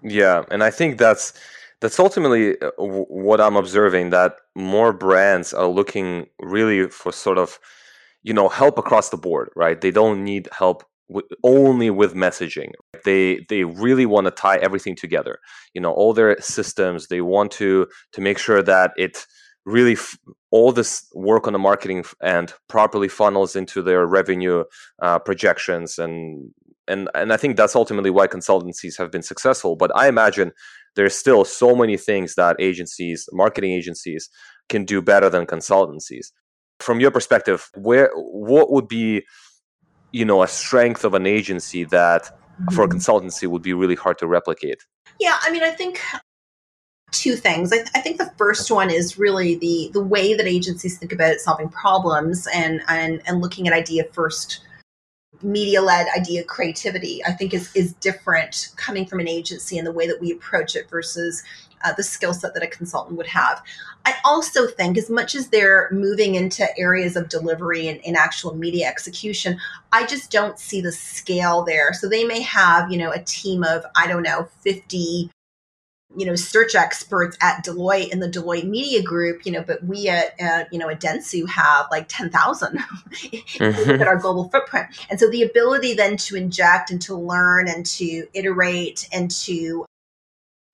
Yeah 0.00 0.44
and 0.52 0.62
i 0.62 0.70
think 0.70 0.96
that's 0.96 1.32
that's 1.80 1.98
ultimately 1.98 2.56
uh, 2.62 2.70
what 2.78 3.40
i'm 3.40 3.56
observing 3.56 4.10
that 4.10 4.36
more 4.54 4.92
brands 4.92 5.52
are 5.52 5.66
looking 5.66 6.28
really 6.38 6.88
for 6.88 7.10
sort 7.10 7.36
of 7.36 7.58
you 8.22 8.32
know 8.32 8.48
help 8.48 8.78
across 8.78 9.08
the 9.08 9.16
board 9.16 9.50
right? 9.56 9.80
They 9.80 9.90
don't 9.90 10.22
need 10.22 10.48
help 10.56 10.84
only 11.42 11.90
with 11.90 12.14
messaging. 12.14 12.72
They 13.04 13.44
they 13.48 13.64
really 13.64 14.06
want 14.06 14.26
to 14.26 14.30
tie 14.30 14.56
everything 14.56 14.96
together. 14.96 15.38
You 15.74 15.80
know 15.80 15.92
all 15.92 16.12
their 16.12 16.40
systems 16.40 17.08
they 17.08 17.20
want 17.20 17.52
to 17.52 17.86
to 18.12 18.20
make 18.20 18.38
sure 18.38 18.62
that 18.62 18.92
it 18.96 19.26
really 19.64 19.94
f- 19.94 20.16
all 20.50 20.72
this 20.72 21.08
work 21.14 21.46
on 21.46 21.52
the 21.52 21.58
marketing 21.58 22.04
and 22.22 22.52
properly 22.68 23.08
funnels 23.08 23.56
into 23.56 23.82
their 23.82 24.06
revenue 24.06 24.64
uh, 25.02 25.18
projections 25.18 25.98
and 25.98 26.50
and 26.88 27.08
and 27.14 27.32
I 27.32 27.36
think 27.36 27.56
that's 27.56 27.76
ultimately 27.76 28.10
why 28.10 28.26
consultancies 28.28 28.96
have 28.98 29.10
been 29.10 29.22
successful. 29.22 29.76
But 29.76 29.90
I 29.96 30.08
imagine 30.08 30.52
there's 30.94 31.14
still 31.14 31.44
so 31.44 31.74
many 31.74 31.96
things 31.96 32.34
that 32.36 32.56
agencies 32.58 33.28
marketing 33.32 33.72
agencies 33.72 34.28
can 34.68 34.84
do 34.84 35.02
better 35.02 35.28
than 35.28 35.46
consultancies. 35.46 36.28
From 36.80 37.00
your 37.00 37.10
perspective 37.10 37.68
where 37.74 38.10
what 38.14 38.70
would 38.70 38.88
be 38.88 39.24
you 40.16 40.24
know 40.24 40.42
a 40.42 40.48
strength 40.48 41.04
of 41.04 41.12
an 41.14 41.26
agency 41.26 41.84
that 41.84 42.24
mm-hmm. 42.24 42.74
for 42.74 42.84
a 42.84 42.88
mm-hmm. 42.88 42.96
consultancy 42.96 43.46
would 43.46 43.62
be 43.62 43.74
really 43.74 43.94
hard 43.94 44.18
to 44.18 44.26
replicate 44.26 44.82
yeah 45.20 45.36
i 45.42 45.50
mean 45.50 45.62
i 45.62 45.70
think 45.70 46.00
two 47.12 47.36
things 47.36 47.72
I, 47.72 47.76
th- 47.76 47.90
I, 47.94 48.00
think 48.00 48.18
the 48.18 48.32
first 48.36 48.70
one 48.70 48.90
is 48.90 49.18
really 49.18 49.54
the 49.56 49.90
the 49.92 50.02
way 50.02 50.34
that 50.34 50.46
agencies 50.46 50.98
think 50.98 51.12
about 51.12 51.36
solving 51.36 51.68
problems 51.68 52.48
and 52.52 52.82
and, 52.88 53.22
and 53.26 53.40
looking 53.40 53.68
at 53.68 53.74
idea 53.74 54.04
first 54.12 54.60
media 55.42 55.82
led 55.82 56.06
idea 56.16 56.42
creativity 56.44 57.22
i 57.26 57.32
think 57.32 57.52
is 57.52 57.74
is 57.76 57.92
different 57.94 58.68
coming 58.76 59.06
from 59.06 59.20
an 59.20 59.28
agency 59.28 59.76
and 59.78 59.86
the 59.86 59.92
way 59.92 60.06
that 60.06 60.20
we 60.20 60.32
approach 60.32 60.74
it 60.74 60.88
versus 60.90 61.42
uh, 61.86 61.92
the 61.92 62.02
skill 62.02 62.34
set 62.34 62.52
that 62.54 62.62
a 62.62 62.66
consultant 62.66 63.16
would 63.16 63.26
have. 63.28 63.62
I 64.04 64.14
also 64.24 64.66
think, 64.66 64.98
as 64.98 65.08
much 65.08 65.34
as 65.34 65.48
they're 65.48 65.88
moving 65.92 66.34
into 66.34 66.66
areas 66.78 67.16
of 67.16 67.28
delivery 67.28 67.88
and, 67.88 68.00
in 68.00 68.16
actual 68.16 68.54
media 68.56 68.88
execution, 68.88 69.58
I 69.92 70.04
just 70.06 70.30
don't 70.30 70.58
see 70.58 70.80
the 70.80 70.92
scale 70.92 71.64
there. 71.64 71.92
So 71.92 72.08
they 72.08 72.24
may 72.24 72.42
have, 72.42 72.90
you 72.90 72.98
know, 72.98 73.10
a 73.10 73.20
team 73.20 73.62
of, 73.64 73.84
I 73.96 74.06
don't 74.06 74.22
know, 74.22 74.48
50 74.62 75.30
you 76.14 76.24
know 76.24 76.34
search 76.34 76.74
experts 76.74 77.36
at 77.42 77.64
Deloitte 77.64 78.10
in 78.10 78.20
the 78.20 78.28
Deloitte 78.28 78.64
Media 78.64 79.02
Group, 79.02 79.44
you 79.44 79.52
know, 79.52 79.62
but 79.62 79.84
we 79.84 80.08
at 80.08 80.40
uh, 80.40 80.64
you 80.72 80.78
know 80.78 80.88
at 80.88 81.00
Dentsu 81.00 81.46
have 81.48 81.86
like 81.90 82.06
ten 82.08 82.30
thousand 82.30 82.78
mm-hmm. 83.12 83.90
at 84.00 84.06
our 84.08 84.16
global 84.16 84.48
footprint, 84.48 84.86
and 85.10 85.20
so 85.20 85.28
the 85.28 85.42
ability 85.42 85.92
then 85.92 86.16
to 86.18 86.36
inject 86.36 86.90
and 86.90 87.02
to 87.02 87.14
learn 87.14 87.68
and 87.68 87.84
to 87.86 88.26
iterate 88.32 89.08
and 89.12 89.30
to 89.32 89.84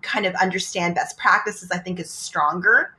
kind 0.02 0.26
of 0.26 0.34
understand 0.34 0.94
best 0.94 1.16
practices, 1.16 1.70
I 1.70 1.78
think 1.78 2.00
is 2.00 2.10
stronger. 2.10 2.94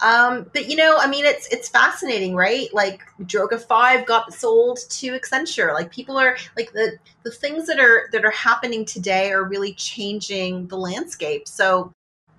Um, 0.00 0.50
but 0.52 0.68
you 0.68 0.76
know, 0.76 0.98
I 0.98 1.06
mean, 1.08 1.24
it's 1.24 1.46
it's 1.48 1.68
fascinating, 1.68 2.34
right? 2.34 2.72
Like 2.74 3.02
Droga 3.22 3.60
Five 3.60 4.04
got 4.04 4.32
sold 4.32 4.78
to 4.90 5.18
Accenture. 5.18 5.72
Like 5.72 5.90
people 5.90 6.18
are 6.18 6.36
like 6.56 6.72
the 6.72 6.98
the 7.22 7.30
things 7.30 7.66
that 7.66 7.80
are 7.80 8.08
that 8.12 8.24
are 8.24 8.30
happening 8.30 8.84
today 8.84 9.30
are 9.30 9.44
really 9.44 9.72
changing 9.74 10.66
the 10.68 10.76
landscape. 10.76 11.48
So 11.48 11.92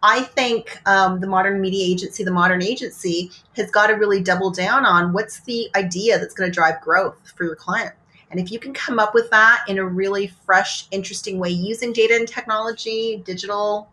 I 0.04 0.22
think 0.22 0.80
um, 0.86 1.20
the 1.20 1.28
modern 1.28 1.60
media 1.60 1.84
agency, 1.84 2.24
the 2.24 2.32
modern 2.32 2.62
agency, 2.62 3.32
has 3.56 3.72
got 3.72 3.88
to 3.88 3.93
really 3.93 4.22
double 4.22 4.52
down 4.52 4.86
on 4.86 5.12
what's 5.12 5.39
the 5.41 5.70
idea 5.76 6.20
that's 6.20 6.36
going 6.36 6.50
to 6.50 6.54
drive 6.54 6.80
growth 6.82 7.34
for 7.36 7.46
your 7.46 7.56
client. 7.56 7.93
And 8.30 8.39
if 8.39 8.52
you 8.52 8.60
can 8.60 8.74
come 8.74 9.00
up 9.00 9.13
with 9.13 9.30
that 9.32 9.63
in 9.67 9.80
a 9.80 9.86
really 9.86 10.28
fresh, 10.28 10.88
interesting 10.91 11.39
way 11.39 11.50
using 11.50 11.93
data 11.93 12.15
and 12.15 12.28
technology, 12.28 13.24
digital, 13.26 13.89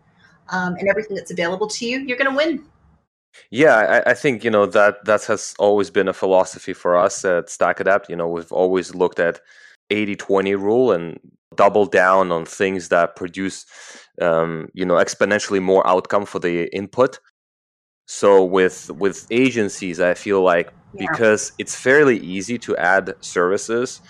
um, 0.50 0.76
and 0.76 0.88
everything 0.88 1.16
that's 1.16 1.30
available 1.30 1.66
to 1.68 1.87
you, 1.87 2.00
you're 2.00 2.18
going 2.18 2.30
to 2.30 2.37
win. 2.37 2.64
Yeah, 3.50 3.76
I, 3.76 4.11
I, 4.11 4.14
think 4.14 4.44
you 4.44 4.50
know 4.50 4.64
that 4.66 5.04
that 5.07 5.24
has 5.24 5.57
always 5.59 5.90
been 5.90 6.07
a 6.07 6.12
philosophy 6.12 6.72
for 6.72 6.96
us 6.96 7.24
at 7.24 7.46
StackAdapt. 7.46 8.09
You 8.09 8.14
know, 8.14 8.28
we've 8.28 8.52
always 8.52 8.94
looked 8.94 9.18
at 9.18 9.40
80-20 9.90 10.57
rule 10.57 10.92
and 10.92 11.18
double 11.57 11.87
down 11.87 12.33
on 12.33 12.44
things 12.44 12.88
that 12.88 13.16
produce 13.16 13.66
um, 14.20 14.68
you 14.74 14.85
know 14.85 14.94
exponentially 14.94 15.62
more 15.62 15.87
outcome 15.87 16.24
for 16.24 16.38
the 16.38 16.74
input 16.74 17.18
so 18.07 18.44
with 18.44 18.90
with 18.92 19.26
agencies 19.30 20.00
i 20.00 20.14
feel 20.14 20.42
like 20.42 20.72
yeah. 20.94 21.07
because 21.11 21.52
it's 21.59 21.74
fairly 21.74 22.18
easy 22.18 22.59
to 22.59 22.76
add 22.76 23.14
services 23.20 24.00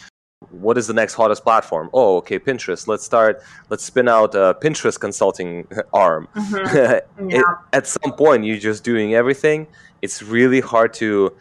what 0.61 0.79
is 0.79 0.87
the 0.87 0.93
next 0.93 1.14
hottest 1.14 1.43
platform 1.43 1.90
oh 1.93 2.17
okay 2.17 2.38
pinterest 2.38 2.87
let's 2.87 3.05
start 3.05 3.43
let's 3.71 3.85
spin 3.85 4.09
out 4.09 4.35
a 4.35 4.57
pinterest 4.61 4.99
consulting 5.01 5.67
arm 5.93 6.29
mm-hmm. 6.35 7.29
yeah. 7.31 7.38
it, 7.38 7.45
at 7.73 7.87
some 7.87 8.12
point 8.12 8.45
you're 8.45 8.59
just 8.59 8.85
doing 8.85 9.14
everything 9.14 9.67
it's 10.03 10.23
really 10.23 10.61
hard 10.61 10.93
to 10.93 11.35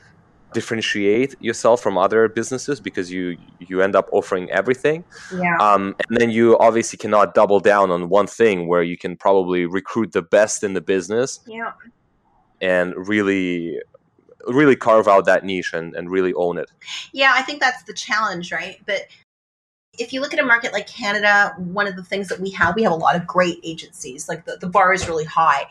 differentiate 0.53 1.35
yourself 1.41 1.81
from 1.81 1.97
other 1.97 2.29
businesses 2.29 2.79
because 2.79 3.11
you 3.11 3.37
you 3.59 3.81
end 3.81 3.95
up 3.95 4.07
offering 4.11 4.49
everything 4.51 5.03
yeah. 5.35 5.57
um, 5.59 5.95
and 6.07 6.17
then 6.19 6.29
you 6.29 6.57
obviously 6.59 6.97
cannot 6.97 7.33
double 7.33 7.59
down 7.59 7.91
on 7.91 8.07
one 8.07 8.27
thing 8.27 8.67
where 8.67 8.83
you 8.83 8.95
can 8.95 9.17
probably 9.17 9.65
recruit 9.65 10.11
the 10.11 10.21
best 10.21 10.63
in 10.63 10.73
the 10.73 10.81
business 10.81 11.39
yeah. 11.47 11.71
and 12.61 12.93
really 13.07 13.79
really 14.47 14.75
carve 14.75 15.07
out 15.07 15.25
that 15.25 15.43
niche 15.43 15.73
and, 15.73 15.95
and 15.95 16.09
really 16.09 16.33
own 16.33 16.57
it. 16.57 16.71
Yeah 17.11 17.33
i 17.35 17.41
think 17.41 17.59
that's 17.59 17.83
the 17.83 17.93
challenge 17.93 18.51
right? 18.51 18.79
But 18.85 19.07
if 19.99 20.11
you 20.11 20.21
look 20.21 20.33
at 20.33 20.39
a 20.39 20.45
market 20.45 20.73
like 20.73 20.87
Canada, 20.87 21.53
one 21.57 21.87
of 21.87 21.95
the 21.95 22.03
things 22.03 22.27
that 22.29 22.39
we 22.39 22.49
have, 22.51 22.75
we 22.75 22.83
have 22.83 22.91
a 22.91 22.95
lot 22.95 23.15
of 23.15 23.27
great 23.27 23.59
agencies. 23.63 24.27
Like 24.27 24.43
the, 24.45 24.57
the 24.59 24.67
bar 24.67 24.93
is 24.93 25.07
really 25.07 25.23
high. 25.23 25.67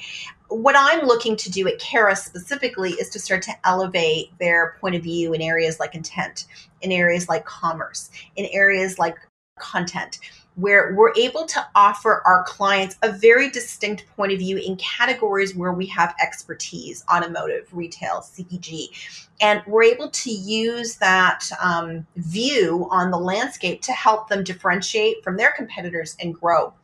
What 0.48 0.76
I'm 0.78 1.06
looking 1.06 1.36
to 1.36 1.50
do 1.50 1.66
at 1.66 1.80
Carat 1.80 2.18
specifically 2.18 2.90
is 2.92 3.08
to 3.10 3.18
start 3.18 3.42
to 3.42 3.52
elevate 3.64 4.30
their 4.38 4.76
point 4.80 4.94
of 4.94 5.02
view 5.02 5.32
in 5.32 5.42
areas 5.42 5.80
like 5.80 5.94
intent, 5.94 6.46
in 6.82 6.92
areas 6.92 7.28
like 7.28 7.44
commerce, 7.44 8.10
in 8.36 8.46
areas 8.52 8.98
like 8.98 9.16
content, 9.58 10.20
where 10.56 10.94
we're 10.94 11.14
able 11.16 11.46
to 11.46 11.66
offer 11.74 12.22
our 12.26 12.44
clients 12.44 12.96
a 13.02 13.10
very 13.10 13.50
distinct 13.50 14.04
point 14.16 14.32
of 14.32 14.38
view 14.38 14.58
in 14.58 14.76
categories 14.76 15.54
where 15.54 15.72
we 15.72 15.86
have 15.86 16.14
expertise 16.22 17.04
automotive, 17.12 17.68
retail, 17.72 18.20
CPG. 18.20 19.28
And 19.40 19.62
we're 19.66 19.84
able 19.84 20.10
to 20.10 20.30
use 20.30 20.96
that 20.96 21.48
um, 21.62 22.06
view 22.16 22.86
on 22.90 23.10
the 23.10 23.18
landscape 23.18 23.82
to 23.82 23.92
help 23.92 24.28
them 24.28 24.44
differentiate 24.44 25.24
from 25.24 25.36
their 25.36 25.52
competitors 25.52 26.16
and 26.20 26.34
grow 26.34 26.74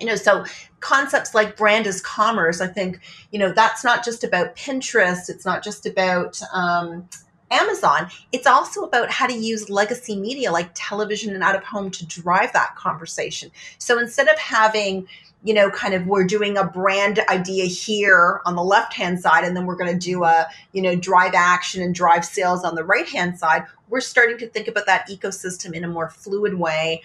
you 0.00 0.06
know 0.06 0.16
so 0.16 0.44
concepts 0.80 1.34
like 1.34 1.56
brand 1.56 1.86
as 1.86 2.00
commerce 2.00 2.60
i 2.60 2.66
think 2.66 3.00
you 3.32 3.38
know 3.38 3.52
that's 3.52 3.84
not 3.84 4.04
just 4.04 4.24
about 4.24 4.56
pinterest 4.56 5.28
it's 5.28 5.44
not 5.44 5.62
just 5.62 5.84
about 5.84 6.40
um, 6.54 7.06
amazon 7.50 8.08
it's 8.32 8.46
also 8.46 8.82
about 8.82 9.10
how 9.10 9.26
to 9.26 9.34
use 9.34 9.68
legacy 9.70 10.16
media 10.16 10.50
like 10.50 10.70
television 10.74 11.34
and 11.34 11.42
out 11.42 11.56
of 11.56 11.64
home 11.64 11.90
to 11.90 12.06
drive 12.06 12.52
that 12.52 12.74
conversation 12.76 13.50
so 13.78 13.98
instead 13.98 14.28
of 14.28 14.38
having 14.38 15.06
you 15.42 15.54
know 15.54 15.70
kind 15.70 15.94
of 15.94 16.06
we're 16.06 16.24
doing 16.24 16.56
a 16.56 16.64
brand 16.64 17.18
idea 17.28 17.64
here 17.64 18.40
on 18.44 18.56
the 18.56 18.62
left 18.62 18.92
hand 18.92 19.20
side 19.20 19.44
and 19.44 19.56
then 19.56 19.66
we're 19.66 19.76
going 19.76 19.92
to 19.92 19.98
do 19.98 20.24
a 20.24 20.46
you 20.72 20.82
know 20.82 20.94
drive 20.94 21.32
action 21.34 21.82
and 21.82 21.94
drive 21.94 22.24
sales 22.24 22.64
on 22.64 22.74
the 22.74 22.84
right 22.84 23.08
hand 23.08 23.38
side 23.38 23.64
we're 23.88 24.00
starting 24.00 24.38
to 24.38 24.46
think 24.46 24.68
about 24.68 24.86
that 24.86 25.08
ecosystem 25.08 25.72
in 25.72 25.84
a 25.84 25.88
more 25.88 26.08
fluid 26.08 26.54
way 26.54 27.02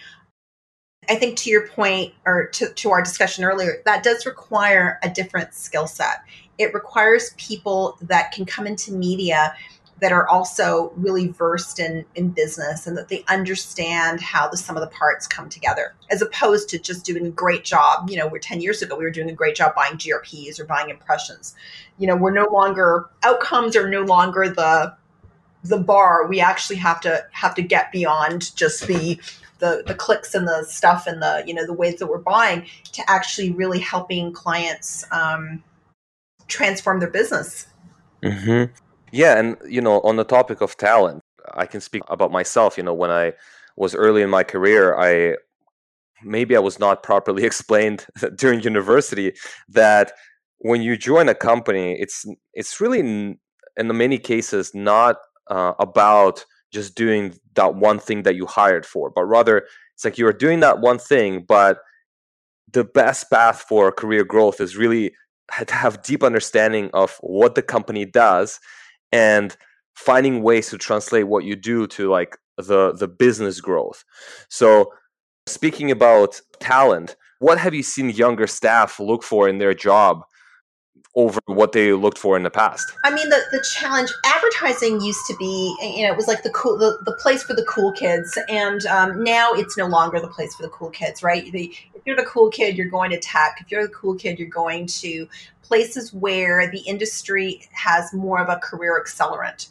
I 1.08 1.14
think 1.14 1.36
to 1.38 1.50
your 1.50 1.68
point 1.68 2.14
or 2.24 2.48
to, 2.48 2.68
to 2.68 2.90
our 2.90 3.02
discussion 3.02 3.44
earlier, 3.44 3.82
that 3.84 4.02
does 4.02 4.26
require 4.26 4.98
a 5.02 5.08
different 5.08 5.54
skill 5.54 5.86
set. 5.86 6.22
It 6.58 6.74
requires 6.74 7.34
people 7.36 7.96
that 8.02 8.32
can 8.32 8.44
come 8.44 8.66
into 8.66 8.92
media 8.92 9.54
that 10.00 10.12
are 10.12 10.28
also 10.28 10.92
really 10.96 11.28
versed 11.28 11.78
in, 11.78 12.04
in 12.14 12.28
business 12.28 12.86
and 12.86 12.96
that 12.98 13.08
they 13.08 13.24
understand 13.28 14.20
how 14.20 14.46
the 14.46 14.56
sum 14.56 14.76
of 14.76 14.82
the 14.82 14.88
parts 14.88 15.26
come 15.26 15.48
together, 15.48 15.94
as 16.10 16.20
opposed 16.20 16.68
to 16.68 16.78
just 16.78 17.04
doing 17.04 17.26
a 17.26 17.30
great 17.30 17.64
job. 17.64 18.10
You 18.10 18.18
know, 18.18 18.26
we're 18.26 18.38
10 18.38 18.60
years 18.60 18.82
ago, 18.82 18.96
we 18.96 19.04
were 19.04 19.10
doing 19.10 19.30
a 19.30 19.34
great 19.34 19.56
job 19.56 19.74
buying 19.74 19.94
GRPs 19.94 20.60
or 20.60 20.66
buying 20.66 20.90
impressions. 20.90 21.54
You 21.98 22.06
know, 22.06 22.16
we're 22.16 22.32
no 22.32 22.46
longer 22.52 23.08
outcomes 23.22 23.74
are 23.74 23.88
no 23.88 24.02
longer 24.02 24.48
the 24.48 24.94
the 25.64 25.78
bar. 25.78 26.26
We 26.26 26.40
actually 26.40 26.76
have 26.76 27.00
to 27.00 27.24
have 27.32 27.54
to 27.56 27.62
get 27.62 27.90
beyond 27.90 28.54
just 28.54 28.86
the 28.86 29.18
the 29.58 29.82
the 29.86 29.94
clicks 29.94 30.34
and 30.34 30.46
the 30.46 30.64
stuff 30.64 31.06
and 31.06 31.22
the 31.22 31.42
you 31.46 31.54
know 31.54 31.66
the 31.66 31.72
ways 31.72 31.98
that 31.98 32.06
we're 32.06 32.18
buying 32.18 32.66
to 32.92 33.02
actually 33.08 33.50
really 33.50 33.80
helping 33.80 34.32
clients 34.32 35.04
um, 35.10 35.62
transform 36.48 37.00
their 37.00 37.10
business. 37.10 37.66
Mm-hmm. 38.22 38.72
Yeah, 39.16 39.38
and 39.38 39.56
you 39.66 39.80
know, 39.80 40.00
on 40.02 40.16
the 40.16 40.24
topic 40.24 40.60
of 40.60 40.76
talent, 40.76 41.22
I 41.54 41.64
can 41.64 41.80
speak 41.80 42.02
about 42.08 42.30
myself. 42.30 42.76
You 42.76 42.84
know, 42.84 42.92
when 42.92 43.10
I 43.10 43.32
was 43.74 43.94
early 43.94 44.20
in 44.20 44.28
my 44.28 44.44
career, 44.44 44.94
I 44.94 45.36
maybe 46.22 46.54
I 46.54 46.60
was 46.60 46.78
not 46.78 47.02
properly 47.02 47.44
explained 47.50 48.06
during 48.36 48.60
university 48.60 49.32
that 49.70 50.12
when 50.58 50.82
you 50.82 50.98
join 50.98 51.30
a 51.30 51.34
company, 51.34 51.98
it's 51.98 52.26
it's 52.52 52.78
really 52.78 53.00
in 53.00 53.38
many 53.84 54.18
cases 54.18 54.74
not 54.74 55.16
uh, 55.50 55.72
about 55.78 56.44
just 56.70 56.94
doing 56.94 57.34
that 57.54 57.74
one 57.74 57.98
thing 57.98 58.22
that 58.24 58.34
you 58.36 58.44
hired 58.44 58.84
for, 58.84 59.08
but 59.08 59.24
rather 59.24 59.66
it's 59.94 60.04
like 60.04 60.18
you 60.18 60.26
are 60.26 60.32
doing 60.44 60.60
that 60.60 60.80
one 60.80 60.98
thing, 60.98 61.42
but 61.48 61.78
the 62.70 62.84
best 62.84 63.30
path 63.30 63.64
for 63.66 63.90
career 63.92 64.24
growth 64.24 64.60
is 64.60 64.76
really 64.76 65.14
to 65.66 65.74
have 65.74 66.02
deep 66.02 66.22
understanding 66.22 66.90
of 66.92 67.16
what 67.20 67.54
the 67.54 67.62
company 67.62 68.04
does 68.04 68.60
and 69.12 69.56
finding 69.94 70.42
ways 70.42 70.68
to 70.68 70.78
translate 70.78 71.26
what 71.26 71.44
you 71.44 71.56
do 71.56 71.86
to 71.88 72.10
like 72.10 72.36
the 72.56 72.92
the 72.92 73.08
business 73.08 73.60
growth. 73.60 74.04
So 74.48 74.92
speaking 75.46 75.90
about 75.90 76.40
talent, 76.60 77.16
what 77.38 77.58
have 77.58 77.74
you 77.74 77.82
seen 77.82 78.10
younger 78.10 78.46
staff 78.46 78.98
look 79.00 79.22
for 79.22 79.48
in 79.48 79.58
their 79.58 79.74
job 79.74 80.24
over 81.16 81.40
what 81.46 81.72
they 81.72 81.94
looked 81.94 82.18
for 82.18 82.36
in 82.36 82.42
the 82.42 82.50
past. 82.50 82.92
I 83.02 83.12
mean, 83.12 83.30
the, 83.30 83.40
the 83.50 83.64
challenge 83.72 84.10
advertising 84.26 85.00
used 85.00 85.24
to 85.28 85.36
be, 85.36 85.74
you 85.80 86.06
know, 86.06 86.12
it 86.12 86.16
was 86.16 86.28
like 86.28 86.42
the 86.42 86.50
cool, 86.50 86.76
the, 86.76 86.98
the 87.06 87.12
place 87.12 87.42
for 87.42 87.54
the 87.54 87.64
cool 87.64 87.90
kids, 87.92 88.38
and 88.50 88.84
um, 88.86 89.24
now 89.24 89.52
it's 89.52 89.78
no 89.78 89.86
longer 89.86 90.20
the 90.20 90.28
place 90.28 90.54
for 90.54 90.62
the 90.62 90.68
cool 90.68 90.90
kids, 90.90 91.22
right? 91.22 91.50
The, 91.50 91.74
if 91.94 92.02
you're 92.04 92.16
the 92.16 92.24
cool 92.24 92.50
kid, 92.50 92.76
you're 92.76 92.90
going 92.90 93.10
to 93.12 93.18
tech. 93.18 93.56
If 93.62 93.70
you're 93.70 93.86
the 93.86 93.94
cool 93.94 94.14
kid, 94.14 94.38
you're 94.38 94.48
going 94.48 94.86
to 94.86 95.26
places 95.66 96.12
where 96.12 96.70
the 96.70 96.80
industry 96.80 97.62
has 97.72 98.12
more 98.12 98.40
of 98.40 98.48
a 98.48 98.56
career 98.56 99.02
accelerant. 99.02 99.68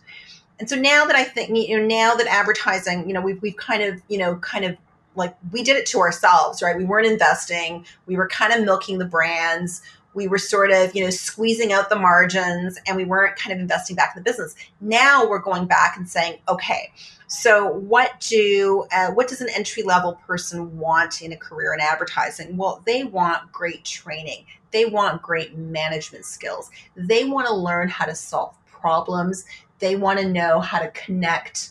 And 0.60 0.70
so 0.70 0.76
now 0.76 1.06
that 1.06 1.16
I 1.16 1.24
think, 1.24 1.50
you 1.50 1.78
know, 1.78 1.86
now 1.86 2.16
that 2.16 2.28
advertising, 2.28 3.08
you 3.08 3.14
know, 3.14 3.22
we've 3.22 3.42
we've 3.42 3.58
kind 3.58 3.84
of, 3.84 4.02
you 4.08 4.18
know, 4.18 4.38
kind 4.38 4.66
of 4.66 4.78
like 5.16 5.36
we 5.52 5.64
did 5.64 5.78
it 5.78 5.86
to 5.88 6.00
ourselves, 6.00 6.62
right? 6.62 6.78
We 6.78 6.86
weren't 6.86 7.08
investing. 7.08 7.86
We 8.06 8.16
were 8.18 8.28
kind 8.28 8.54
of 8.54 8.64
milking 8.64 8.98
the 8.98 9.06
brands 9.06 9.82
we 10.16 10.28
were 10.28 10.40
sort 10.40 10.72
of 10.72 10.96
you 10.96 11.04
know 11.04 11.10
squeezing 11.12 11.72
out 11.72 11.90
the 11.90 11.96
margins 11.96 12.80
and 12.88 12.98
we 12.98 13.06
weren't 13.06 13.36
kind 13.36 13.54
of 13.54 13.60
investing 13.60 13.96
back 13.96 14.14
in 14.16 14.24
the 14.24 14.28
business 14.28 14.56
now 14.82 15.28
we're 15.28 15.40
going 15.40 15.68
back 15.68 15.96
and 15.98 16.10
saying 16.10 16.40
okay 16.48 16.92
so 17.28 17.68
what 17.68 18.20
do 18.22 18.88
uh, 18.92 19.12
what 19.12 19.28
does 19.28 19.42
an 19.42 19.50
entry 19.54 19.84
level 19.84 20.14
person 20.26 20.78
want 20.80 21.22
in 21.22 21.32
a 21.32 21.38
career 21.38 21.74
in 21.74 21.80
advertising 21.80 22.58
well 22.58 22.82
they 22.86 23.04
want 23.04 23.52
great 23.52 23.84
training 23.84 24.46
they 24.76 24.84
want 24.84 25.22
great 25.22 25.56
management 25.56 26.26
skills. 26.26 26.70
They 26.98 27.24
want 27.24 27.48
to 27.48 27.54
learn 27.54 27.88
how 27.88 28.04
to 28.04 28.14
solve 28.14 28.58
problems. 28.66 29.46
They 29.80 29.96
want 29.96 30.20
to 30.20 30.28
know 30.28 30.60
how 30.60 30.80
to 30.80 30.90
connect 30.90 31.70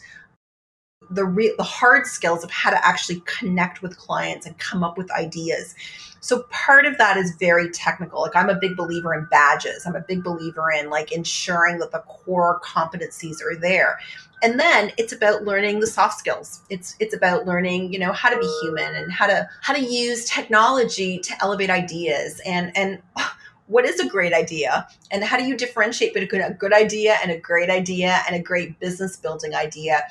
the 1.10 1.24
re- 1.24 1.54
the 1.56 1.62
hard 1.62 2.06
skills 2.06 2.44
of 2.44 2.50
how 2.50 2.70
to 2.70 2.86
actually 2.86 3.22
connect 3.26 3.82
with 3.82 3.96
clients 3.96 4.46
and 4.46 4.56
come 4.58 4.82
up 4.82 4.98
with 4.98 5.10
ideas. 5.10 5.74
So 6.20 6.44
part 6.44 6.86
of 6.86 6.96
that 6.96 7.18
is 7.18 7.36
very 7.38 7.70
technical. 7.70 8.22
Like 8.22 8.34
I'm 8.34 8.48
a 8.48 8.54
big 8.54 8.76
believer 8.76 9.12
in 9.12 9.26
badges. 9.30 9.84
I'm 9.86 9.94
a 9.94 10.00
big 10.00 10.24
believer 10.24 10.72
in 10.72 10.88
like 10.88 11.12
ensuring 11.12 11.78
that 11.80 11.92
the 11.92 11.98
core 11.98 12.60
competencies 12.64 13.42
are 13.42 13.54
there. 13.54 13.98
And 14.42 14.58
then 14.58 14.90
it's 14.96 15.12
about 15.12 15.44
learning 15.44 15.80
the 15.80 15.86
soft 15.86 16.18
skills. 16.18 16.62
It's 16.70 16.96
it's 16.98 17.14
about 17.14 17.46
learning, 17.46 17.92
you 17.92 17.98
know, 17.98 18.12
how 18.12 18.30
to 18.30 18.38
be 18.38 18.58
human 18.62 18.94
and 18.94 19.12
how 19.12 19.26
to 19.26 19.46
how 19.60 19.74
to 19.74 19.80
use 19.80 20.24
technology 20.24 21.18
to 21.18 21.34
elevate 21.42 21.70
ideas 21.70 22.40
and 22.46 22.74
and 22.74 23.02
what 23.66 23.84
is 23.84 23.98
a 24.00 24.08
great 24.08 24.32
idea 24.32 24.86
and 25.10 25.24
how 25.24 25.38
do 25.38 25.44
you 25.44 25.56
differentiate 25.56 26.12
between 26.12 26.42
a 26.42 26.52
good 26.52 26.72
idea 26.72 27.16
and 27.22 27.30
a 27.30 27.38
great 27.38 27.70
idea 27.70 28.20
and 28.26 28.36
a 28.36 28.42
great 28.42 28.78
business 28.78 29.16
building 29.16 29.54
idea 29.54 30.02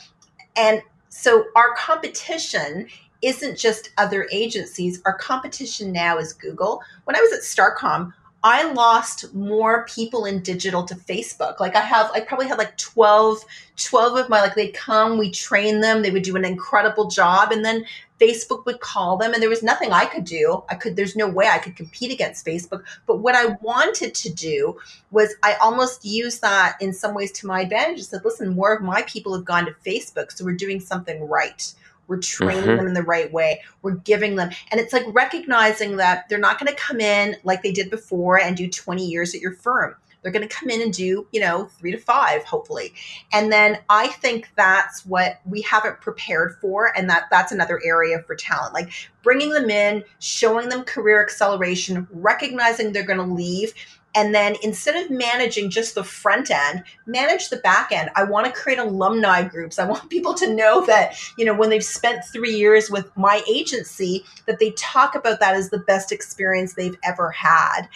and 0.56 0.82
so 1.10 1.46
our 1.56 1.76
competition 1.76 2.88
isn't 3.22 3.58
just 3.58 3.92
other 3.98 4.28
agencies. 4.32 5.02
Our 5.06 5.14
competition 5.18 5.92
now 5.92 6.18
is 6.18 6.34
Google. 6.34 6.82
When 7.06 7.16
I 7.16 7.22
was 7.22 7.32
at 7.32 7.40
Starcom, 7.40 8.14
I 8.44 8.70
lost 8.74 9.34
more 9.34 9.86
people 9.86 10.26
in 10.26 10.44
digital 10.44 10.84
to 10.84 10.96
Facebook. 10.96 11.62
Like 11.62 11.78
I 11.78 11.82
have, 11.82 12.12
I 12.14 12.20
probably 12.20 12.50
had 12.50 12.58
like 12.58 12.78
12, 12.78 13.46
12 13.78 14.18
of 14.18 14.30
my, 14.30 14.42
like 14.42 14.56
they'd 14.56 14.74
come, 14.74 15.18
we 15.18 15.32
train 15.32 15.80
them, 15.80 16.02
they 16.02 16.12
would 16.12 16.24
do 16.24 16.36
an 16.36 16.44
incredible 16.44 17.10
job. 17.10 17.54
And 17.54 17.64
then 17.64 17.86
Facebook 18.24 18.66
would 18.66 18.80
call 18.80 19.18
them 19.18 19.34
and 19.34 19.42
there 19.42 19.50
was 19.50 19.64
nothing 19.64 19.92
I 19.92 20.06
could 20.06 20.24
do. 20.24 20.64
I 20.70 20.76
could, 20.76 20.96
there's 20.96 21.16
no 21.16 21.28
way 21.28 21.48
I 21.48 21.58
could 21.58 21.76
compete 21.76 22.12
against 22.12 22.46
Facebook. 22.46 22.84
But 23.06 23.18
what 23.18 23.36
I 23.36 23.58
wanted 23.62 24.16
to 24.16 24.34
do 24.34 24.80
was 25.12 25.36
I 25.44 25.56
almost 25.56 26.06
used 26.06 26.42
that 26.42 26.78
in 26.80 26.94
some 26.94 27.14
ways 27.14 27.32
to 27.34 27.48
my 27.48 27.62
advantage. 27.62 28.00
I 28.00 28.04
said, 28.04 28.26
listen, 28.26 28.56
more 28.56 28.74
of 28.74 28.82
my 28.82 29.02
people 29.04 29.34
have 29.34 29.46
gone 29.46 29.66
to 29.66 29.76
Facebook. 29.86 30.32
So 30.32 30.46
we're 30.46 30.54
doing 30.54 30.80
something 30.80 31.28
right. 31.28 31.74
We're 32.08 32.20
training 32.20 32.64
mm-hmm. 32.64 32.78
them 32.78 32.88
in 32.88 32.94
the 32.94 33.04
right 33.04 33.32
way. 33.32 33.62
We're 33.82 33.96
giving 33.96 34.36
them, 34.36 34.50
and 34.72 34.80
it's 34.80 34.94
like 34.94 35.06
recognizing 35.08 35.98
that 35.98 36.28
they're 36.28 36.38
not 36.38 36.60
going 36.60 36.72
to 36.72 36.80
come 36.80 37.00
in 37.00 37.38
like 37.44 37.64
they 37.64 37.72
did 37.72 37.90
before 37.90 38.40
and 38.40 38.58
do 38.58 38.70
20 38.70 39.06
years 39.06 39.34
at 39.34 39.42
your 39.42 39.54
firm. 39.54 39.96
They're 40.24 40.32
going 40.32 40.48
to 40.48 40.54
come 40.54 40.70
in 40.70 40.82
and 40.82 40.94
do, 40.94 41.28
you 41.32 41.42
know, 41.42 41.66
three 41.78 41.92
to 41.92 41.98
five, 41.98 42.44
hopefully. 42.44 42.94
And 43.32 43.52
then 43.52 43.80
I 43.90 44.08
think 44.08 44.50
that's 44.56 45.06
what 45.06 45.42
we 45.46 45.62
haven't 45.62 46.02
prepared 46.02 46.56
for. 46.62 46.98
And 46.98 47.10
that 47.10 47.26
that's 47.30 47.52
another 47.52 47.82
area 47.86 48.24
for 48.26 48.36
talent, 48.36 48.74
like 48.74 48.90
bringing 49.22 49.52
them 49.52 49.70
in, 49.70 50.04
showing 50.20 50.70
them 50.70 50.84
career 50.84 51.22
acceleration, 51.22 52.08
recognizing 52.12 52.92
they're 52.92 53.04
going 53.04 53.18
to 53.20 53.34
leave 53.34 53.74
and 54.16 54.34
then 54.34 54.56
instead 54.62 54.96
of 54.96 55.10
managing 55.10 55.70
just 55.70 55.96
the 55.96 56.04
front 56.04 56.52
end, 56.52 56.84
manage 57.06 57.50
the 57.50 57.58
back 57.58 57.92
end. 57.92 58.10
I 58.16 58.24
want 58.24 58.46
to 58.46 58.52
create 58.52 58.80
alumni 58.80 59.44
groups. 59.44 59.80
I 59.80 59.86
want 59.86 60.10
people 60.10 60.34
to 60.36 60.54
know 60.54 60.86
that, 60.86 61.16
you 61.38 61.46
know, 61.46 61.54
when 61.54 61.70
they've 61.70 61.84
spent 61.84 62.24
three 62.26 62.54
years 62.54 62.90
with 62.90 63.16
my 63.18 63.42
agency, 63.50 64.24
that 64.46 64.60
they 64.60 64.72
talk 64.72 65.16
about 65.16 65.40
that 65.40 65.56
as 65.56 65.70
the 65.70 65.80
best 65.80 66.12
experience 66.12 66.74
they've 66.74 66.98
ever 67.04 67.32
had. 67.32 67.88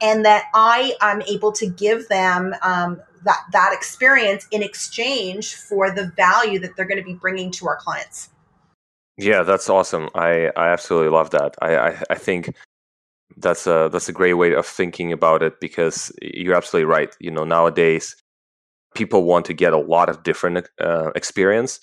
And 0.00 0.24
that 0.24 0.44
I 0.54 0.94
am 1.00 1.22
able 1.22 1.52
to 1.52 1.66
give 1.66 2.08
them 2.08 2.54
um, 2.62 3.00
that, 3.24 3.44
that 3.52 3.72
experience 3.72 4.46
in 4.50 4.62
exchange 4.62 5.54
for 5.54 5.90
the 5.90 6.12
value 6.16 6.58
that 6.60 6.76
they're 6.76 6.86
going 6.86 7.00
to 7.00 7.04
be 7.04 7.14
bringing 7.14 7.50
to 7.52 7.68
our 7.68 7.76
clients. 7.76 8.30
Yeah, 9.18 9.42
that's 9.42 9.70
awesome. 9.70 10.10
I, 10.14 10.50
I 10.56 10.68
absolutely 10.68 11.08
love 11.08 11.30
that. 11.30 11.54
I, 11.62 11.76
I, 11.76 12.02
I 12.10 12.14
think 12.16 12.54
that's 13.36 13.66
a 13.66 13.88
that's 13.92 14.08
a 14.08 14.12
great 14.12 14.34
way 14.34 14.54
of 14.54 14.66
thinking 14.66 15.12
about 15.12 15.42
it 15.42 15.60
because 15.60 16.12
you're 16.22 16.54
absolutely 16.54 16.86
right. 16.86 17.14
You 17.20 17.30
know, 17.30 17.44
nowadays 17.44 18.16
people 18.94 19.24
want 19.24 19.44
to 19.46 19.54
get 19.54 19.72
a 19.72 19.78
lot 19.78 20.08
of 20.08 20.22
different 20.22 20.66
uh, 20.80 21.10
experience, 21.14 21.78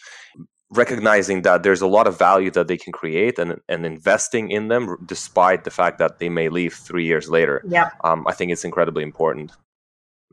recognizing 0.72 1.44
that 1.44 1.62
there's 1.64 1.82
a 1.82 1.88
lot 1.88 2.08
of 2.08 2.18
value 2.18 2.50
that 2.52 2.68
they 2.68 2.78
can 2.78 2.92
create 2.92 3.38
and 3.38 3.60
and 3.70 3.86
investing 3.86 4.50
in 4.52 4.68
them, 4.68 4.98
despite 5.06 5.64
the 5.64 5.72
fact 5.72 6.00
that 6.00 6.20
they 6.20 6.30
may 6.30 6.50
leave 6.50 6.74
three 6.74 7.06
years 7.06 7.30
later. 7.30 7.62
Yeah, 7.68 7.92
um, 8.04 8.26
I 8.28 8.34
think 8.34 8.52
it's 8.52 8.66
incredibly 8.66 9.04
important. 9.04 9.52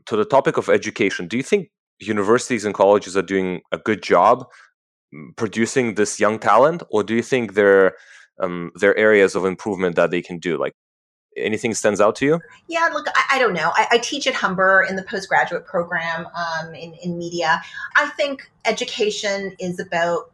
To 0.07 0.15
the 0.15 0.25
topic 0.25 0.57
of 0.57 0.69
education, 0.69 1.27
do 1.27 1.37
you 1.37 1.43
think 1.43 1.69
universities 1.99 2.65
and 2.65 2.73
colleges 2.73 3.15
are 3.15 3.21
doing 3.21 3.61
a 3.71 3.77
good 3.77 4.01
job 4.01 4.47
producing 5.35 5.95
this 5.95 6.19
young 6.19 6.39
talent, 6.39 6.81
or 6.89 7.03
do 7.03 7.13
you 7.13 7.21
think 7.21 7.53
there 7.53 7.93
um, 8.41 8.71
there 8.75 8.91
are 8.91 8.97
areas 8.97 9.35
of 9.35 9.45
improvement 9.45 9.95
that 9.95 10.09
they 10.09 10.23
can 10.23 10.39
do? 10.39 10.57
Like 10.57 10.73
anything 11.37 11.73
stands 11.73 12.01
out 12.01 12.15
to 12.17 12.25
you? 12.25 12.41
Yeah, 12.67 12.89
look, 12.93 13.07
I, 13.15 13.37
I 13.37 13.39
don't 13.39 13.53
know. 13.53 13.71
I, 13.75 13.87
I, 13.91 13.97
teach 13.99 14.27
at 14.27 14.33
Humber 14.33 14.85
in 14.87 14.95
the 14.95 15.03
postgraduate 15.03 15.65
program 15.65 16.27
um, 16.35 16.73
in, 16.75 16.93
in 16.95 17.17
media. 17.17 17.61
I 17.95 18.09
think 18.09 18.51
education 18.65 19.55
is 19.59 19.79
about 19.79 20.31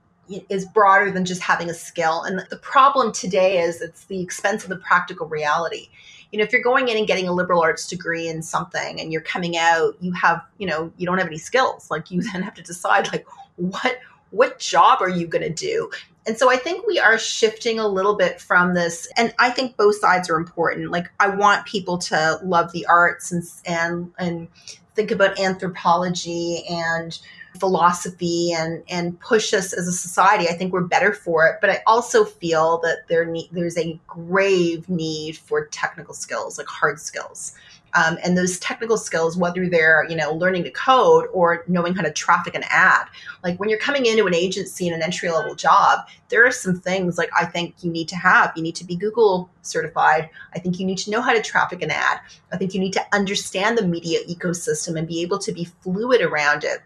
is 0.50 0.66
broader 0.66 1.10
than 1.12 1.26
just 1.26 1.42
having 1.42 1.70
a 1.70 1.74
skill. 1.74 2.24
And 2.24 2.46
the 2.50 2.58
problem 2.58 3.14
today 3.14 3.60
is 3.60 3.82
it's 3.82 4.06
the 4.06 4.22
expense 4.22 4.64
of 4.64 4.70
the 4.70 4.78
practical 4.78 5.28
reality. 5.28 5.88
You 6.32 6.40
know, 6.40 6.44
if 6.44 6.52
you're 6.52 6.62
going 6.62 6.90
in 6.90 6.98
and 6.98 7.08
getting 7.08 7.28
a 7.28 7.32
liberal 7.32 7.62
arts 7.62 7.88
degree 7.88 8.28
in 8.28 8.42
something 8.42 9.00
and 9.00 9.14
you're 9.14 9.22
coming 9.22 9.58
out, 9.58 9.96
you 10.02 10.12
have, 10.12 10.42
you 10.58 10.68
know, 10.68 10.92
you 10.98 11.06
don't 11.06 11.18
have 11.18 11.28
any 11.28 11.38
skills. 11.38 11.90
Like 11.90 12.12
you 12.12 12.22
then 12.34 12.42
have 12.42 12.56
to 12.56 12.64
decide 12.64 13.12
like 13.12 13.26
what 13.56 14.00
what 14.32 14.60
job 14.60 15.02
are 15.02 15.10
you 15.10 15.26
going 15.26 15.44
to 15.44 15.50
do? 15.50 15.90
And 16.28 16.38
so 16.38 16.52
I 16.52 16.58
think 16.58 16.86
we 16.86 17.00
are 17.00 17.18
shifting 17.18 17.80
a 17.80 17.88
little 17.88 18.16
bit 18.16 18.42
from 18.42 18.74
this. 18.74 19.08
And 19.16 19.34
I 19.40 19.50
think 19.50 19.78
both 19.78 19.96
sides 19.96 20.30
are 20.30 20.36
important. 20.36 20.92
Like 20.92 21.10
I 21.20 21.30
want 21.30 21.66
people 21.66 21.98
to 22.00 22.40
love 22.44 22.72
the 22.74 22.86
arts 22.86 23.32
and 23.32 23.44
and 23.66 24.12
and 24.20 24.48
think 24.94 25.12
about 25.12 25.40
anthropology 25.40 26.66
and 26.70 27.18
philosophy 27.58 28.52
and 28.52 28.84
and 28.90 29.20
push 29.20 29.54
us 29.54 29.72
as 29.72 29.88
a 29.88 29.92
society. 29.94 30.50
I 30.50 30.54
think 30.54 30.74
we're 30.74 30.82
better 30.82 31.14
for 31.14 31.48
it, 31.48 31.60
but 31.62 31.70
I 31.70 31.82
also 31.88 32.26
feel 32.26 32.80
that 32.80 33.08
there 33.08 33.26
need, 33.26 33.48
there's 33.52 33.78
a 33.78 33.98
grave 34.06 34.90
need 34.90 35.38
for 35.38 35.68
technical 35.68 36.14
skills, 36.14 36.58
like 36.58 36.68
hard 36.68 37.00
skills. 37.00 37.54
Um, 37.94 38.18
and 38.24 38.38
those 38.38 38.60
technical 38.60 38.98
skills, 38.98 39.38
whether 39.38 39.70
they're 39.70 40.06
you 40.10 40.16
know 40.16 40.34
learning 40.34 40.64
to 40.64 40.72
code 40.72 41.26
or 41.34 41.64
knowing 41.68 41.96
how 41.96 42.02
to 42.02 42.12
traffic 42.12 42.56
an 42.56 42.64
ad, 42.70 43.08
like 43.44 43.60
when 43.60 43.70
you're 43.70 43.80
coming 43.80 44.06
into 44.06 44.26
an 44.26 44.36
agency 44.36 44.88
in 44.88 44.94
an 44.94 45.02
entry 45.02 45.30
level 45.30 45.56
job, 45.56 46.08
there 46.30 46.46
are 46.46 46.52
some 46.52 46.80
things 46.80 47.18
like 47.18 47.30
I 47.38 47.46
think 47.46 47.76
you 47.82 47.92
need 47.92 48.08
to 48.10 48.16
have. 48.16 48.54
You 48.56 48.64
need 48.64 48.76
to 48.76 48.86
be 48.86 48.96
Google 48.96 49.50
certified. 49.62 50.30
I 50.54 50.60
think 50.60 50.80
you 50.80 50.86
need 50.86 50.98
to 51.00 51.12
know 51.12 51.22
how 51.22 51.34
to 51.34 51.42
traffic 51.42 51.82
an 51.82 51.92
ad. 51.92 52.20
I 52.52 52.58
think 52.58 52.74
you 52.74 52.80
need 52.80 52.94
to 52.94 53.06
understand 53.14 53.78
the 53.78 53.88
media 53.88 54.20
ecosystem 54.30 54.98
and 54.98 55.08
be 55.08 55.22
able 55.22 55.40
to 55.40 55.52
be 55.52 55.66
fluid 55.66 56.22
around 56.22 56.64
it. 56.64 56.80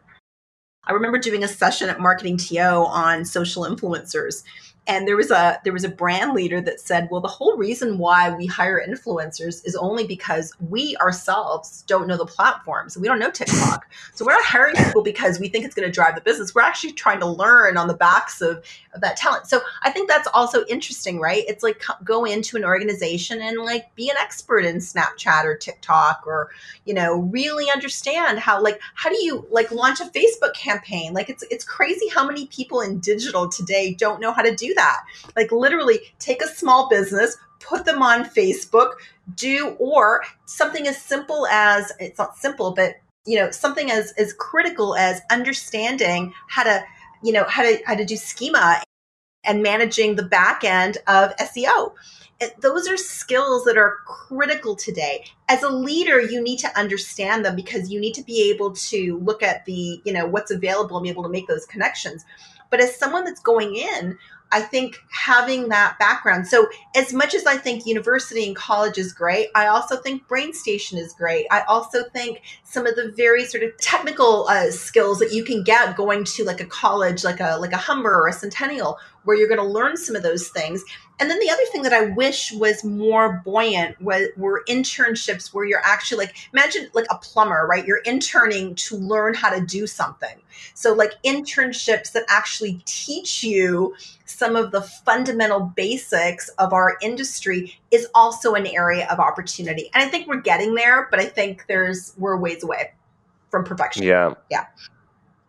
I 0.84 0.94
remember 0.94 1.20
doing 1.20 1.44
a 1.44 1.48
session 1.48 1.90
at 1.90 2.00
Marketing 2.00 2.38
TO 2.38 2.58
on 2.58 3.24
social 3.24 3.64
influencers 3.64 4.44
and 4.88 5.08
there 5.08 5.16
was 5.16 5.30
a 5.30 5.60
there 5.64 5.74
was 5.74 5.84
a 5.84 5.90
brand 5.90 6.34
leader 6.34 6.60
that 6.60 6.80
said 6.80 7.08
well 7.12 7.22
the 7.22 7.28
whole 7.28 7.56
reason 7.56 8.00
why 8.00 8.32
we 8.32 8.48
hire 8.48 8.84
influencers 8.86 9.66
is 9.66 9.76
only 9.76 10.08
because 10.08 10.54
we 10.70 10.98
ourselves 10.98 11.84
don't 11.84 12.08
know 12.08 12.18
the 12.18 12.26
platforms 12.26 12.98
we 12.98 13.08
don't 13.08 13.20
know 13.20 13.30
tiktok. 13.30 13.86
So 14.16 14.26
we're 14.26 14.34
not 14.34 14.44
hiring 14.44 14.76
people 14.76 15.04
because 15.04 15.40
we 15.40 15.50
think 15.50 15.66
it's 15.66 15.76
going 15.76 15.88
to 15.88 15.92
drive 15.92 16.16
the 16.16 16.22
business. 16.22 16.56
We're 16.56 16.64
actually 16.64 16.94
trying 16.94 17.20
to 17.20 17.28
learn 17.28 17.78
on 17.78 17.88
the 17.88 17.94
backs 17.94 18.42
of, 18.42 18.64
of 18.94 19.02
that 19.02 19.18
talent. 19.18 19.48
So 19.48 19.62
i 19.84 19.92
think 19.92 20.10
that's 20.10 20.28
also 20.34 20.66
interesting 20.66 21.20
right? 21.20 21.44
It's 21.48 21.64
like 21.64 21.84
go 22.04 22.26
into 22.26 22.58
an 22.58 22.66
organization 22.66 23.40
and 23.42 23.58
like 23.60 23.94
be 23.96 24.10
an 24.10 24.16
expert 24.20 24.66
in 24.66 24.78
snapchat 24.78 25.44
or 25.44 25.56
tiktok 25.56 26.24
or 26.26 26.50
you 26.86 26.94
know 26.94 27.18
really 27.18 27.70
understand 27.70 28.40
how 28.40 28.62
like 28.62 28.80
how 28.96 29.10
do 29.10 29.24
you 29.24 29.46
like 29.52 29.70
launch 29.72 30.00
a 30.00 30.06
facebook 30.06 30.56
campaign? 30.56 31.14
Like 31.14 31.30
it's 31.30 31.44
it's 31.52 31.64
crazy 31.64 32.08
how 32.08 32.26
many 32.26 32.48
people 32.48 32.82
in 32.82 33.00
digital 33.00 33.48
today 33.48 33.94
don't 33.94 34.20
know 34.20 34.34
how 34.34 34.42
to 34.42 34.56
do 34.56 34.71
that. 34.76 35.04
Like 35.36 35.52
literally 35.52 36.00
take 36.20 36.42
a 36.42 36.48
small 36.48 36.90
business, 36.90 37.38
put 37.60 37.86
them 37.86 38.02
on 38.02 38.26
Facebook, 38.26 38.94
do 39.36 39.76
or 39.80 40.24
something 40.46 40.88
as 40.88 41.02
simple 41.02 41.48
as 41.48 41.92
it's 42.00 42.18
not 42.18 42.38
simple, 42.38 42.72
but 42.74 42.96
you 43.26 43.38
know, 43.38 43.52
something 43.52 43.92
as 43.92 44.14
as 44.14 44.34
critical 44.34 44.96
as 44.96 45.22
understanding 45.30 46.34
how 46.48 46.64
to, 46.64 46.84
you 47.24 47.32
know, 47.32 47.46
how 47.48 47.64
to 47.64 47.78
how 47.86 47.96
to 47.96 48.06
do 48.06 48.18
schema 48.18 48.82
and 49.44 49.64
managing 49.64 50.16
the 50.16 50.24
back 50.24 50.64
end 50.64 50.98
of 51.08 51.36
SEO. 51.38 51.94
Those 52.60 52.88
are 52.88 52.98
skills 52.98 53.66
that 53.66 53.78
are 53.78 53.98
critical 54.08 54.76
today. 54.76 55.26
As 55.48 55.62
a 55.62 55.70
leader, 55.70 56.20
you 56.20 56.42
need 56.42 56.58
to 56.60 56.80
understand 56.80 57.46
them 57.46 57.56
because 57.56 57.92
you 57.92 58.00
need 58.00 58.16
to 58.16 58.24
be 58.24 58.50
able 58.50 58.72
to 58.72 59.20
look 59.20 59.44
at 59.44 59.64
the, 59.66 60.02
you 60.04 60.12
know, 60.12 60.26
what's 60.26 60.50
available 60.50 60.98
and 60.98 61.04
be 61.04 61.10
able 61.10 61.22
to 61.24 61.30
make 61.30 61.48
those 61.48 61.68
connections. 61.68 62.26
But 62.72 62.82
as 62.82 62.98
someone 62.98 63.26
that's 63.26 63.42
going 63.42 63.76
in, 63.76 64.18
I 64.52 64.62
think 64.62 64.98
having 65.12 65.70
that 65.70 65.98
background. 66.00 66.48
So, 66.48 66.68
as 66.96 67.14
much 67.14 67.34
as 67.34 67.46
I 67.46 67.58
think 67.58 67.86
university 67.86 68.46
and 68.46 68.56
college 68.56 68.98
is 68.98 69.14
great, 69.14 69.48
I 69.56 69.68
also 69.68 69.98
think 69.98 70.28
BrainStation 70.28 70.98
is 70.98 71.14
great. 71.14 71.48
I 71.52 71.62
also 71.62 72.04
think 72.10 72.42
some 72.64 72.86
of 72.86 72.96
the 72.96 73.14
very 73.16 73.46
sort 73.46 73.64
of 73.64 73.78
technical 73.78 74.48
uh, 74.48 74.72
skills 74.72 75.20
that 75.20 75.32
you 75.32 75.44
can 75.44 75.64
get 75.64 75.96
going 75.96 76.24
to 76.26 76.44
like 76.44 76.62
a 76.62 76.66
college, 76.66 77.24
like 77.24 77.40
a 77.40 77.58
like 77.58 77.74
a 77.74 77.78
Humber 77.78 78.14
or 78.14 78.28
a 78.28 78.34
Centennial, 78.34 78.98
where 79.24 79.38
you're 79.38 79.48
going 79.48 79.60
to 79.60 79.66
learn 79.66 79.98
some 79.98 80.16
of 80.16 80.24
those 80.24 80.50
things. 80.50 80.84
And 81.22 81.30
then 81.30 81.38
the 81.40 81.52
other 81.52 81.64
thing 81.72 81.84
that 81.84 81.94
I 81.94 82.06
wish 82.06 82.52
was 82.52 82.84
more 82.84 83.44
buoyant 83.46 84.02
was, 84.02 84.30
were 84.38 84.64
internships 84.68 85.54
where 85.54 85.66
you're 85.66 85.86
actually 85.86 86.26
like, 86.26 86.36
imagine 86.52 86.90
like 86.94 87.06
a 87.12 87.16
plumber, 87.16 87.68
right? 87.70 87.86
You're 87.86 88.00
interning 88.00 88.74
to 88.76 88.98
learn 88.98 89.36
how 89.36 89.52
to 89.52 89.64
do 89.64 89.86
something. 89.86 90.42
So, 90.74 90.94
like 90.94 91.14
internships 91.24 92.12
that 92.14 92.24
actually 92.28 92.82
teach 92.86 93.44
you 93.44 93.96
some 94.26 94.56
of 94.56 94.72
the 94.72 94.82
fundamental 94.82 95.72
basics 95.76 96.50
of 96.58 96.74
our 96.74 96.98
industry 97.04 97.78
is 97.92 98.08
also 98.16 98.56
an 98.56 98.66
area 98.66 99.08
of 99.08 99.20
opportunity. 99.20 99.92
And 99.94 100.04
I 100.04 100.08
think 100.08 100.28
we're 100.28 100.42
getting 100.42 100.74
there, 100.74 101.08
but 101.12 101.20
I 101.20 101.26
think 101.26 101.66
there's, 101.68 102.14
we're 102.18 102.38
ways 102.38 102.64
away 102.64 102.94
from 103.52 103.64
perfection. 103.64 104.02
Yeah. 104.04 104.34
Yeah. 104.50 104.66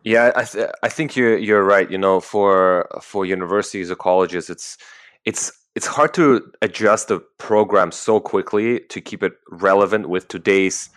Yeah, 0.04 0.32
I, 0.34 0.44
th- 0.44 0.68
I 0.82 0.88
think 0.88 1.14
you're 1.14 1.38
you're 1.38 1.62
right. 1.62 1.88
You 1.88 1.96
know, 1.96 2.18
for 2.18 2.88
for 3.00 3.24
universities 3.24 3.88
or 3.88 3.94
colleges, 3.94 4.50
it's 4.50 4.76
it's 5.24 5.52
it's 5.74 5.86
hard 5.86 6.12
to 6.14 6.52
adjust 6.60 7.08
the 7.08 7.18
program 7.38 7.92
so 7.92 8.20
quickly 8.20 8.80
to 8.80 9.00
keep 9.00 9.22
it 9.22 9.32
relevant 9.50 10.08
with 10.08 10.28
today's 10.28 10.90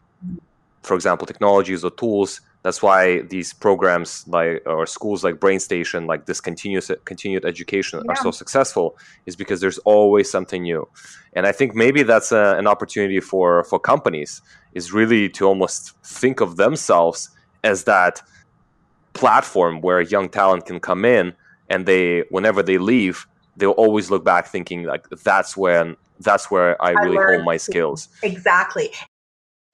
for 0.85 0.95
example, 0.95 1.25
technologies 1.25 1.83
or 1.83 1.91
tools. 1.91 2.41
That's 2.63 2.81
why 2.81 3.21
these 3.21 3.53
programs 3.53 4.27
like 4.27 4.63
or 4.65 4.85
schools 4.85 5.23
like 5.23 5.35
BrainStation, 5.35 6.07
like 6.07 6.25
this 6.25 6.41
continuous 6.41 6.89
continued 7.05 7.45
education, 7.45 8.01
yeah. 8.03 8.11
are 8.11 8.15
so 8.15 8.31
successful, 8.31 8.97
is 9.25 9.35
because 9.35 9.61
there's 9.61 9.77
always 9.79 10.31
something 10.31 10.63
new. 10.63 10.87
And 11.33 11.45
I 11.45 11.51
think 11.51 11.75
maybe 11.75 12.03
that's 12.03 12.31
a, 12.31 12.55
an 12.57 12.65
opportunity 12.65 13.19
for 13.19 13.63
for 13.65 13.79
companies 13.79 14.41
is 14.73 14.93
really 14.93 15.29
to 15.29 15.45
almost 15.45 15.93
think 16.03 16.41
of 16.41 16.55
themselves 16.55 17.29
as 17.63 17.83
that 17.83 18.21
platform 19.13 19.81
where 19.81 20.01
young 20.01 20.29
talent 20.29 20.65
can 20.65 20.79
come 20.79 21.05
in 21.05 21.33
and 21.69 21.85
they 21.85 22.23
whenever 22.29 22.63
they 22.63 22.77
leave 22.77 23.27
they'll 23.57 23.71
always 23.71 24.11
look 24.11 24.23
back 24.23 24.47
thinking 24.47 24.83
like 24.83 25.07
that's 25.23 25.55
when 25.55 25.95
that's 26.19 26.49
where 26.49 26.81
I 26.81 26.91
really 26.91 27.17
I 27.17 27.35
hone 27.35 27.45
my 27.45 27.57
skills. 27.57 28.09
Exactly. 28.23 28.91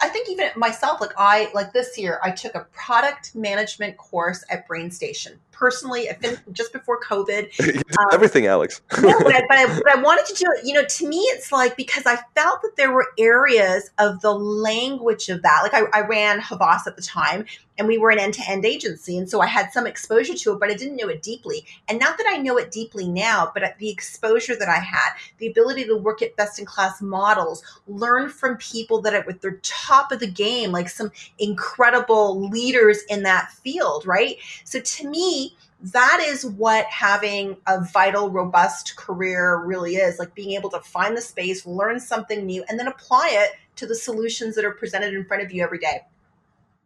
I 0.01 0.09
think 0.09 0.29
even 0.29 0.49
myself, 0.55 0.99
like 0.99 1.13
I 1.17 1.51
like 1.53 1.73
this 1.73 1.97
year, 1.97 2.19
I 2.23 2.31
took 2.31 2.55
a 2.55 2.65
product 2.71 3.35
management 3.35 3.97
course 3.97 4.43
at 4.49 4.67
BrainStation. 4.67 5.37
Personally, 5.61 6.09
I 6.09 6.13
finished 6.13 6.41
just 6.51 6.73
before 6.73 6.99
COVID. 6.99 7.51
Um, 7.91 8.07
everything, 8.13 8.45
Alex. 8.47 8.81
no, 9.01 9.19
but 9.19 9.35
I, 9.35 9.41
but, 9.49 9.57
I, 9.57 9.65
but 9.83 9.97
I 9.97 10.01
wanted 10.01 10.25
to 10.27 10.33
do 10.33 10.45
it. 10.55 10.65
You 10.65 10.73
know, 10.73 10.85
to 10.85 11.07
me, 11.07 11.17
it's 11.17 11.51
like 11.51 11.75
because 11.75 12.05
I 12.05 12.15
felt 12.35 12.61
that 12.61 12.75
there 12.77 12.91
were 12.93 13.07
areas 13.19 13.91
of 13.99 14.21
the 14.21 14.31
language 14.31 15.27
of 15.27 15.41
that. 15.41 15.59
Like 15.61 15.73
I, 15.73 15.81
I 15.93 16.07
ran 16.07 16.39
Havas 16.39 16.87
at 16.87 16.95
the 16.95 17.01
time, 17.01 17.45
and 17.81 17.87
we 17.87 17.97
were 17.97 18.11
an 18.11 18.19
end-to-end 18.19 18.63
agency 18.63 19.17
and 19.17 19.27
so 19.27 19.41
i 19.41 19.47
had 19.47 19.71
some 19.71 19.87
exposure 19.87 20.35
to 20.35 20.53
it 20.53 20.59
but 20.59 20.69
i 20.69 20.73
didn't 20.75 20.97
know 20.97 21.07
it 21.07 21.23
deeply 21.23 21.65
and 21.87 21.99
not 21.99 22.15
that 22.19 22.27
i 22.29 22.37
know 22.37 22.57
it 22.57 22.69
deeply 22.69 23.07
now 23.07 23.51
but 23.55 23.75
the 23.79 23.89
exposure 23.89 24.55
that 24.55 24.69
i 24.69 24.77
had 24.77 25.09
the 25.39 25.47
ability 25.47 25.83
to 25.83 25.97
work 25.97 26.21
at 26.21 26.35
best 26.35 26.59
in 26.59 26.65
class 26.65 27.01
models 27.01 27.63
learn 27.87 28.29
from 28.29 28.55
people 28.57 29.01
that 29.01 29.15
are 29.15 29.27
at 29.27 29.41
the 29.41 29.59
top 29.63 30.11
of 30.11 30.19
the 30.19 30.29
game 30.29 30.71
like 30.71 30.89
some 30.89 31.11
incredible 31.39 32.47
leaders 32.49 33.01
in 33.09 33.23
that 33.23 33.51
field 33.51 34.05
right 34.05 34.37
so 34.63 34.79
to 34.81 35.09
me 35.09 35.50
that 35.83 36.23
is 36.25 36.45
what 36.45 36.85
having 36.85 37.57
a 37.67 37.83
vital, 37.83 38.29
robust 38.29 38.95
career 38.95 39.63
really 39.63 39.95
is 39.95 40.19
like 40.19 40.35
being 40.35 40.51
able 40.51 40.69
to 40.69 40.79
find 40.79 41.17
the 41.17 41.21
space, 41.21 41.65
learn 41.65 41.99
something 41.99 42.45
new, 42.45 42.63
and 42.69 42.79
then 42.79 42.87
apply 42.87 43.29
it 43.31 43.51
to 43.77 43.85
the 43.85 43.95
solutions 43.95 44.55
that 44.55 44.65
are 44.65 44.71
presented 44.71 45.13
in 45.13 45.25
front 45.25 45.43
of 45.43 45.51
you 45.51 45.63
every 45.63 45.79
day. 45.79 46.01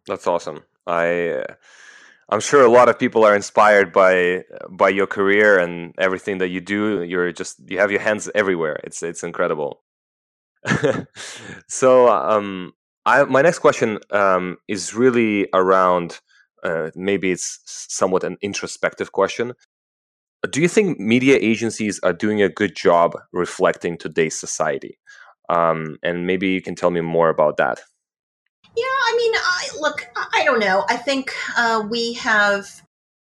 That's 0.07 0.27
awesome. 0.27 0.63
I 0.87 1.43
I'm 2.29 2.39
sure 2.39 2.63
a 2.63 2.69
lot 2.69 2.89
of 2.89 2.97
people 2.97 3.23
are 3.23 3.35
inspired 3.35 3.91
by 3.91 4.45
by 4.69 4.89
your 4.89 5.07
career 5.07 5.59
and 5.59 5.93
everything 5.97 6.39
that 6.39 6.49
you 6.49 6.61
do. 6.61 7.03
You're 7.03 7.31
just 7.31 7.59
you 7.67 7.79
have 7.79 7.91
your 7.91 8.01
hands 8.01 8.29
everywhere. 8.33 8.79
It's 8.83 9.03
it's 9.03 9.23
incredible. 9.23 9.81
so 11.67 12.09
um, 12.09 12.73
I 13.05 13.23
my 13.25 13.41
next 13.41 13.59
question 13.59 13.99
um, 14.11 14.57
is 14.67 14.93
really 14.93 15.47
around 15.53 16.19
uh, 16.63 16.91
maybe 16.95 17.31
it's 17.31 17.59
somewhat 17.65 18.23
an 18.23 18.37
introspective 18.41 19.11
question. 19.11 19.53
Do 20.49 20.61
you 20.61 20.67
think 20.67 20.99
media 20.99 21.37
agencies 21.41 21.99
are 22.03 22.13
doing 22.13 22.41
a 22.41 22.49
good 22.49 22.75
job 22.75 23.17
reflecting 23.33 23.97
today's 23.97 24.39
society? 24.39 24.97
Um, 25.49 25.97
and 26.03 26.27
maybe 26.27 26.49
you 26.49 26.61
can 26.61 26.75
tell 26.75 26.91
me 26.91 27.01
more 27.01 27.29
about 27.29 27.57
that. 27.57 27.81
Yeah, 28.75 28.83
I 28.83 29.15
mean, 29.17 29.33
I 29.35 29.67
look, 29.79 30.07
I 30.33 30.43
don't 30.43 30.59
know. 30.59 30.85
I 30.89 30.97
think 30.97 31.33
uh, 31.57 31.83
we 31.89 32.13
have. 32.13 32.81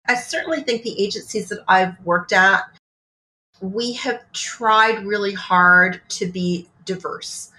I 0.07 0.15
certainly 0.15 0.61
think 0.61 0.83
the 0.83 1.01
agencies 1.01 1.49
that 1.49 1.63
I've 1.67 1.99
worked 2.03 2.33
at, 2.33 2.63
we 3.61 3.93
have 3.93 4.19
tried 4.33 5.05
really 5.05 5.33
hard 5.33 6.01
to 6.09 6.25
be 6.25 6.67
diverse 6.85 7.51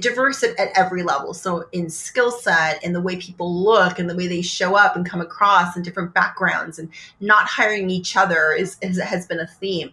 diverse 0.00 0.42
at, 0.42 0.58
at, 0.58 0.70
every 0.76 1.02
level. 1.02 1.34
So 1.34 1.66
in 1.72 1.90
skill 1.90 2.30
set 2.30 2.82
and 2.84 2.94
the 2.94 3.00
way 3.00 3.16
people 3.16 3.54
look 3.54 3.98
and 3.98 4.08
the 4.08 4.16
way 4.16 4.26
they 4.26 4.42
show 4.42 4.76
up 4.76 4.96
and 4.96 5.08
come 5.08 5.20
across 5.20 5.76
and 5.76 5.84
different 5.84 6.14
backgrounds 6.14 6.78
and 6.78 6.88
not 7.20 7.46
hiring 7.46 7.90
each 7.90 8.16
other 8.16 8.52
is, 8.52 8.76
is 8.80 9.00
has 9.00 9.26
been 9.26 9.40
a 9.40 9.46
theme. 9.46 9.90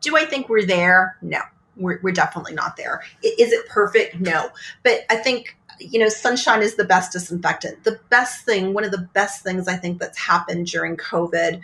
Do 0.00 0.16
I 0.16 0.24
think 0.24 0.48
we're 0.48 0.66
there? 0.66 1.16
No, 1.20 1.40
we're, 1.76 2.00
we're 2.02 2.12
definitely 2.12 2.54
not 2.54 2.76
there. 2.76 3.02
Is 3.22 3.52
it 3.52 3.66
perfect? 3.68 4.20
No. 4.20 4.50
But 4.82 5.00
I 5.10 5.16
think 5.16 5.56
you 5.80 5.98
know, 5.98 6.08
sunshine 6.08 6.62
is 6.62 6.74
the 6.74 6.84
best 6.84 7.12
disinfectant. 7.12 7.84
The 7.84 7.98
best 8.10 8.44
thing, 8.44 8.74
one 8.74 8.84
of 8.84 8.90
the 8.90 9.08
best 9.14 9.42
things 9.42 9.66
I 9.66 9.76
think 9.76 9.98
that's 9.98 10.18
happened 10.18 10.66
during 10.66 10.96
COVID, 10.96 11.60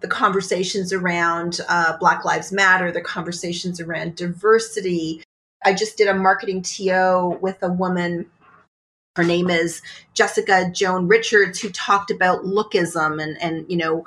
the 0.00 0.08
conversations 0.08 0.92
around 0.92 1.60
uh, 1.68 1.96
Black 1.98 2.24
Lives 2.24 2.52
Matter, 2.52 2.92
the 2.92 3.00
conversations 3.00 3.80
around 3.80 4.16
diversity. 4.16 5.22
I 5.66 5.74
just 5.74 5.98
did 5.98 6.06
a 6.06 6.14
marketing 6.14 6.62
TO 6.62 7.38
with 7.40 7.60
a 7.62 7.68
woman. 7.68 8.26
Her 9.16 9.24
name 9.24 9.50
is 9.50 9.82
Jessica 10.14 10.70
Joan 10.72 11.08
Richards, 11.08 11.60
who 11.60 11.70
talked 11.70 12.10
about 12.10 12.44
lookism 12.44 13.20
and, 13.20 13.36
and 13.42 13.66
you 13.68 13.76
know, 13.76 14.04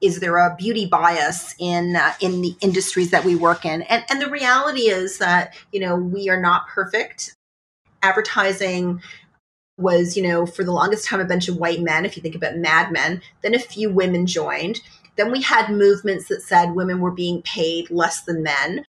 is 0.00 0.20
there 0.20 0.38
a 0.38 0.56
beauty 0.56 0.86
bias 0.86 1.54
in 1.58 1.96
uh, 1.96 2.14
in 2.20 2.40
the 2.40 2.56
industries 2.60 3.10
that 3.10 3.24
we 3.24 3.34
work 3.34 3.64
in 3.64 3.80
and 3.82 4.04
and 4.10 4.20
the 4.20 4.28
reality 4.28 4.88
is 4.90 5.18
that 5.18 5.54
you 5.72 5.80
know 5.80 5.96
we 5.96 6.28
are 6.28 6.40
not 6.40 6.68
perfect 6.68 7.34
advertising 8.02 9.00
was, 9.78 10.16
you 10.16 10.22
know, 10.22 10.46
for 10.46 10.64
the 10.64 10.72
longest 10.72 11.06
time 11.06 11.20
a 11.20 11.24
bunch 11.24 11.48
of 11.48 11.56
white 11.56 11.80
men, 11.80 12.04
if 12.04 12.16
you 12.16 12.22
think 12.22 12.34
about 12.34 12.56
Mad 12.56 12.92
Men, 12.92 13.20
then 13.42 13.54
a 13.54 13.58
few 13.58 13.90
women 13.90 14.26
joined. 14.26 14.80
Then 15.16 15.30
we 15.30 15.42
had 15.42 15.70
movements 15.70 16.28
that 16.28 16.42
said 16.42 16.74
women 16.74 17.00
were 17.00 17.10
being 17.10 17.42
paid 17.42 17.90
less 17.90 18.22
than 18.22 18.42
men. 18.42 18.84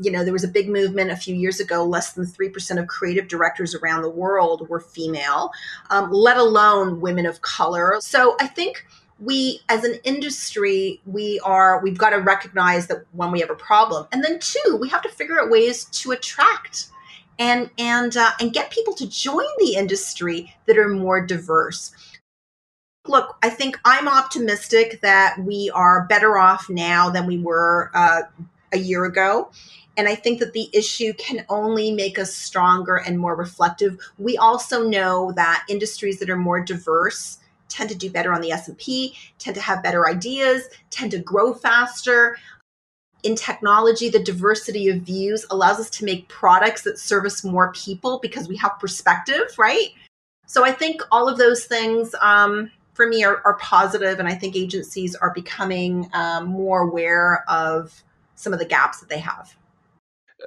You 0.00 0.10
know, 0.12 0.22
there 0.24 0.32
was 0.32 0.44
a 0.44 0.48
big 0.48 0.68
movement 0.68 1.10
a 1.10 1.16
few 1.16 1.34
years 1.34 1.60
ago, 1.60 1.84
less 1.84 2.12
than 2.12 2.24
3% 2.24 2.80
of 2.80 2.86
creative 2.86 3.28
directors 3.28 3.74
around 3.74 4.02
the 4.02 4.10
world 4.10 4.68
were 4.68 4.80
female, 4.80 5.50
um, 5.90 6.10
let 6.12 6.36
alone 6.36 7.00
women 7.00 7.26
of 7.26 7.42
color. 7.42 7.98
So 8.00 8.36
I 8.40 8.46
think 8.46 8.86
we 9.20 9.60
as 9.68 9.84
an 9.84 9.94
industry 10.04 11.00
we 11.04 11.38
are 11.40 11.80
we've 11.82 11.98
got 11.98 12.10
to 12.10 12.16
recognize 12.16 12.86
that 12.86 13.04
when 13.12 13.30
we 13.30 13.40
have 13.40 13.50
a 13.50 13.54
problem 13.54 14.06
and 14.12 14.24
then 14.24 14.38
two 14.38 14.78
we 14.80 14.88
have 14.88 15.02
to 15.02 15.08
figure 15.10 15.38
out 15.40 15.50
ways 15.50 15.84
to 15.86 16.10
attract 16.10 16.88
and 17.38 17.70
and 17.78 18.16
uh, 18.16 18.30
and 18.40 18.52
get 18.52 18.70
people 18.70 18.94
to 18.94 19.08
join 19.08 19.46
the 19.58 19.74
industry 19.74 20.54
that 20.66 20.78
are 20.78 20.88
more 20.88 21.24
diverse 21.24 21.92
look 23.06 23.36
i 23.42 23.50
think 23.50 23.78
i'm 23.84 24.08
optimistic 24.08 25.00
that 25.02 25.38
we 25.40 25.70
are 25.74 26.06
better 26.06 26.38
off 26.38 26.68
now 26.70 27.10
than 27.10 27.26
we 27.26 27.38
were 27.38 27.90
uh, 27.94 28.22
a 28.72 28.78
year 28.78 29.04
ago. 29.04 29.50
And 29.96 30.08
i 30.08 30.14
think 30.14 30.38
that 30.38 30.52
the 30.52 30.70
issue 30.72 31.12
can 31.14 31.44
only 31.48 31.92
make 31.92 32.18
us 32.18 32.34
stronger 32.34 32.96
and 32.96 33.18
more 33.18 33.34
reflective. 33.34 33.98
We 34.18 34.36
also 34.36 34.88
know 34.88 35.32
that 35.36 35.64
industries 35.68 36.18
that 36.20 36.30
are 36.30 36.36
more 36.36 36.60
diverse 36.60 37.38
tend 37.68 37.90
to 37.90 37.96
do 37.96 38.10
better 38.10 38.32
on 38.32 38.40
the 38.40 38.50
s&p 38.50 39.14
tend 39.38 39.54
to 39.54 39.60
have 39.60 39.82
better 39.82 40.08
ideas 40.08 40.68
tend 40.90 41.10
to 41.12 41.18
grow 41.18 41.52
faster. 41.52 42.38
In 43.22 43.36
technology, 43.36 44.08
the 44.08 44.22
diversity 44.22 44.88
of 44.88 45.02
views 45.02 45.44
allows 45.50 45.78
us 45.78 45.90
to 45.90 46.06
make 46.06 46.28
products 46.28 46.82
that 46.82 46.98
service 46.98 47.44
more 47.44 47.70
people 47.72 48.18
because 48.22 48.48
we 48.48 48.56
have 48.56 48.78
perspective, 48.80 49.54
right? 49.58 49.90
So 50.46 50.64
I 50.64 50.72
think 50.72 51.02
all 51.12 51.28
of 51.28 51.38
those 51.38 51.66
things 51.66 52.14
um, 52.20 52.70
for 52.94 53.06
me 53.06 53.22
are, 53.22 53.40
are, 53.44 53.54
positive, 53.58 54.18
and 54.18 54.26
I 54.26 54.34
think 54.34 54.56
agencies 54.56 55.14
are 55.14 55.32
becoming 55.32 56.10
um, 56.12 56.46
more 56.46 56.80
aware 56.80 57.44
of 57.48 58.02
some 58.40 58.52
of 58.52 58.58
the 58.58 58.64
gaps 58.64 59.00
that 59.00 59.08
they 59.08 59.18
have. 59.18 59.54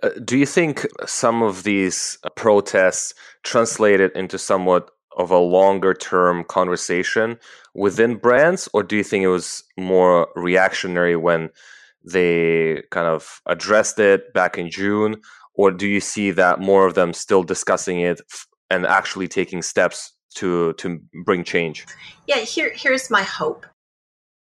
Uh, 0.01 0.09
do 0.25 0.37
you 0.37 0.45
think 0.45 0.85
some 1.05 1.43
of 1.43 1.63
these 1.63 2.17
protests 2.35 3.13
translated 3.43 4.11
into 4.15 4.37
somewhat 4.37 4.89
of 5.17 5.29
a 5.29 5.37
longer 5.37 5.93
term 5.93 6.43
conversation 6.43 7.37
within 7.75 8.15
brands, 8.15 8.67
or 8.73 8.81
do 8.81 8.95
you 8.95 9.03
think 9.03 9.23
it 9.23 9.27
was 9.27 9.63
more 9.77 10.27
reactionary 10.35 11.15
when? 11.15 11.49
they 12.03 12.83
kind 12.91 13.07
of 13.07 13.41
addressed 13.45 13.99
it 13.99 14.33
back 14.33 14.57
in 14.57 14.69
June, 14.69 15.21
or 15.53 15.71
do 15.71 15.87
you 15.87 15.99
see 15.99 16.31
that 16.31 16.59
more 16.59 16.85
of 16.85 16.95
them 16.95 17.13
still 17.13 17.43
discussing 17.43 18.01
it 18.01 18.21
and 18.69 18.85
actually 18.85 19.27
taking 19.27 19.61
steps 19.61 20.11
to 20.35 20.73
to 20.73 20.99
bring 21.25 21.43
change? 21.43 21.85
Yeah, 22.27 22.39
here 22.39 22.71
here's 22.75 23.09
my 23.09 23.23
hope. 23.23 23.65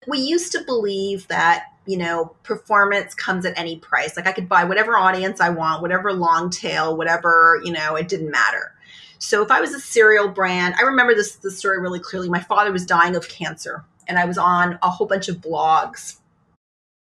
We 0.06 0.18
used 0.18 0.52
to 0.52 0.64
believe 0.64 1.28
that 1.28 1.64
you 1.90 1.98
know 1.98 2.36
performance 2.44 3.14
comes 3.14 3.44
at 3.44 3.58
any 3.58 3.76
price. 3.78 4.16
Like 4.16 4.26
I 4.26 4.32
could 4.32 4.48
buy 4.48 4.64
whatever 4.64 4.96
audience 4.96 5.40
I 5.40 5.50
want, 5.50 5.82
whatever 5.82 6.12
long 6.12 6.50
tail, 6.50 6.96
whatever 6.96 7.60
you 7.64 7.72
know, 7.72 7.96
it 7.96 8.08
didn't 8.08 8.30
matter. 8.30 8.72
So 9.18 9.42
if 9.42 9.50
I 9.50 9.60
was 9.60 9.74
a 9.74 9.80
cereal 9.80 10.28
brand, 10.28 10.74
I 10.78 10.82
remember 10.82 11.14
this 11.14 11.36
the 11.36 11.50
story 11.50 11.80
really 11.80 12.00
clearly. 12.00 12.28
My 12.28 12.40
father 12.40 12.72
was 12.72 12.86
dying 12.86 13.16
of 13.16 13.28
cancer, 13.28 13.84
and 14.08 14.18
I 14.18 14.24
was 14.24 14.38
on 14.38 14.78
a 14.82 14.90
whole 14.90 15.06
bunch 15.06 15.28
of 15.28 15.36
blogs 15.36 16.16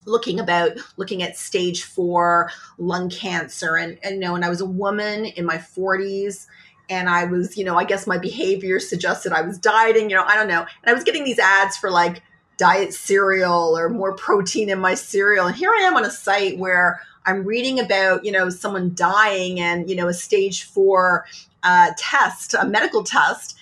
looking 0.06 0.40
about 0.40 0.72
looking 0.98 1.22
at 1.24 1.38
stage 1.38 1.84
four 1.84 2.50
lung 2.78 3.10
cancer 3.10 3.76
and, 3.76 4.00
and 4.04 4.16
you 4.16 4.22
know 4.22 4.34
and 4.34 4.46
i 4.46 4.50
was 4.50 4.62
a 4.62 4.66
woman 4.66 5.26
in 5.26 5.46
my 5.46 5.58
40s 5.58 6.48
and 6.90 7.10
i 7.10 7.26
was 7.26 7.58
you 7.58 7.66
know 7.66 7.78
i 7.78 7.84
guess 7.84 8.08
my 8.08 8.18
behavior 8.18 8.80
suggested 8.80 9.34
i 9.34 9.42
was 9.42 9.58
dieting 9.58 10.10
you 10.10 10.16
know 10.16 10.24
i 10.24 10.36
don't 10.36 10.48
know 10.48 10.62
and 10.62 10.88
i 10.88 10.94
was 10.94 11.04
getting 11.04 11.26
these 11.26 11.38
ads 11.38 11.76
for 11.76 11.92
like 11.92 12.22
diet 12.60 12.94
cereal 12.94 13.76
or 13.76 13.90
more 13.90 14.14
protein 14.14 14.70
in 14.70 14.78
my 14.78 14.94
cereal 14.94 15.48
and 15.48 15.56
here 15.56 15.72
i 15.72 15.82
am 15.82 15.96
on 15.96 16.06
a 16.06 16.12
site 16.12 16.60
where 16.60 17.02
I'm 17.26 17.44
reading 17.44 17.80
about, 17.80 18.26
you 18.26 18.32
know, 18.32 18.50
someone 18.50 18.94
dying 18.96 19.60
and, 19.60 19.88
you 19.90 19.96
know, 19.96 20.08
a 20.08 20.14
stage 20.14 20.64
four 20.64 21.26
uh, 21.62 21.92
test, 21.98 22.56
a 22.56 22.66
medical 22.66 23.04
test, 23.04 23.58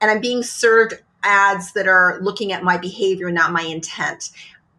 and 0.00 0.10
I'm 0.10 0.20
being 0.20 0.42
served 0.42 0.94
ads 1.22 1.72
that 1.74 1.86
are 1.86 2.18
looking 2.20 2.52
at 2.52 2.64
my 2.64 2.76
behavior, 2.76 3.30
not 3.30 3.52
my 3.52 3.62
intent. 3.62 4.30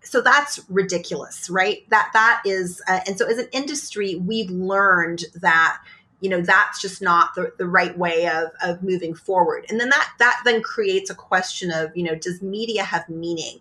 So 0.02 0.22
that's 0.22 0.60
ridiculous, 0.70 1.50
right? 1.50 1.90
That 1.90 2.10
that 2.14 2.42
is, 2.46 2.82
uh, 2.90 3.00
and 3.08 3.18
so 3.18 3.26
as 3.28 3.38
an 3.38 3.48
industry, 3.54 4.16
we've 4.16 4.50
learned 4.50 5.24
that 5.36 5.82
you 6.24 6.30
know 6.30 6.42
that's 6.42 6.82
just 6.82 7.02
not 7.02 7.36
the, 7.36 7.52
the 7.58 7.68
right 7.68 7.98
way 7.98 8.28
of, 8.28 8.50
of 8.64 8.82
moving 8.82 9.14
forward 9.14 9.66
and 9.70 9.80
then 9.80 9.90
that 9.90 10.10
that 10.20 10.42
then 10.46 10.62
creates 10.62 11.10
a 11.10 11.16
question 11.16 11.70
of 11.70 11.96
you 11.96 12.04
know 12.04 12.16
does 12.16 12.42
media 12.42 12.84
have 12.84 13.08
meaning 13.10 13.60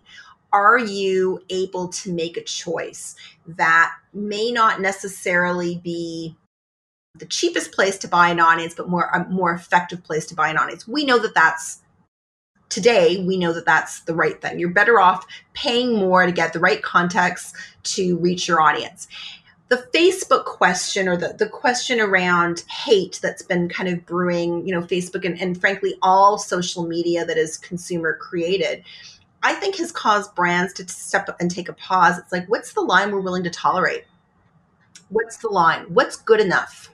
are 0.53 0.77
you 0.77 1.43
able 1.49 1.87
to 1.89 2.13
make 2.13 2.37
a 2.37 2.43
choice 2.43 3.15
that 3.47 3.91
may 4.13 4.51
not 4.51 4.79
necessarily 4.79 5.81
be 5.83 6.37
the 7.15 7.25
cheapest 7.25 7.71
place 7.73 7.97
to 7.99 8.07
buy 8.07 8.29
an 8.29 8.39
audience, 8.39 8.75
but 8.75 8.87
more 8.87 9.05
a 9.05 9.27
more 9.29 9.51
effective 9.51 10.03
place 10.03 10.25
to 10.27 10.35
buy 10.35 10.49
an 10.49 10.57
audience? 10.57 10.87
We 10.87 11.05
know 11.05 11.17
that 11.19 11.33
that's 11.33 11.81
today. 12.69 13.23
We 13.25 13.37
know 13.37 13.51
that 13.51 13.65
that's 13.65 14.01
the 14.01 14.15
right 14.15 14.39
thing. 14.41 14.59
You're 14.59 14.69
better 14.69 14.99
off 14.99 15.25
paying 15.53 15.95
more 15.95 16.25
to 16.25 16.31
get 16.31 16.53
the 16.53 16.59
right 16.59 16.81
context 16.81 17.55
to 17.83 18.17
reach 18.17 18.47
your 18.47 18.61
audience. 18.61 19.07
The 19.69 19.87
Facebook 19.93 20.45
question 20.45 21.07
or 21.07 21.17
the, 21.17 21.35
the 21.37 21.47
question 21.47 21.99
around 21.99 22.63
hate 22.69 23.19
that's 23.23 23.41
been 23.41 23.69
kind 23.69 23.89
of 23.89 24.05
brewing, 24.05 24.67
you 24.67 24.73
know, 24.73 24.81
Facebook 24.81 25.25
and, 25.25 25.39
and 25.41 25.59
frankly 25.59 25.95
all 26.01 26.37
social 26.37 26.85
media 26.85 27.25
that 27.25 27.37
is 27.37 27.57
consumer 27.57 28.15
created 28.15 28.83
I 29.43 29.53
think 29.53 29.75
has 29.75 29.91
caused 29.91 30.33
brands 30.35 30.73
to 30.73 30.87
step 30.87 31.27
up 31.27 31.41
and 31.41 31.51
take 31.51 31.67
a 31.67 31.73
pause. 31.73 32.17
It's 32.17 32.31
like, 32.31 32.47
what's 32.47 32.73
the 32.73 32.81
line 32.81 33.11
we're 33.11 33.19
willing 33.19 33.43
to 33.43 33.49
tolerate? 33.49 34.05
What's 35.09 35.37
the 35.37 35.49
line? 35.49 35.85
What's 35.89 36.15
good 36.15 36.39
enough? 36.39 36.89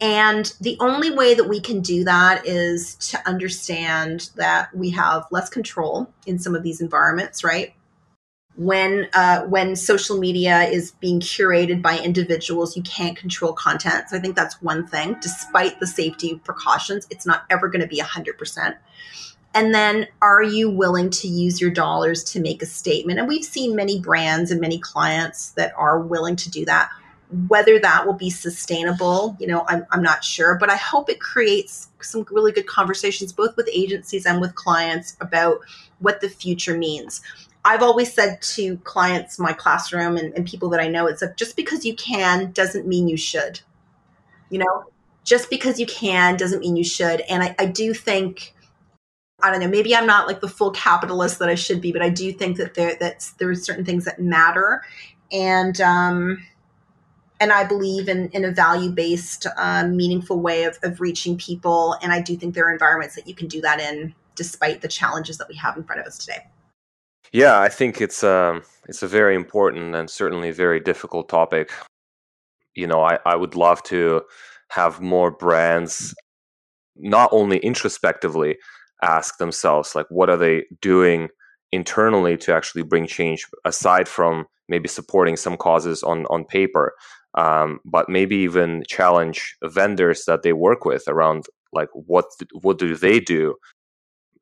And 0.00 0.54
the 0.60 0.76
only 0.78 1.10
way 1.10 1.34
that 1.34 1.48
we 1.48 1.60
can 1.60 1.80
do 1.80 2.04
that 2.04 2.46
is 2.46 2.94
to 2.96 3.28
understand 3.28 4.30
that 4.36 4.74
we 4.76 4.90
have 4.90 5.24
less 5.32 5.48
control 5.48 6.08
in 6.26 6.38
some 6.38 6.54
of 6.54 6.62
these 6.62 6.80
environments, 6.80 7.42
right? 7.42 7.74
When 8.56 9.08
uh, 9.12 9.42
when 9.42 9.76
social 9.76 10.18
media 10.18 10.62
is 10.62 10.92
being 10.92 11.20
curated 11.20 11.82
by 11.82 11.98
individuals, 11.98 12.76
you 12.76 12.82
can't 12.82 13.14
control 13.14 13.52
content. 13.52 14.08
So 14.08 14.16
I 14.16 14.20
think 14.20 14.34
that's 14.34 14.62
one 14.62 14.86
thing. 14.86 15.16
Despite 15.20 15.78
the 15.78 15.86
safety 15.86 16.40
precautions, 16.42 17.06
it's 17.10 17.26
not 17.26 17.44
ever 17.50 17.68
going 17.68 17.82
to 17.82 17.86
be 17.86 17.98
hundred 17.98 18.38
percent. 18.38 18.76
And 19.52 19.74
then 19.74 20.06
are 20.20 20.42
you 20.42 20.70
willing 20.70 21.10
to 21.10 21.28
use 21.28 21.60
your 21.60 21.70
dollars 21.70 22.24
to 22.24 22.40
make 22.40 22.62
a 22.62 22.66
statement? 22.66 23.18
And 23.18 23.28
we've 23.28 23.44
seen 23.44 23.76
many 23.76 24.00
brands 24.00 24.50
and 24.50 24.60
many 24.60 24.78
clients 24.78 25.50
that 25.52 25.72
are 25.76 25.98
willing 25.98 26.36
to 26.36 26.50
do 26.50 26.64
that. 26.64 26.90
Whether 27.48 27.78
that 27.80 28.06
will 28.06 28.14
be 28.14 28.30
sustainable, 28.30 29.36
you 29.40 29.46
know, 29.46 29.64
I'm, 29.68 29.84
I'm 29.90 30.02
not 30.02 30.22
sure, 30.22 30.56
but 30.58 30.70
I 30.70 30.76
hope 30.76 31.10
it 31.10 31.20
creates 31.20 31.88
some 32.00 32.26
really 32.30 32.52
good 32.52 32.66
conversations, 32.66 33.32
both 33.32 33.56
with 33.56 33.68
agencies 33.72 34.26
and 34.26 34.40
with 34.40 34.54
clients, 34.54 35.16
about 35.20 35.58
what 35.98 36.20
the 36.20 36.28
future 36.28 36.78
means. 36.78 37.20
I've 37.66 37.82
always 37.82 38.12
said 38.12 38.40
to 38.42 38.76
clients, 38.78 39.40
my 39.40 39.52
classroom, 39.52 40.16
and, 40.16 40.32
and 40.34 40.46
people 40.46 40.68
that 40.70 40.78
I 40.78 40.86
know, 40.86 41.08
it's 41.08 41.20
like 41.20 41.36
just 41.36 41.56
because 41.56 41.84
you 41.84 41.96
can 41.96 42.52
doesn't 42.52 42.86
mean 42.86 43.08
you 43.08 43.16
should. 43.16 43.58
You 44.50 44.60
know, 44.60 44.84
just 45.24 45.50
because 45.50 45.80
you 45.80 45.86
can 45.86 46.36
doesn't 46.36 46.60
mean 46.60 46.76
you 46.76 46.84
should. 46.84 47.22
And 47.22 47.42
I, 47.42 47.56
I 47.58 47.66
do 47.66 47.92
think 47.92 48.54
I 49.42 49.50
don't 49.50 49.60
know, 49.60 49.68
maybe 49.68 49.94
I'm 49.94 50.06
not 50.06 50.28
like 50.28 50.40
the 50.40 50.48
full 50.48 50.70
capitalist 50.70 51.40
that 51.40 51.48
I 51.48 51.56
should 51.56 51.80
be, 51.80 51.92
but 51.92 52.00
I 52.02 52.08
do 52.08 52.32
think 52.32 52.56
that 52.56 52.74
there 52.74 52.94
that 53.00 53.28
there 53.38 53.50
are 53.50 53.54
certain 53.56 53.84
things 53.84 54.04
that 54.04 54.20
matter. 54.20 54.82
And 55.32 55.80
um 55.80 56.46
and 57.40 57.52
I 57.52 57.64
believe 57.64 58.08
in, 58.08 58.28
in 58.30 58.44
a 58.44 58.50
value 58.50 58.90
based, 58.90 59.46
uh, 59.58 59.86
meaningful 59.86 60.40
way 60.40 60.64
of, 60.64 60.78
of 60.82 61.00
reaching 61.02 61.36
people. 61.36 61.96
And 62.00 62.12
I 62.12 62.22
do 62.22 62.34
think 62.36 62.54
there 62.54 62.66
are 62.66 62.72
environments 62.72 63.14
that 63.16 63.26
you 63.26 63.34
can 63.34 63.46
do 63.46 63.60
that 63.60 63.78
in, 63.78 64.14
despite 64.36 64.80
the 64.80 64.88
challenges 64.88 65.36
that 65.36 65.48
we 65.48 65.56
have 65.56 65.76
in 65.76 65.84
front 65.84 66.00
of 66.00 66.06
us 66.06 66.16
today. 66.16 66.46
Yeah, 67.36 67.60
I 67.60 67.68
think 67.68 68.00
it's 68.00 68.24
um, 68.24 68.62
it's 68.88 69.02
a 69.02 69.06
very 69.06 69.34
important 69.34 69.94
and 69.94 70.08
certainly 70.08 70.52
very 70.52 70.80
difficult 70.80 71.28
topic. 71.28 71.70
You 72.74 72.86
know, 72.86 73.02
I, 73.02 73.18
I 73.26 73.36
would 73.36 73.54
love 73.54 73.82
to 73.84 74.22
have 74.70 75.02
more 75.02 75.30
brands 75.30 76.14
not 76.96 77.28
only 77.32 77.58
introspectively 77.58 78.56
ask 79.02 79.36
themselves 79.36 79.94
like 79.94 80.06
what 80.08 80.30
are 80.30 80.38
they 80.38 80.64
doing 80.80 81.28
internally 81.72 82.38
to 82.38 82.54
actually 82.54 82.82
bring 82.84 83.06
change 83.06 83.46
aside 83.66 84.08
from 84.08 84.46
maybe 84.70 84.88
supporting 84.88 85.36
some 85.36 85.58
causes 85.58 86.02
on 86.02 86.24
on 86.30 86.42
paper 86.46 86.94
um, 87.34 87.80
but 87.84 88.08
maybe 88.08 88.36
even 88.36 88.82
challenge 88.88 89.56
vendors 89.62 90.24
that 90.24 90.42
they 90.42 90.54
work 90.54 90.86
with 90.86 91.04
around 91.06 91.44
like 91.74 91.90
what 91.92 92.24
what 92.62 92.78
do 92.78 92.96
they 92.96 93.20
do 93.20 93.54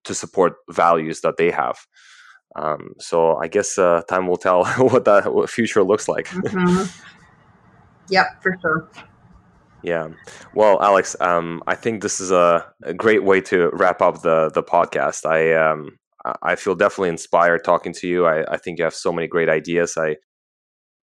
to 0.04 0.14
support 0.14 0.54
values 0.70 1.22
that 1.22 1.36
they 1.38 1.50
have 1.50 1.76
um, 2.56 2.94
so 2.98 3.36
i 3.36 3.48
guess 3.48 3.78
uh, 3.78 4.02
time 4.08 4.26
will 4.26 4.36
tell 4.36 4.64
what 4.78 5.04
that 5.04 5.46
future 5.48 5.82
looks 5.82 6.08
like 6.08 6.26
mm-hmm. 6.28 6.84
yep 8.08 8.26
for 8.42 8.56
sure 8.60 8.88
yeah. 9.84 10.08
Well, 10.54 10.82
Alex, 10.82 11.14
um, 11.20 11.62
I 11.66 11.74
think 11.74 12.00
this 12.00 12.18
is 12.18 12.30
a, 12.30 12.64
a, 12.84 12.94
great 12.94 13.22
way 13.22 13.42
to 13.42 13.68
wrap 13.74 14.00
up 14.00 14.22
the 14.22 14.50
the 14.52 14.62
podcast. 14.62 15.26
I 15.26 15.52
um, 15.52 15.98
I 16.42 16.56
feel 16.56 16.74
definitely 16.74 17.10
inspired 17.10 17.64
talking 17.64 17.92
to 17.94 18.08
you. 18.08 18.24
I, 18.24 18.50
I 18.54 18.56
think 18.56 18.78
you 18.78 18.84
have 18.84 18.94
so 18.94 19.12
many 19.12 19.28
great 19.28 19.50
ideas. 19.50 19.96
I 19.98 20.16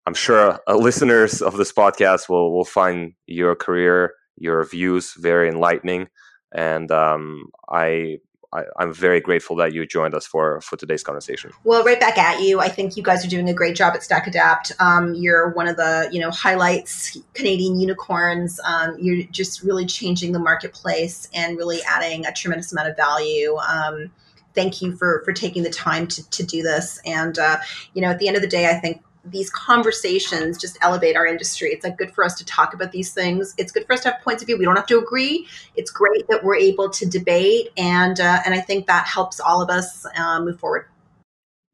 I'm 0.06 0.14
sure 0.14 0.58
uh, 0.66 0.74
listeners 0.74 1.40
of 1.40 1.56
this 1.56 1.72
podcast 1.72 2.28
will 2.28 2.52
will 2.52 2.64
find 2.64 3.12
your 3.26 3.54
career, 3.54 4.14
your 4.36 4.64
views 4.64 5.14
very 5.16 5.48
enlightening, 5.48 6.08
and 6.52 6.90
um, 6.90 7.50
I 7.70 8.18
I, 8.52 8.64
am 8.78 8.92
very 8.92 9.20
grateful 9.20 9.56
that 9.56 9.72
you 9.72 9.86
joined 9.86 10.14
us 10.14 10.26
for 10.26 10.60
for 10.60 10.76
today's 10.76 11.02
conversation. 11.02 11.52
Well, 11.64 11.84
right 11.84 11.98
back 11.98 12.18
at 12.18 12.42
you. 12.42 12.60
I 12.60 12.68
think 12.68 12.96
you 12.96 13.02
guys 13.02 13.24
are 13.24 13.28
doing 13.28 13.48
a 13.48 13.54
great 13.54 13.74
job 13.74 13.94
at 13.94 14.00
StackAdapt. 14.00 14.78
Um, 14.80 15.14
you're 15.14 15.50
one 15.50 15.68
of 15.68 15.76
the 15.76 16.08
you 16.12 16.20
know 16.20 16.30
highlights, 16.30 17.16
Canadian 17.34 17.80
unicorns. 17.80 18.60
Um, 18.64 18.96
you're 18.98 19.24
just 19.30 19.62
really 19.62 19.86
changing 19.86 20.32
the 20.32 20.38
marketplace 20.38 21.28
and 21.34 21.56
really 21.56 21.80
adding 21.88 22.26
a 22.26 22.32
tremendous 22.32 22.72
amount 22.72 22.88
of 22.88 22.96
value. 22.96 23.56
Um, 23.56 24.10
thank 24.54 24.82
you 24.82 24.96
for 24.96 25.22
for 25.24 25.32
taking 25.32 25.62
the 25.62 25.70
time 25.70 26.06
to 26.08 26.30
to 26.30 26.42
do 26.42 26.62
this. 26.62 27.00
And 27.06 27.38
uh, 27.38 27.58
you 27.94 28.02
know, 28.02 28.08
at 28.08 28.18
the 28.18 28.28
end 28.28 28.36
of 28.36 28.42
the 28.42 28.48
day, 28.48 28.68
I 28.68 28.74
think 28.74 29.02
these 29.24 29.50
conversations 29.50 30.58
just 30.58 30.76
elevate 30.80 31.16
our 31.16 31.26
industry. 31.26 31.70
It's 31.70 31.84
like 31.84 31.96
good 31.96 32.12
for 32.12 32.24
us 32.24 32.34
to 32.34 32.44
talk 32.44 32.74
about 32.74 32.92
these 32.92 33.12
things. 33.12 33.54
It's 33.56 33.70
good 33.70 33.86
for 33.86 33.92
us 33.92 34.00
to 34.00 34.10
have 34.10 34.20
points 34.22 34.42
of 34.42 34.46
view. 34.46 34.58
We 34.58 34.64
don't 34.64 34.76
have 34.76 34.86
to 34.86 34.98
agree. 34.98 35.46
It's 35.76 35.90
great 35.90 36.26
that 36.28 36.42
we're 36.42 36.56
able 36.56 36.90
to 36.90 37.06
debate, 37.06 37.70
and 37.76 38.18
uh, 38.18 38.40
and 38.44 38.54
I 38.54 38.60
think 38.60 38.86
that 38.86 39.06
helps 39.06 39.40
all 39.40 39.62
of 39.62 39.70
us 39.70 40.06
uh, 40.16 40.40
move 40.40 40.58
forward. 40.58 40.86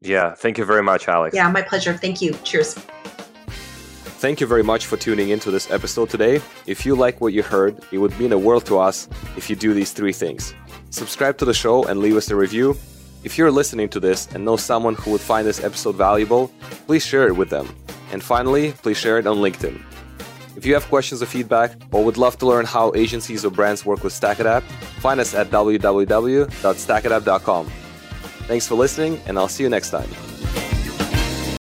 Yeah, 0.01 0.33
thank 0.33 0.57
you 0.57 0.65
very 0.65 0.83
much, 0.83 1.07
Alex. 1.07 1.35
Yeah, 1.35 1.49
my 1.51 1.61
pleasure. 1.61 1.93
Thank 1.93 2.21
you. 2.21 2.33
Cheers. 2.43 2.75
Thank 4.19 4.41
you 4.41 4.47
very 4.47 4.63
much 4.63 4.85
for 4.85 4.97
tuning 4.97 5.29
into 5.29 5.49
this 5.49 5.71
episode 5.71 6.09
today. 6.09 6.41
If 6.67 6.85
you 6.85 6.93
like 6.95 7.21
what 7.21 7.31
you 7.31 7.41
heard, 7.41 7.79
it 7.91 7.99
would 7.99 8.17
mean 8.19 8.33
a 8.33 8.37
world 8.37 8.65
to 8.65 8.77
us 8.77 9.07
if 9.37 9.49
you 9.49 9.55
do 9.55 9.73
these 9.73 9.93
three 9.93 10.11
things. 10.11 10.53
Subscribe 10.89 11.37
to 11.37 11.45
the 11.45 11.53
show 11.53 11.85
and 11.85 12.01
leave 12.01 12.17
us 12.17 12.29
a 12.29 12.35
review 12.35 12.77
if 13.23 13.37
you're 13.37 13.51
listening 13.51 13.89
to 13.89 13.99
this 13.99 14.27
and 14.33 14.45
know 14.45 14.57
someone 14.57 14.95
who 14.95 15.11
would 15.11 15.21
find 15.21 15.45
this 15.45 15.63
episode 15.63 15.95
valuable, 15.95 16.51
please 16.87 17.05
share 17.05 17.27
it 17.27 17.35
with 17.35 17.49
them. 17.49 17.67
And 18.11 18.23
finally, 18.23 18.71
please 18.71 18.97
share 18.97 19.19
it 19.19 19.27
on 19.27 19.37
LinkedIn. 19.37 19.81
If 20.55 20.65
you 20.65 20.73
have 20.73 20.85
questions 20.85 21.21
or 21.21 21.25
feedback, 21.25 21.73
or 21.91 22.03
would 22.03 22.17
love 22.17 22.37
to 22.39 22.45
learn 22.45 22.65
how 22.65 22.93
agencies 22.95 23.45
or 23.45 23.51
brands 23.51 23.85
work 23.85 24.03
with 24.03 24.13
StackAdapt, 24.13 24.63
find 24.99 25.19
us 25.19 25.33
at 25.33 25.49
www.stackadapt.com. 25.49 27.65
Thanks 28.47 28.67
for 28.67 28.75
listening, 28.75 29.21
and 29.25 29.37
I'll 29.37 29.47
see 29.47 29.63
you 29.63 29.69
next 29.69 29.91
time. 29.91 30.09